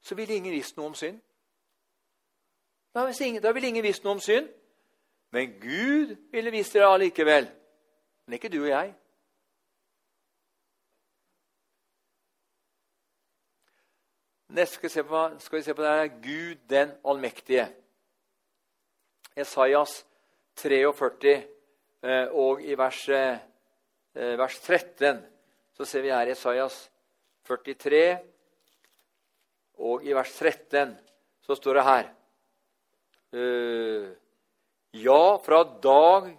så 0.00 0.14
ville 0.14 0.34
ingen 0.34 0.52
visst 0.52 0.76
noe 0.76 0.86
om 0.86 0.94
synd. 0.94 1.20
Da 2.94 3.52
ville 3.52 3.68
ingen 3.68 3.84
visst 3.84 4.04
noe 4.04 4.16
om 4.16 4.20
synd. 4.20 4.48
Men 5.30 5.58
Gud 5.60 6.16
ville 6.32 6.50
visst 6.50 6.72
det 6.72 6.80
allikevel. 6.80 7.50
Men 8.26 8.32
ikke 8.32 8.48
du 8.48 8.62
og 8.62 8.68
jeg. 8.68 8.94
Neste 14.48 14.74
skal 14.74 14.88
vi 14.88 14.92
se 14.94 15.04
på, 15.04 15.20
skal 15.38 15.58
vi 15.58 15.62
se 15.62 15.74
på 15.74 15.82
det 15.82 15.90
er 15.90 16.06
Gud 16.22 16.54
den 16.70 16.92
allmektige. 17.04 17.68
Esaias 19.36 20.06
43 20.56 21.34
eh, 21.34 21.42
og 22.32 22.62
i 22.62 22.76
vers, 22.78 23.08
eh, 23.08 23.38
vers 24.38 24.60
13 24.60 25.22
så 25.76 25.84
ser 25.84 26.04
vi 26.04 26.12
her 26.14 26.30
Esaias 26.30 26.76
43 27.46 28.18
og 29.78 30.06
i 30.06 30.14
vers 30.16 30.32
13 30.38 30.94
så 31.46 31.56
står 31.58 31.78
det 31.78 31.84
her 31.86 32.06
eh, 33.36 34.06
Ja, 34.96 35.36
fra 35.44 35.62
dag, 35.82 36.30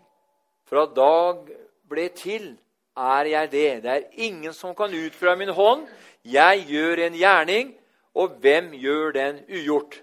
fra 0.66 0.86
dag 0.90 1.44
ble 1.88 2.08
til, 2.18 2.56
er 2.98 3.30
jeg 3.30 3.52
det. 3.52 3.84
Det 3.84 3.92
er 3.92 4.08
ingen 4.26 4.54
som 4.54 4.74
kan 4.76 4.94
utføre 4.94 5.38
min 5.38 5.54
hånd. 5.54 5.86
Jeg 6.26 6.66
gjør 6.66 7.04
en 7.06 7.14
gjerning, 7.14 7.76
og 8.18 8.40
hvem 8.42 8.72
gjør 8.74 9.14
den 9.14 9.44
ugjort? 9.46 10.00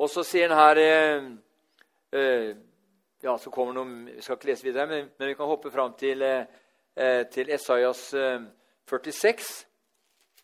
Og 0.00 0.08
så 0.10 0.24
sier 0.24 0.48
han 0.48 0.58
her 0.58 0.80
eh, 0.80 1.28
eh, 2.16 2.56
ja, 3.24 3.38
så 3.38 3.50
kommer 3.50 3.72
noen, 3.72 4.04
Vi 4.06 4.22
skal 4.22 4.36
ikke 4.36 4.50
lese 4.50 4.66
videre, 4.66 4.86
men, 4.86 5.06
men 5.18 5.30
vi 5.30 5.36
kan 5.38 5.48
hoppe 5.48 5.70
fram 5.72 5.94
til, 5.96 6.22
eh, 6.22 7.22
til 7.32 7.50
Esaias 7.50 8.10
46 8.84 9.64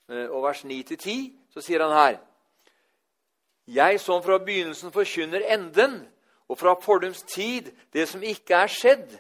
eh, 0.09 0.29
og 0.31 0.47
vers 0.47 0.65
9-10. 0.65 1.35
Så 1.53 1.61
sier 1.61 1.85
han 1.85 1.93
her 1.93 2.17
Jeg 3.69 4.01
som 4.01 4.23
fra 4.23 4.39
begynnelsen 4.39 4.93
forkynner 4.93 5.45
enden, 5.53 6.09
og 6.49 6.59
fra 6.59 6.75
fordums 6.83 7.23
tid 7.23 7.69
det 7.93 8.09
som 8.09 8.23
ikke 8.23 8.55
er 8.55 8.73
skjedd, 8.73 9.13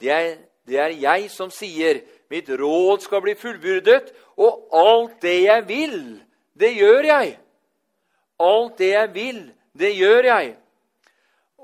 det 0.00 0.10
er, 0.10 0.34
det 0.66 0.78
er 0.78 0.98
jeg 0.98 1.30
som 1.30 1.50
sier 1.54 2.02
mitt 2.30 2.50
råd 2.50 3.06
skal 3.06 3.22
bli 3.24 3.36
fullbyrdet, 3.38 4.10
og 4.36 4.74
alt 4.74 5.22
det 5.22 5.38
jeg 5.44 5.68
vil, 5.68 5.96
det 6.52 6.74
gjør 6.76 7.08
jeg. 7.08 7.38
Alt 8.42 8.78
det 8.78 8.90
jeg 8.90 9.14
vil, 9.14 9.40
det 9.78 9.94
gjør 9.96 10.28
jeg. 10.28 10.56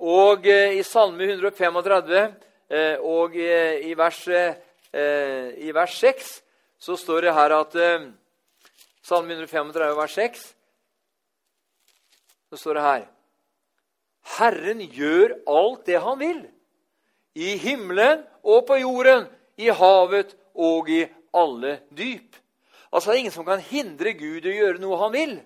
Og 0.01 0.47
eh, 0.49 0.79
i 0.79 0.85
Salme 0.87 1.27
135 1.29 2.15
eh, 2.17 2.97
og 3.05 3.37
eh, 3.37 3.83
i 3.85 3.93
vers, 3.99 4.21
eh, 4.33 5.51
i 5.61 5.73
vers 5.77 5.97
6 6.01 6.31
så 6.81 6.97
står 6.97 7.27
det 7.27 7.35
her 7.37 7.55
at 7.59 7.77
eh, 7.77 8.09
Salme 9.05 9.37
135 9.37 9.97
vers 9.99 10.17
6 10.17 10.47
så 12.51 12.59
står 12.59 12.79
det 12.79 12.87
her 12.87 13.05
Herren 14.39 14.81
gjør 14.81 15.37
alt 15.49 15.87
det 15.89 16.01
han 16.03 16.19
vil. 16.21 16.41
I 17.35 17.57
himmelen 17.61 18.25
og 18.43 18.67
på 18.69 18.77
jorden, 18.81 19.29
i 19.57 19.71
havet 19.73 20.35
og 20.55 20.91
i 20.91 21.05
alle 21.37 21.79
dyp. 21.89 22.37
Altså 22.91 23.11
Det 23.11 23.17
er 23.17 23.21
ingen 23.21 23.35
som 23.35 23.47
kan 23.47 23.63
hindre 23.63 24.13
Gud 24.19 24.45
i 24.45 24.53
å 24.53 24.59
gjøre 24.59 24.83
noe 24.83 24.99
han 25.01 25.15
vil. 25.15 25.37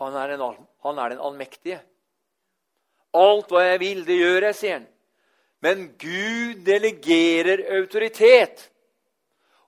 Han 0.00 0.16
er, 0.16 0.34
den, 0.34 0.64
han 0.84 0.98
er 0.98 1.12
den 1.12 1.22
allmektige. 1.22 1.80
Alt 3.16 3.52
hva 3.52 3.62
jeg 3.64 3.80
vil, 3.80 4.04
det 4.06 4.18
gjør 4.20 4.48
jeg, 4.48 4.58
sier 4.60 4.78
han. 4.78 4.86
Men 5.64 5.86
Gud 5.98 6.62
delegerer 6.66 7.64
autoritet. 7.78 8.68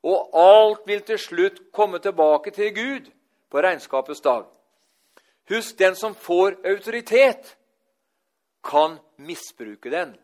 Og 0.05 0.31
alt 0.39 0.85
vil 0.87 1.01
til 1.07 1.19
slutt 1.19 1.63
komme 1.75 1.99
tilbake 1.99 2.53
til 2.55 2.75
Gud 2.75 3.11
på 3.51 3.63
regnskapets 3.65 4.21
dag. 4.21 4.45
Husk, 5.49 5.79
den 5.79 5.97
som 5.97 6.15
får 6.15 6.59
autoritet, 6.69 7.57
kan 8.65 8.99
misbruke 9.17 9.91
den. 9.91 10.17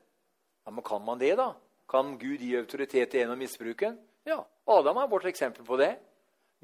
Ja, 0.66 0.70
Men 0.70 0.84
kan 0.84 1.04
man 1.04 1.18
det, 1.20 1.36
da? 1.36 1.52
Kan 1.88 2.18
Gud 2.18 2.38
gi 2.38 2.56
autoritet 2.56 3.10
til 3.10 3.20
en 3.20 3.30
og 3.30 3.38
misbruke 3.38 3.86
den? 3.86 3.98
Ja, 4.26 4.40
Adam 4.68 4.96
er 4.96 5.06
vårt 5.06 5.24
eksempel 5.24 5.64
på 5.64 5.76
det. 5.76 5.96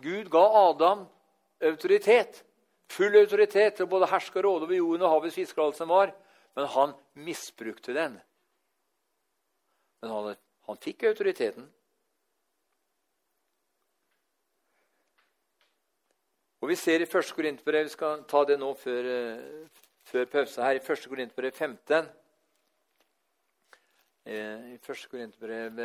Gud 0.03 0.31
ga 0.31 0.45
Adam 0.69 1.07
autoritet. 1.61 2.45
Full 2.91 3.17
autoritet 3.17 3.75
til 3.75 3.87
både 3.87 4.07
herske 4.07 4.39
og 4.39 4.45
råde 4.45 4.65
over 4.65 4.75
jorden 4.75 5.03
og 5.03 5.11
havets 5.11 5.35
fisker 5.35 5.73
som 5.73 5.89
var. 5.89 6.13
Men 6.55 6.67
han 6.67 6.95
misbrukte 7.13 7.93
den. 7.93 8.21
Men 10.01 10.11
han, 10.11 10.37
han 10.67 10.81
fikk 10.81 11.05
autoriteten. 11.11 11.69
Og 16.61 16.69
Vi 16.69 16.77
ser 16.77 17.01
i 17.01 17.09
1. 17.09 17.33
Korinterbrev 17.35 17.87
Vi 17.89 17.93
skal 17.95 18.25
ta 18.29 18.45
det 18.45 18.59
nå 18.61 18.75
før, 18.77 19.07
eh, 19.09 19.69
før 20.05 20.25
pause 20.25 20.63
her. 20.63 20.77
I 20.77 20.85
1. 20.85 21.09
Korinterbrev 21.09 21.53
15 21.53 22.09
eh, 24.27 24.73
I 24.75 24.79
1. 24.79 25.07
Korinterbrev 25.11 25.81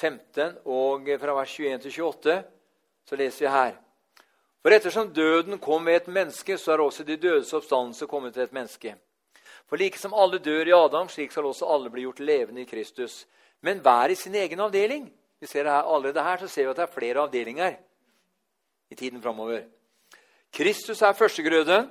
15 0.00 0.58
og 0.64 1.10
fra 1.20 1.34
vers 1.36 1.54
21 1.58 1.78
til 1.82 2.02
28 2.02 2.42
så 3.04 3.16
leser 3.16 3.44
vi 3.44 3.52
her 3.52 3.74
for 4.62 4.72
ettersom 4.76 5.12
døden 5.12 5.58
kom 5.58 5.86
ved 5.86 6.02
et 6.02 6.08
menneske, 6.08 6.58
så 6.58 6.72
er 6.72 6.82
også 6.84 7.04
de 7.04 7.16
dødes 7.16 7.52
oppstandelse 7.56 8.06
kommet 8.06 8.34
til 8.34 8.42
et 8.42 8.52
menneske. 8.52 8.94
For 9.68 9.78
like 9.78 9.98
som 9.98 10.14
alle 10.14 10.38
dør 10.42 10.68
i 10.68 10.74
Adam, 10.74 11.08
slik 11.08 11.32
skal 11.32 11.46
også 11.48 11.68
alle 11.70 11.90
bli 11.90 12.02
gjort 12.02 12.20
levende 12.20 12.64
i 12.64 12.68
Kristus. 12.68 13.26
Men 13.62 13.80
hver 13.80 14.10
i 14.10 14.14
sin 14.18 14.34
egen 14.34 14.60
avdeling. 14.60 15.06
Vi 15.40 15.46
ser 15.46 15.64
det 15.64 15.72
her, 15.72 15.86
Allerede 15.94 16.22
her 16.22 16.36
så 16.42 16.48
ser 16.48 16.66
vi 16.66 16.70
at 16.70 16.76
det 16.76 16.82
er 16.82 16.98
flere 16.98 17.22
avdelinger 17.22 17.76
i 18.90 18.94
tiden 18.94 19.22
framover. 19.22 19.62
Kristus 20.52 21.02
er 21.02 21.12
førstegrøden. 21.16 21.88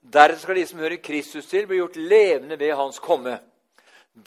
Deretter 0.00 0.42
skal 0.42 0.56
de 0.56 0.66
som 0.66 0.80
hører 0.80 1.00
Kristus 1.04 1.46
til, 1.46 1.66
bli 1.68 1.78
gjort 1.78 1.96
levende 1.96 2.58
ved 2.58 2.74
hans 2.74 2.98
komme. 2.98 3.38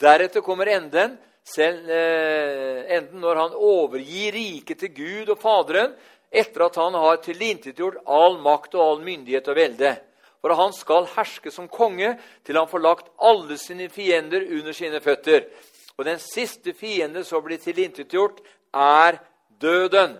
Deretter 0.00 0.40
kommer 0.40 0.70
enden, 0.70 1.18
selv, 1.44 1.90
eh, 1.90 2.96
enden 2.96 3.20
når 3.20 3.36
han 3.36 3.54
overgir 3.54 4.32
riket 4.32 4.78
til 4.78 4.94
Gud 4.94 5.28
og 5.34 5.38
Faderen, 5.38 5.92
etter 6.34 6.66
at 6.66 6.76
han 6.80 6.96
har 6.98 7.22
tilintetgjort 7.22 8.02
all 8.10 8.40
makt 8.42 8.74
og 8.74 8.82
all 8.84 9.06
myndighet 9.06 9.48
og 9.52 9.58
velde. 9.58 9.94
For 10.44 10.52
han 10.58 10.74
skal 10.76 11.06
herske 11.14 11.48
som 11.54 11.70
konge 11.72 12.16
til 12.44 12.58
han 12.58 12.68
får 12.68 12.82
lagt 12.84 13.06
alle 13.16 13.56
sine 13.56 13.88
fiender 13.88 14.44
under 14.44 14.76
sine 14.76 15.00
føtter. 15.00 15.46
Og 15.96 16.04
den 16.04 16.18
siste 16.20 16.74
fiende 16.76 17.22
som 17.24 17.44
blir 17.44 17.62
tilintetgjort, 17.62 18.42
er 18.74 19.20
døden. 19.62 20.18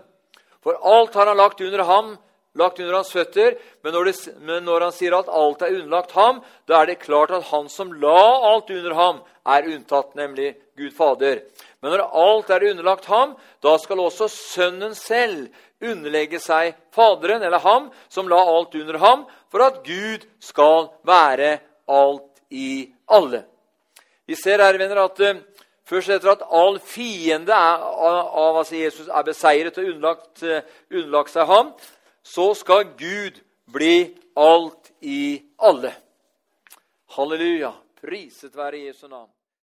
For 0.63 0.79
alt 0.81 1.13
har 1.13 1.29
han 1.29 1.37
lagt 1.37 1.61
under 1.61 1.83
ham, 1.85 2.15
lagt 2.55 2.79
under 2.79 2.95
hans 2.95 3.11
føtter. 3.11 3.57
Men 3.83 3.93
når, 3.93 4.09
det, 4.09 4.15
men 4.41 4.65
når 4.65 4.87
han 4.87 4.95
sier 4.95 5.17
at 5.17 5.29
alt 5.29 5.61
er 5.61 5.75
underlagt 5.75 6.15
ham, 6.15 6.41
da 6.65 6.79
er 6.79 6.89
det 6.89 7.03
klart 7.03 7.35
at 7.35 7.45
han 7.51 7.69
som 7.69 7.93
la 8.01 8.21
alt 8.53 8.71
under 8.73 8.95
ham, 8.97 9.21
er 9.45 9.67
unntatt, 9.75 10.15
nemlig 10.17 10.55
Gud 10.79 10.95
Fader. 10.97 11.43
Men 11.83 11.93
når 11.93 12.07
alt 12.17 12.49
er 12.49 12.65
underlagt 12.71 13.05
ham, 13.11 13.35
da 13.61 13.75
skal 13.77 14.01
også 14.01 14.31
Sønnen 14.31 14.95
selv 14.97 15.51
underlegge 15.83 16.39
seg 16.39 16.75
Faderen, 16.95 17.43
eller 17.43 17.59
ham, 17.59 17.89
som 18.09 18.29
la 18.31 18.39
alt 18.39 18.75
under 18.75 18.99
ham, 19.01 19.25
for 19.51 19.65
at 19.65 19.81
Gud 19.85 20.25
skal 20.39 20.89
være 21.07 21.57
alt 21.87 22.41
i 22.49 22.87
alle. 23.11 23.43
Vi 24.25 24.35
ser 24.39 24.63
her, 24.63 24.77
venner, 24.79 25.03
at 25.03 25.19
uh, 25.21 25.41
først 25.85 26.15
etter 26.15 26.31
at 26.33 26.45
all 26.49 26.79
fiende 26.79 27.53
er, 27.53 27.83
av 27.83 28.61
altså 28.61 28.79
Jesus 28.79 29.07
er 29.07 29.27
beseiret 29.27 29.77
og 29.77 29.91
underlagt, 29.91 30.43
uh, 30.43 30.61
underlagt 30.91 31.35
seg 31.35 31.49
ham, 31.51 31.73
så 32.25 32.53
skal 32.57 32.87
Gud 32.97 33.41
bli 33.71 34.15
alt 34.35 34.91
i 35.01 35.43
alle. 35.61 35.93
Halleluja. 37.15 37.71
Priset 38.01 38.55
være 38.57 38.87
Jesu 38.87 39.07
navn. 39.07 39.29